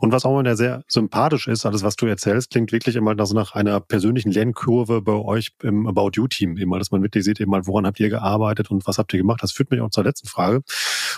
Und 0.00 0.12
was 0.12 0.24
auch 0.24 0.38
immer 0.38 0.56
sehr 0.56 0.84
sympathisch 0.88 1.48
ist, 1.48 1.64
alles, 1.64 1.82
was 1.82 1.96
du 1.96 2.06
erzählst, 2.06 2.50
klingt 2.50 2.72
wirklich 2.72 2.96
immer 2.96 3.14
so 3.24 3.34
nach 3.34 3.54
einer 3.54 3.80
persönlichen 3.80 4.30
Lernkurve 4.30 5.00
bei 5.00 5.12
euch 5.12 5.52
im 5.62 5.86
About 5.86 6.10
You-Team. 6.14 6.56
Immer, 6.56 6.78
dass 6.78 6.90
man 6.90 7.02
wirklich 7.02 7.24
sieht, 7.24 7.40
eben 7.40 7.50
woran 7.50 7.86
habt 7.86 7.98
ihr 8.00 8.10
gearbeitet 8.10 8.70
und 8.70 8.86
was 8.86 8.98
habt 8.98 9.12
ihr 9.12 9.18
gemacht. 9.18 9.42
Das 9.42 9.52
führt 9.52 9.70
mich 9.70 9.80
auch 9.80 9.90
zur 9.90 10.04
letzten 10.04 10.28
Frage. 10.28 10.62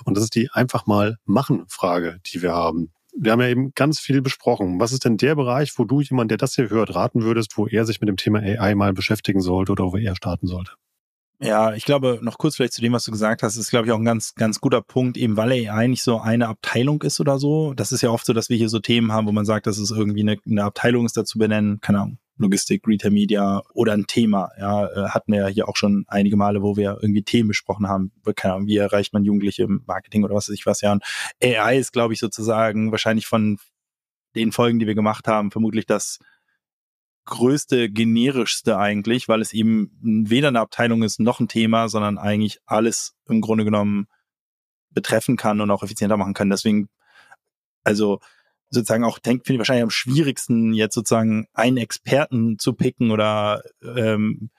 Und 0.05 0.17
das 0.17 0.25
ist 0.25 0.35
die 0.35 0.51
einfach 0.53 0.87
mal 0.87 1.17
machen 1.25 1.65
Frage, 1.69 2.21
die 2.33 2.43
wir 2.43 2.53
haben 2.53 2.93
wir 3.15 3.33
haben 3.33 3.41
ja 3.41 3.49
eben 3.49 3.73
ganz 3.75 4.01
viel 4.01 4.23
besprochen. 4.23 4.81
Was 4.81 4.93
ist 4.93 5.05
denn 5.05 5.17
der 5.17 5.35
Bereich, 5.35 5.73
wo 5.77 5.85
du 5.85 6.01
jemand, 6.01 6.31
der 6.31 6.39
das 6.39 6.55
hier 6.55 6.71
hört, 6.71 6.95
raten 6.95 7.23
würdest, 7.23 7.57
wo 7.57 7.67
er 7.67 7.85
sich 7.85 8.01
mit 8.01 8.09
dem 8.09 8.17
Thema 8.17 8.41
AI 8.41 8.75
mal 8.75 8.93
beschäftigen 8.93 9.41
sollte 9.41 9.73
oder 9.73 9.93
wo 9.93 9.97
er 9.97 10.17
starten 10.17 10.47
sollte? 10.47 10.73
Ja, 11.41 11.75
ich 11.75 11.85
glaube, 11.85 12.21
noch 12.23 12.39
kurz 12.39 12.55
vielleicht 12.55 12.73
zu 12.73 12.81
dem, 12.81 12.93
was 12.93 13.05
du 13.05 13.11
gesagt 13.11 13.43
hast, 13.43 13.57
ist, 13.57 13.71
glaube 13.71 13.87
ich, 13.87 13.93
auch 13.93 13.99
ein 13.99 14.05
ganz, 14.05 14.37
ganz 14.37 14.61
guter 14.61 14.81
Punkt, 14.81 15.17
eben 15.17 15.37
weil 15.37 15.51
AI 15.51 15.89
nicht 15.89 16.05
so 16.05 16.21
eine 16.21 16.47
Abteilung 16.47 17.03
ist 17.03 17.19
oder 17.19 17.41
so. 17.41 17.75
Das 17.75 17.91
ist 17.91 18.01
ja 18.01 18.11
oft 18.11 18.25
so, 18.25 18.33
dass 18.33 18.49
wir 18.49 18.57
hier 18.57 18.69
so 18.69 18.79
Themen 18.79 19.11
haben, 19.11 19.27
wo 19.27 19.33
man 19.33 19.45
sagt, 19.45 19.67
dass 19.67 19.79
es 19.79 19.91
irgendwie 19.91 20.21
eine, 20.21 20.37
eine 20.49 20.63
Abteilung 20.63 21.05
ist 21.05 21.17
dazu 21.17 21.41
benennen, 21.41 21.81
keine 21.81 22.01
Ahnung, 22.01 22.19
Logistik, 22.39 22.87
Retail 22.87 23.11
Media 23.11 23.63
oder 23.75 23.93
ein 23.93 24.07
Thema. 24.07 24.51
Ja, 24.59 24.87
äh, 24.87 25.09
hatten 25.11 25.33
wir 25.33 25.41
ja 25.41 25.47
hier 25.49 25.69
auch 25.69 25.77
schon 25.77 26.05
einige 26.09 26.37
Male, 26.37 26.63
wo 26.63 26.77
wir 26.77 26.99
irgendwie 27.01 27.23
Themen 27.23 27.49
besprochen 27.49 27.89
haben. 27.89 28.13
Keine 28.37 28.55
Ahnung, 28.55 28.67
wie 28.67 28.77
erreicht 28.77 29.13
man 29.13 29.25
Jugendliche 29.25 29.65
im 29.65 29.83
Marketing 29.87 30.25
oder 30.25 30.35
was 30.35 30.49
weiß 30.49 30.55
ich 30.55 30.67
was. 30.67 30.81
Ja, 30.81 30.93
und 30.93 31.05
AI 31.43 31.79
ist, 31.79 31.93
glaube 31.93 32.15
ich, 32.15 32.21
sozusagen 32.21 32.91
wahrscheinlich 32.91 33.27
von 33.27 33.59
den 34.35 34.53
Folgen, 34.53 34.79
die 34.79 34.87
wir 34.87 34.95
gemacht 34.95 35.29
haben, 35.29 35.51
vermutlich 35.51 35.87
das 35.87 36.19
größte, 37.25 37.91
generischste 37.91 38.79
eigentlich, 38.79 39.29
weil 39.29 39.41
es 39.41 39.53
eben 39.53 39.91
weder 40.03 40.49
eine 40.49 40.61
Abteilung 40.61 41.03
ist 41.03 41.21
noch 41.21 41.41
ein 41.41 41.49
Thema, 41.49 41.89
sondern 41.89 42.19
eigentlich 42.19 42.59
alles 42.67 43.15
im 43.29 43.41
Grunde 43.41 43.65
genommen 43.65 44.07
betreffen 44.91 45.37
kann 45.37 45.61
und 45.61 45.71
auch 45.71 45.83
effizienter 45.83 46.17
machen 46.17 46.35
kann. 46.35 46.51
Deswegen, 46.51 46.89
also 47.85 48.21
sozusagen 48.73 49.05
auch 49.05 49.19
denkt, 49.19 49.47
finde 49.47 49.57
ich 49.57 49.61
wahrscheinlich 49.61 49.85
am 49.85 49.91
schwierigsten, 49.91 50.73
jetzt 50.73 50.95
sozusagen 50.95 51.47
einen 51.53 51.77
Experten 51.77 52.59
zu 52.59 52.73
picken 52.73 53.11
oder 53.11 53.63
ähm, 53.83 54.51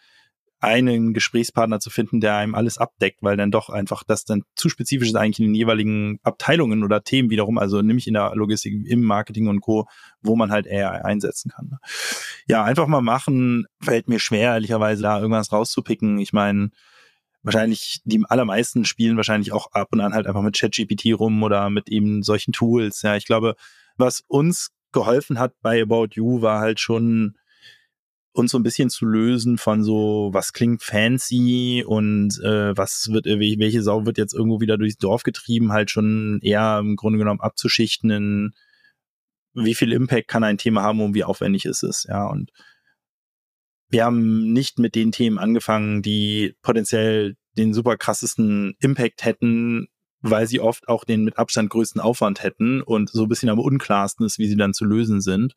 einen 0.59 1.14
Gesprächspartner 1.14 1.82
zu 1.82 1.89
finden, 1.89 2.22
der 2.22 2.38
einem 2.38 2.55
alles 2.55 2.78
abdeckt, 2.78 3.18
weil 3.22 3.36
dann 3.36 3.51
doch 3.51 3.70
einfach 3.70 4.03
das 4.03 4.24
dann 4.24 4.43
zu 4.55 4.70
spezifisch 4.70 5.09
ist 5.09 5.16
eigentlich 5.16 5.39
in 5.39 5.47
den 5.47 5.55
jeweiligen 5.55 6.20
Abteilungen 6.24 6.86
oder 6.86 7.03
Themen 7.03 7.30
wiederum, 7.30 7.57
also 7.57 7.82
nämlich 7.82 8.07
in 8.07 8.14
der 8.14 8.32
Logistik, 8.34 8.74
im 8.86 9.01
Marketing 9.01 9.47
und 9.47 9.59
Co., 9.59 9.88
wo 10.22 10.38
man 10.38 10.51
halt 10.51 10.66
AI 10.66 11.03
einsetzen 11.03 11.51
kann. 11.51 11.78
Ja, 12.47 12.64
einfach 12.64 12.88
mal 12.88 13.01
machen, 13.01 13.66
fällt 13.82 14.07
mir 14.07 14.20
schwer, 14.20 14.53
ehrlicherweise 14.53 15.03
da 15.03 15.20
irgendwas 15.20 15.51
rauszupicken. 15.51 16.18
Ich 16.20 16.32
meine, 16.32 16.70
wahrscheinlich 17.41 17.99
die 18.05 18.24
allermeisten 18.26 18.86
spielen 18.86 19.18
wahrscheinlich 19.18 19.51
auch 19.51 19.74
ab 19.74 19.89
und 19.91 19.99
an 19.99 20.14
halt 20.14 20.28
einfach 20.28 20.43
mit 20.43 20.57
ChatGPT 20.57 21.20
rum 21.20 21.43
oder 21.43 21.70
mit 21.70 21.89
eben 21.89 22.24
solchen 22.24 22.53
Tools. 22.53 23.01
Ja, 23.01 23.18
ich 23.18 23.26
glaube, 23.26 23.55
was 23.97 24.23
uns 24.27 24.71
geholfen 24.91 25.39
hat 25.39 25.53
bei 25.61 25.81
About 25.81 26.09
You 26.13 26.41
war 26.41 26.59
halt 26.59 26.79
schon 26.79 27.35
uns 28.33 28.51
so 28.51 28.57
ein 28.57 28.63
bisschen 28.63 28.89
zu 28.89 29.05
lösen 29.05 29.57
von 29.57 29.83
so, 29.83 30.29
was 30.33 30.53
klingt 30.53 30.81
fancy 30.81 31.83
und 31.85 32.39
äh, 32.43 32.75
was 32.75 33.09
wird, 33.11 33.25
welche 33.25 33.83
Sau 33.83 34.05
wird 34.05 34.17
jetzt 34.17 34.33
irgendwo 34.33 34.59
wieder 34.59 34.77
durchs 34.77 34.97
Dorf 34.97 35.23
getrieben, 35.23 35.71
halt 35.71 35.91
schon 35.91 36.39
eher 36.41 36.79
im 36.79 36.95
Grunde 36.95 37.19
genommen 37.19 37.41
abzuschichten 37.41 38.09
in 38.09 38.53
wie 39.53 39.75
viel 39.75 39.91
Impact 39.91 40.27
kann 40.27 40.43
ein 40.43 40.57
Thema 40.57 40.81
haben 40.81 40.99
und 40.99 41.13
wie 41.13 41.23
aufwendig 41.23 41.65
ist 41.65 41.83
es, 41.83 42.05
ja. 42.09 42.25
Und 42.25 42.51
wir 43.89 44.05
haben 44.05 44.51
nicht 44.51 44.79
mit 44.79 44.95
den 44.95 45.11
Themen 45.11 45.37
angefangen, 45.37 46.01
die 46.01 46.55
potenziell 46.63 47.35
den 47.55 47.73
super 47.73 47.97
krassesten 47.97 48.75
Impact 48.79 49.23
hätten, 49.23 49.87
weil 50.24 50.47
sie 50.47 50.59
oft 50.59 50.88
auch 50.88 51.03
den 51.03 51.26
mit 51.26 51.38
Abstand 51.38 51.69
größten 51.69 52.01
Aufwand 52.01 52.41
hätten 52.41 52.82
und 52.82 53.09
so 53.09 53.24
ein 53.24 53.30
bisschen 53.30 53.49
am 53.49 53.59
unklarsten 53.59 54.26
ist, 54.26 54.39
wie 54.39 54.47
sie 54.47 54.55
dann 54.55 54.74
zu 54.74 54.86
lösen 54.86 55.21
sind. 55.21 55.53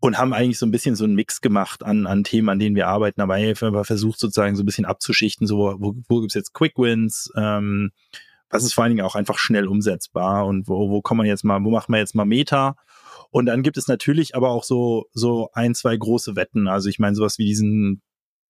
Und 0.00 0.18
haben 0.18 0.32
eigentlich 0.32 0.58
so 0.58 0.66
ein 0.66 0.72
bisschen 0.72 0.96
so 0.96 1.04
einen 1.04 1.14
Mix 1.14 1.40
gemacht 1.40 1.84
an, 1.84 2.08
an 2.08 2.24
Themen, 2.24 2.48
an 2.48 2.58
denen 2.58 2.74
wir 2.74 2.88
arbeiten, 2.88 3.20
aber 3.20 3.34
einfach 3.34 3.86
versucht 3.86 4.18
sozusagen 4.18 4.56
so 4.56 4.64
ein 4.64 4.66
bisschen 4.66 4.84
abzuschichten, 4.84 5.46
so 5.46 5.76
wo, 5.78 5.94
wo 6.08 6.20
gibt's 6.20 6.34
jetzt 6.34 6.52
Quick 6.52 6.76
Wins, 6.76 7.30
ähm, 7.36 7.92
was 8.50 8.64
ist 8.64 8.74
vor 8.74 8.82
allen 8.82 8.96
Dingen 8.96 9.06
auch 9.06 9.14
einfach 9.14 9.38
schnell 9.38 9.68
umsetzbar 9.68 10.44
und 10.46 10.66
wo, 10.66 10.90
wo 10.90 11.00
kann 11.00 11.16
man 11.16 11.26
jetzt 11.26 11.44
mal, 11.44 11.62
wo 11.62 11.70
macht 11.70 11.88
man 11.88 12.00
jetzt 12.00 12.16
mal 12.16 12.24
Meta? 12.24 12.74
Und 13.30 13.46
dann 13.46 13.62
gibt 13.62 13.76
es 13.76 13.86
natürlich 13.86 14.34
aber 14.34 14.50
auch 14.50 14.64
so, 14.64 15.06
so 15.12 15.48
ein, 15.54 15.74
zwei 15.74 15.96
große 15.96 16.34
Wetten. 16.34 16.66
Also 16.66 16.88
ich 16.88 16.98
meine, 16.98 17.14
sowas 17.14 17.38
wie 17.38 17.46
diesen 17.46 18.02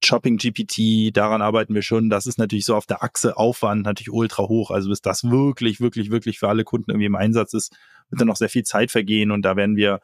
Shopping 0.05 0.37
GPT, 0.37 1.17
daran 1.17 1.43
arbeiten 1.43 1.75
wir 1.75 1.83
schon. 1.83 2.11
Das 2.11 2.27
ist 2.27 2.39
natürlich 2.39 2.65
so 2.65 2.75
auf 2.75 2.87
der 2.87 3.03
Achse 3.03 3.37
Aufwand 3.37 3.85
natürlich 3.85 4.11
ultra 4.11 4.45
hoch. 4.49 4.71
Also 4.71 4.89
bis 4.89 5.01
das 5.01 5.25
wirklich, 5.25 5.81
wirklich, 5.81 6.11
wirklich 6.11 6.39
für 6.39 6.49
alle 6.49 6.65
Kunden 6.65 6.91
irgendwie 6.91 7.07
im 7.07 7.17
Einsatz 7.17 7.55
ist, 7.55 7.77
wird 8.11 8.21
dann 8.21 8.29
noch 8.29 8.37
sehr 8.37 8.49
viel 8.49 8.65
Zeit 8.65 8.91
vergehen 8.91 9.31
und 9.31 9.43
da 9.43 9.57
werden 9.57 9.77
wir 9.77 10.01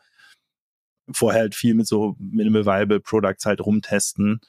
vorher 1.10 1.42
halt 1.42 1.54
viel 1.54 1.74
mit 1.74 1.86
so 1.86 2.16
Minimal 2.18 2.66
Viable 2.66 3.00
Products 3.00 3.46
halt 3.46 3.60
rumtesten. 3.60 4.40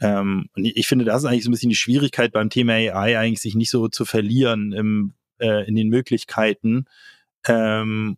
Ähm, 0.00 0.48
und 0.54 0.64
ich 0.64 0.86
finde, 0.86 1.04
das 1.04 1.22
ist 1.22 1.28
eigentlich 1.28 1.44
so 1.44 1.50
ein 1.50 1.52
bisschen 1.52 1.70
die 1.70 1.76
Schwierigkeit 1.76 2.32
beim 2.32 2.50
Thema 2.50 2.74
AI, 2.74 3.18
eigentlich 3.18 3.40
sich 3.40 3.54
nicht 3.54 3.70
so 3.70 3.88
zu 3.88 4.04
verlieren 4.04 4.72
im, 4.72 5.14
äh, 5.38 5.66
in 5.66 5.74
den 5.74 5.88
Möglichkeiten. 5.88 6.86
Ähm, 7.46 8.16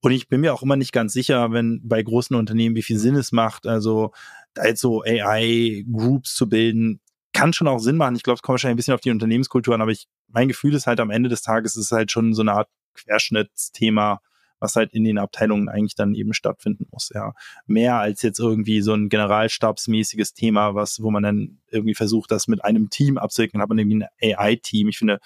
und 0.00 0.10
ich 0.10 0.28
bin 0.28 0.40
mir 0.40 0.52
auch 0.52 0.62
immer 0.62 0.76
nicht 0.76 0.92
ganz 0.92 1.12
sicher, 1.12 1.52
wenn 1.52 1.80
bei 1.84 2.02
großen 2.02 2.34
Unternehmen, 2.34 2.74
wie 2.74 2.82
viel 2.82 2.98
Sinn 2.98 3.14
es 3.14 3.30
macht. 3.30 3.66
Also 3.66 4.12
da 4.54 4.64
jetzt 4.66 4.80
so 4.80 5.02
AI-Groups 5.02 6.34
zu 6.34 6.48
bilden, 6.48 7.00
kann 7.32 7.52
schon 7.52 7.68
auch 7.68 7.78
Sinn 7.78 7.96
machen. 7.96 8.16
Ich 8.16 8.22
glaube, 8.22 8.36
es 8.36 8.42
kommt 8.42 8.54
wahrscheinlich 8.54 8.74
ein 8.74 8.76
bisschen 8.76 8.94
auf 8.94 9.00
die 9.00 9.10
Unternehmenskultur 9.10 9.74
an, 9.74 9.80
aber 9.80 9.90
ich, 9.90 10.06
mein 10.28 10.48
Gefühl 10.48 10.74
ist 10.74 10.86
halt 10.86 11.00
am 11.00 11.10
Ende 11.10 11.28
des 11.28 11.42
Tages 11.42 11.76
ist 11.76 11.92
halt 11.92 12.10
schon 12.10 12.34
so 12.34 12.42
eine 12.42 12.52
Art 12.52 12.68
Querschnittsthema, 12.94 14.20
was 14.60 14.76
halt 14.76 14.92
in 14.92 15.04
den 15.04 15.18
Abteilungen 15.18 15.68
eigentlich 15.68 15.94
dann 15.94 16.14
eben 16.14 16.34
stattfinden 16.34 16.86
muss, 16.92 17.10
ja. 17.14 17.32
Mehr 17.66 17.96
als 17.96 18.22
jetzt 18.22 18.38
irgendwie 18.38 18.80
so 18.80 18.92
ein 18.92 19.08
generalstabsmäßiges 19.08 20.34
Thema, 20.34 20.74
was, 20.74 21.02
wo 21.02 21.10
man 21.10 21.22
dann 21.22 21.58
irgendwie 21.70 21.94
versucht, 21.94 22.30
das 22.30 22.48
mit 22.48 22.64
einem 22.64 22.90
Team 22.90 23.18
abzuwickeln, 23.18 23.60
hat 23.60 23.68
man 23.68 23.78
irgendwie 23.78 24.04
ein 24.04 24.36
AI-Team. 24.38 24.88
Ich 24.88 24.98
finde, 24.98 25.18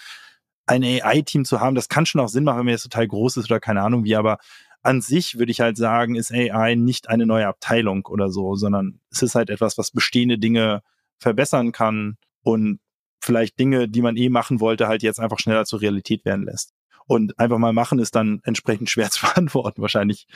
ein 0.66 0.82
AI-Team 0.82 1.44
zu 1.44 1.60
haben, 1.60 1.74
das 1.74 1.88
kann 1.88 2.06
schon 2.06 2.20
auch 2.20 2.28
Sinn 2.28 2.44
machen, 2.44 2.58
wenn 2.58 2.66
man 2.66 2.72
jetzt 2.72 2.82
total 2.82 3.06
groß 3.06 3.36
ist 3.36 3.50
oder 3.50 3.60
keine 3.60 3.82
Ahnung 3.82 4.04
wie, 4.04 4.16
aber 4.16 4.38
an 4.86 5.00
sich 5.00 5.36
würde 5.36 5.50
ich 5.50 5.60
halt 5.60 5.76
sagen, 5.76 6.14
ist 6.14 6.32
AI 6.32 6.76
nicht 6.76 7.08
eine 7.08 7.26
neue 7.26 7.48
Abteilung 7.48 8.06
oder 8.06 8.30
so, 8.30 8.54
sondern 8.54 9.00
es 9.10 9.20
ist 9.20 9.34
halt 9.34 9.50
etwas, 9.50 9.76
was 9.78 9.90
bestehende 9.90 10.38
Dinge 10.38 10.82
verbessern 11.18 11.72
kann 11.72 12.18
und 12.42 12.78
vielleicht 13.20 13.58
Dinge, 13.58 13.88
die 13.88 14.00
man 14.00 14.16
eh 14.16 14.28
machen 14.28 14.60
wollte, 14.60 14.86
halt 14.86 15.02
jetzt 15.02 15.18
einfach 15.18 15.40
schneller 15.40 15.64
zur 15.64 15.80
Realität 15.80 16.24
werden 16.24 16.44
lässt. 16.44 16.72
Und 17.08 17.38
einfach 17.38 17.58
mal 17.58 17.72
machen 17.72 17.98
ist 17.98 18.14
dann 18.14 18.40
entsprechend 18.44 18.88
schwer 18.90 19.10
zu 19.10 19.26
beantworten. 19.26 19.82
Wahrscheinlich 19.82 20.28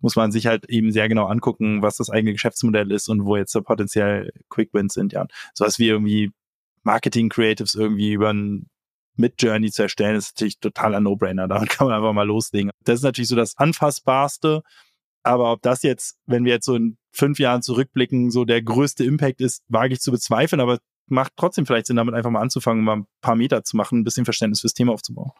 muss 0.00 0.16
man 0.16 0.32
sich 0.32 0.46
halt 0.46 0.68
eben 0.68 0.92
sehr 0.92 1.08
genau 1.08 1.26
angucken, 1.26 1.80
was 1.80 1.96
das 1.96 2.10
eigene 2.10 2.32
Geschäftsmodell 2.32 2.92
ist 2.92 3.08
und 3.08 3.24
wo 3.24 3.36
jetzt 3.36 3.52
so 3.52 3.62
potenziell 3.62 4.32
Quick 4.50 4.74
Wins 4.74 4.92
sind. 4.94 5.14
Ja, 5.14 5.26
sowas 5.54 5.78
wie 5.78 5.88
irgendwie 5.88 6.32
Marketing 6.82 7.30
Creatives 7.30 7.74
irgendwie 7.74 8.12
über 8.12 8.34
ein 9.18 9.22
Mid-Journey 9.22 9.70
zu 9.70 9.82
erstellen, 9.82 10.16
ist 10.16 10.36
natürlich 10.36 10.60
totaler 10.60 11.00
No-Brainer. 11.00 11.48
Damit 11.48 11.68
kann 11.70 11.86
man 11.86 11.96
einfach 11.96 12.12
mal 12.12 12.26
loslegen. 12.26 12.70
Das 12.84 12.96
ist 12.96 13.04
natürlich 13.04 13.28
so 13.28 13.36
das 13.36 13.56
Anfassbarste. 13.56 14.62
Aber 15.22 15.52
ob 15.52 15.62
das 15.62 15.82
jetzt, 15.82 16.16
wenn 16.26 16.44
wir 16.44 16.52
jetzt 16.52 16.66
so 16.66 16.76
in 16.76 16.96
fünf 17.12 17.38
Jahren 17.38 17.62
zurückblicken, 17.62 18.30
so 18.30 18.44
der 18.44 18.62
größte 18.62 19.04
Impact 19.04 19.40
ist, 19.40 19.62
wage 19.68 19.94
ich 19.94 20.00
zu 20.00 20.10
bezweifeln, 20.10 20.60
aber 20.60 20.78
macht 21.06 21.32
trotzdem 21.36 21.66
vielleicht 21.66 21.86
Sinn, 21.86 21.96
damit 21.96 22.14
einfach 22.14 22.30
mal 22.30 22.40
anzufangen, 22.40 22.84
mal 22.84 22.98
ein 22.98 23.06
paar 23.20 23.34
Meter 23.34 23.64
zu 23.64 23.76
machen, 23.76 24.00
ein 24.00 24.04
bisschen 24.04 24.24
Verständnis 24.24 24.60
fürs 24.60 24.74
Thema 24.74 24.92
aufzubauen. 24.92 25.32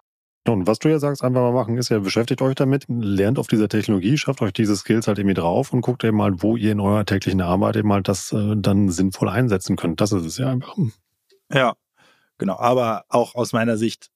Und 0.47 0.67
was 0.67 0.79
du 0.79 0.89
ja 0.89 0.99
sagst, 0.99 1.23
einfach 1.23 1.43
mal 1.43 1.53
machen, 1.53 1.77
ist 1.77 1.91
ja, 1.91 1.99
beschäftigt 1.99 2.41
euch 2.41 2.55
damit, 2.55 2.87
lernt 2.89 3.39
auf 3.39 3.49
dieser 3.49 3.69
Technologie, 3.69 4.17
schafft 4.17 4.41
euch 4.41 4.53
diese 4.53 4.77
Skills 4.77 5.07
halt 5.07 5.19
irgendwie 5.19 5.35
drauf 5.35 5.73
und 5.73 5.83
guckt 5.83 6.05
eben 6.05 6.17
mal, 6.17 6.41
wo 6.43 6.57
ihr 6.57 6.73
in 6.73 6.81
eurer 6.81 7.05
täglichen 7.05 7.43
Arbeit 7.43 7.77
eben 7.77 7.89
mal 7.89 8.03
das 8.03 8.33
äh, 8.33 8.55
dann 8.57 8.89
sinnvoll 8.89 9.29
einsetzen 9.29 9.77
könnt. 9.77 10.01
Das 10.01 10.13
ist 10.13 10.25
es 10.25 10.39
ja 10.39 10.49
einfach. 10.49 10.77
Ja, 11.53 11.75
genau. 12.39 12.59
Aber 12.59 13.05
auch 13.09 13.35
aus 13.35 13.53
meiner 13.53 13.77
Sicht, 13.77 14.11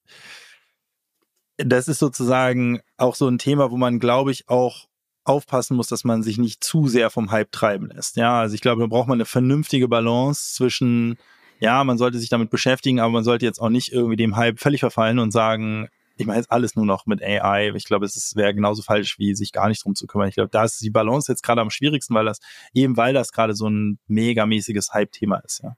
das 1.59 1.89
ist 1.89 1.99
sozusagen 1.99 2.81
auch 2.97 3.15
so 3.15 3.29
ein 3.29 3.39
Thema, 3.39 3.71
wo 3.71 3.77
man, 3.77 3.99
glaube 3.99 4.33
ich, 4.33 4.49
auch 4.49 4.89
aufpassen 5.25 5.77
muss, 5.77 5.89
dass 5.89 6.05
man 6.05 6.23
sich 6.23 6.39
nicht 6.39 6.65
zu 6.65 6.89
sehr 6.89 7.11
vom 7.11 7.31
Hype 7.31 7.53
treiben 7.53 7.89
lässt. 7.89 8.17
Ja, 8.17 8.41
also 8.41 8.55
ich 8.55 8.61
glaube, 8.61 8.81
da 8.83 8.87
braucht 8.89 9.09
man 9.09 9.17
eine 9.17 9.25
vernünftige 9.25 9.89
Balance 9.89 10.55
zwischen, 10.55 11.17
ja, 11.61 11.85
man 11.85 11.99
sollte 11.99 12.19
sich 12.19 12.29
damit 12.29 12.51
beschäftigen, 12.51 12.99
aber 12.99 13.13
man 13.13 13.25
sollte 13.25 13.47
jetzt 13.47 13.61
auch 13.61 13.69
nicht 13.69 13.93
irgendwie 13.93 14.17
dem 14.17 14.37
Hype 14.37 14.59
völlig 14.59 14.81
verfallen 14.81 15.19
und 15.21 15.31
sagen, 15.31 15.89
ich 16.17 16.27
meine 16.27 16.39
jetzt 16.39 16.51
alles 16.51 16.77
nur 16.77 16.87
noch 16.87 17.07
mit 17.07 17.23
AI. 17.23 17.73
Ich 17.75 17.85
glaube, 17.85 18.05
es 18.07 18.37
wäre 18.37 18.55
genauso 18.55 18.83
falsch, 18.83 19.19
wie 19.19 19.35
sich 19.35 19.53
gar 19.53 19.69
nicht 19.69 19.85
drum 19.85 19.95
zu 19.95 20.07
kümmern. 20.07 20.29
Ich 20.29 20.35
glaube, 20.35 20.51
da 20.51 20.65
ist 20.65 20.81
die 20.81 20.91
Balance 20.91 21.31
jetzt 21.31 21.43
gerade 21.43 21.61
am 21.61 21.71
schwierigsten, 21.71 22.15
weil 22.15 22.25
das, 22.25 22.39
eben 22.75 22.97
weil 22.97 23.15
das 23.15 23.33
gerade 23.33 23.55
so 23.55 23.69
ein 23.69 23.99
megamäßiges 24.09 24.93
Hype-Thema 24.93 25.39
ist, 25.39 25.63
ja. 25.63 25.77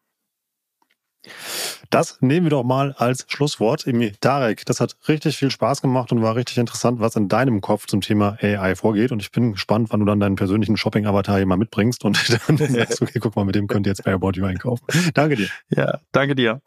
Das 1.91 2.19
nehmen 2.21 2.47
wir 2.47 2.51
doch 2.51 2.65
mal 2.65 2.93
als 2.99 3.25
Schlusswort. 3.29 3.85
Tarek, 4.21 4.65
das 4.67 4.81
hat 4.81 4.97
richtig 5.09 5.37
viel 5.37 5.51
Spaß 5.51 5.83
gemacht 5.83 6.13
und 6.13 6.23
war 6.23 6.35
richtig 6.35 6.59
interessant, 6.59 7.01
was 7.01 7.17
in 7.17 7.29
deinem 7.29 7.61
Kopf 7.61 7.87
zum 7.87 8.01
Thema 8.01 8.37
AI 8.41 8.75
vorgeht. 8.75 9.13
Und 9.13 9.21
ich 9.21 9.31
bin 9.31 9.53
gespannt, 9.53 9.89
wann 9.91 10.01
du 10.01 10.07
dann 10.07 10.21
deinen 10.21 10.37
persönlichen 10.37 10.77
Shopping-Avatar 10.77 11.37
hier 11.37 11.47
mal 11.47 11.57
mitbringst 11.57 12.05
und 12.05 12.19
dann 12.49 12.57
sagst, 12.57 13.03
okay, 13.03 13.19
guck 13.21 13.37
mal, 13.37 13.45
mit 13.45 13.55
dem 13.55 13.67
könnt 13.67 13.87
ihr 13.87 13.91
jetzt 13.91 14.05
bei 14.05 14.13
About 14.13 14.33
You 14.35 14.45
einkaufen. 14.45 14.85
Danke 15.15 15.37
dir. 15.37 15.49
Ja, 15.71 16.01
danke 16.13 16.35
dir. 16.35 16.61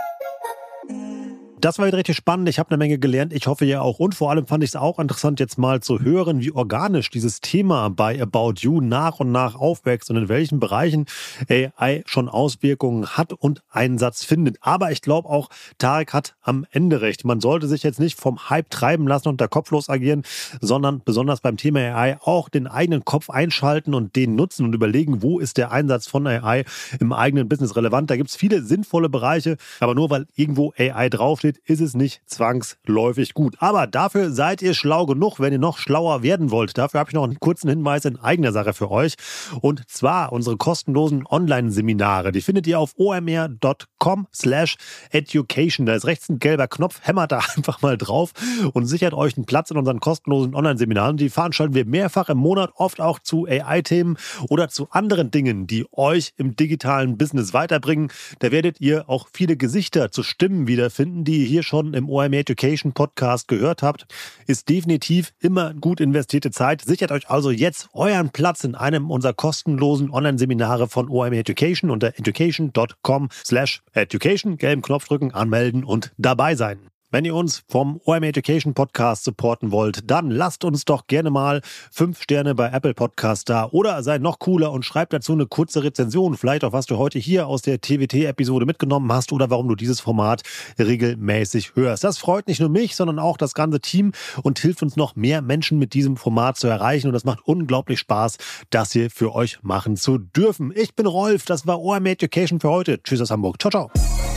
Das 1.60 1.80
war 1.80 1.88
wieder 1.88 1.98
richtig 1.98 2.16
spannend. 2.16 2.48
Ich 2.50 2.60
habe 2.60 2.70
eine 2.70 2.78
Menge 2.78 3.00
gelernt. 3.00 3.34
Ich 3.34 3.48
hoffe 3.48 3.66
ja 3.66 3.82
auch. 3.82 3.98
Und 3.98 4.14
vor 4.14 4.30
allem 4.30 4.46
fand 4.46 4.64
ich 4.64 4.70
es 4.70 4.76
auch 4.76 5.00
interessant, 5.00 5.40
jetzt 5.40 5.58
mal 5.58 5.82
zu 5.82 6.00
hören, 6.00 6.40
wie 6.40 6.52
organisch 6.52 7.10
dieses 7.10 7.42
Thema 7.42 7.90
bei 7.90 8.22
About 8.22 8.58
You 8.58 8.80
nach 8.80 9.20
und 9.20 9.32
nach 9.32 9.56
aufwächst 9.56 10.12
und 10.12 10.18
in 10.18 10.30
welchen 10.30 10.60
Bereichen 10.60 11.08
AI 11.50 12.04
schon 12.06 12.30
Auswirkungen 12.30 13.08
hat 13.08 13.34
und 13.34 13.64
Einsatz 13.72 14.24
findet. 14.24 14.58
Aber 14.62 14.92
ich 14.92 15.02
glaube 15.02 15.30
auch, 15.30 15.50
Tarek 15.80 16.14
hat 16.14 16.36
am 16.44 16.64
Ende 16.70 17.02
recht. 17.02 17.26
Man 17.26 17.42
sollte 17.42 17.68
sich 17.68 17.82
jetzt 17.82 18.00
nicht 18.00 18.20
vom 18.22 18.52
Hype 18.52 18.70
treiben 18.70 19.08
lassen 19.08 19.28
und 19.28 19.42
da 19.42 19.48
kopflos 19.48 19.90
agieren, 19.90 20.22
sondern 20.62 21.02
besonders 21.04 21.42
beim 21.42 21.58
Thema 21.58 21.80
AI 21.80 22.18
auch 22.22 22.50
den 22.50 22.68
eigenen 22.68 23.04
Kopf 23.04 23.32
einschalten 23.32 23.96
und 23.96 24.16
den 24.16 24.36
nutzen 24.36 24.64
und 24.64 24.76
überlegen, 24.76 25.24
wo 25.24 25.40
ist 25.40 25.58
der 25.58 25.72
Einsatz 25.72 26.06
von 26.06 26.28
AI 26.28 26.66
im 27.00 27.14
eigenen 27.14 27.50
Business 27.50 27.76
relevant. 27.76 28.12
Da 28.12 28.16
gibt 28.16 28.30
es 28.30 28.36
viele 28.36 28.62
sinnvolle 28.62 29.10
Bereiche, 29.10 29.58
aber 29.80 29.96
nur 29.96 30.12
weil 30.12 30.28
irgendwo 30.36 30.72
AI 30.78 31.10
draufsteht, 31.10 31.47
steht, 31.48 31.62
ist 31.66 31.82
es 31.82 31.94
nicht 31.94 32.22
zwangsläufig 32.26 33.34
gut. 33.34 33.56
Aber 33.60 33.88
dafür 33.88 34.32
seid 34.32 34.62
ihr 34.62 34.74
schlau 34.74 35.06
genug, 35.06 35.40
wenn 35.40 35.54
ihr 35.54 35.60
noch 35.60 35.78
schlauer 35.78 36.24
werden 36.24 36.52
wollt. 36.52 36.78
Dafür 36.78 37.00
habe 37.00 37.10
ich 37.10 37.14
noch 37.14 37.24
einen 37.24 37.40
kurzen 37.40 37.70
Hinweis 37.70 38.06
in 38.06 38.20
eigener 38.20 38.52
Sache 38.52 38.74
für 38.74 38.92
euch. 38.92 39.16
Und 39.62 39.90
zwar 39.90 40.32
unsere 40.34 40.58
kostenlosen 40.58 41.26
Online-Seminare. 41.26 42.32
Die 42.32 42.42
findet 42.42 42.68
ihr 42.68 42.80
auf 42.80 42.94
omr.com 42.98 44.28
slash 44.34 44.78
education. 45.12 45.86
Da 45.86 45.96
ist 45.96 46.06
rechts 46.06 46.30
ein 46.30 46.40
gelber 46.40 46.68
Knopf. 46.68 47.00
Hämmert 47.04 47.32
da 47.32 47.40
einfach 47.56 47.82
mal 47.82 47.98
drauf 47.98 48.34
und 48.74 48.86
sichert 48.86 49.14
euch 49.14 49.38
einen 49.38 49.46
Platz 49.46 49.72
in 49.72 49.78
unseren 49.78 50.00
kostenlosen 50.00 50.56
Online-Seminaren. 50.56 51.18
Die 51.18 51.30
veranstalten 51.30 51.74
wir 51.74 51.86
mehrfach 51.86 52.30
im 52.30 52.38
Monat, 52.38 52.72
oft 52.76 53.00
auch 53.00 53.20
zu 53.20 53.48
AI-Themen 53.48 54.18
oder 54.50 54.70
zu 54.70 54.90
anderen 54.92 55.32
Dingen, 55.32 55.68
die 55.68 55.86
euch 55.94 56.34
im 56.38 56.56
digitalen 56.56 57.18
Business 57.18 57.54
weiterbringen. 57.54 58.12
Da 58.40 58.52
werdet 58.52 58.82
ihr 58.82 59.10
auch 59.10 59.28
viele 59.32 59.56
Gesichter 59.56 60.12
zu 60.12 60.24
Stimmen 60.24 60.68
wiederfinden, 60.68 61.24
ihr 61.38 61.46
hier 61.46 61.64
schon 61.64 61.94
im 61.94 62.10
OM 62.10 62.34
Education 62.34 62.94
Podcast 62.94 63.48
gehört 63.48 63.84
habt, 63.84 64.06
ist 64.48 64.70
definitiv 64.70 65.34
immer 65.40 65.74
gut 65.74 66.00
investierte 66.00 66.52
Zeit. 66.52 66.82
Sichert 66.82 67.12
euch 67.12 67.30
also 67.30 67.52
jetzt 67.52 67.90
euren 67.94 68.30
Platz 68.30 68.64
in 68.64 68.76
einem 68.76 69.12
unserer 69.12 69.34
kostenlosen 69.34 70.10
Online-Seminare 70.10 70.88
von 70.88 71.10
OM 71.10 71.34
Education 71.34 71.90
unter 71.90 72.08
education.com 72.18 73.30
slash 73.46 73.82
education. 73.94 74.58
Gelben 74.58 74.82
Knopf 74.82 75.08
drücken, 75.08 75.34
anmelden 75.34 75.84
und 75.84 76.12
dabei 76.18 76.56
sein. 76.56 76.80
Wenn 77.10 77.24
ihr 77.24 77.36
uns 77.36 77.64
vom 77.70 78.02
OM 78.04 78.22
Education 78.24 78.74
Podcast 78.74 79.24
supporten 79.24 79.72
wollt, 79.72 80.12
dann 80.12 80.30
lasst 80.30 80.66
uns 80.66 80.84
doch 80.84 81.08
gerne 81.08 81.30
mal 81.30 81.62
fünf 81.90 82.22
Sterne 82.22 82.54
bei 82.54 82.70
Apple 82.70 82.94
Podcast 82.94 83.48
da 83.48 83.70
oder 83.72 84.04
seid 84.04 84.22
noch 84.22 84.40
cooler 84.40 84.74
und 84.74 84.84
schreibt 84.84 85.14
dazu 85.14 85.32
eine 85.32 85.46
kurze 85.46 85.86
Rezension, 85.86 86.36
vielleicht 86.36 86.66
auch 86.66 86.74
was 86.74 86.86
du 86.86 86.98
heute 86.98 87.18
hier 87.18 87.48
aus 87.48 87.62
der 87.62 87.80
TWT-Episode 87.80 88.66
mitgenommen 88.66 89.10
hast 89.14 89.32
oder 89.32 89.50
warum 89.50 89.70
du 89.70 89.76
dieses 89.76 90.02
Format 90.02 90.42
regelmäßig 90.78 91.76
hörst. 91.76 92.04
Das 92.04 92.18
freut 92.18 92.50
nicht 92.50 92.60
nur 92.60 92.68
mich, 92.68 92.98
sondern 92.98 93.20
auch 93.20 93.38
das 93.38 93.54
ganze 93.54 93.80
Team 93.80 94.12
und 94.44 94.60
hilft 94.60 94.84
uns 94.84 94.98
noch 94.98 95.16
mehr 95.16 95.42
Menschen 95.42 95.80
mit 95.80 95.94
diesem 95.94 96.18
Format 96.18 96.58
zu 96.58 96.68
erreichen 96.68 97.08
und 97.08 97.14
das 97.14 97.24
macht 97.24 97.40
unglaublich 97.46 98.00
Spaß, 98.00 98.36
das 98.70 98.92
hier 98.92 99.10
für 99.10 99.34
euch 99.34 99.64
machen 99.64 99.96
zu 99.96 100.18
dürfen. 100.18 100.74
Ich 100.76 100.94
bin 100.94 101.06
Rolf, 101.06 101.46
das 101.46 101.66
war 101.66 101.80
OM 101.80 102.06
Education 102.06 102.60
für 102.60 102.70
heute. 102.70 103.02
Tschüss 103.02 103.22
aus 103.22 103.32
Hamburg. 103.32 103.62
Ciao, 103.62 103.72
ciao. 103.72 104.37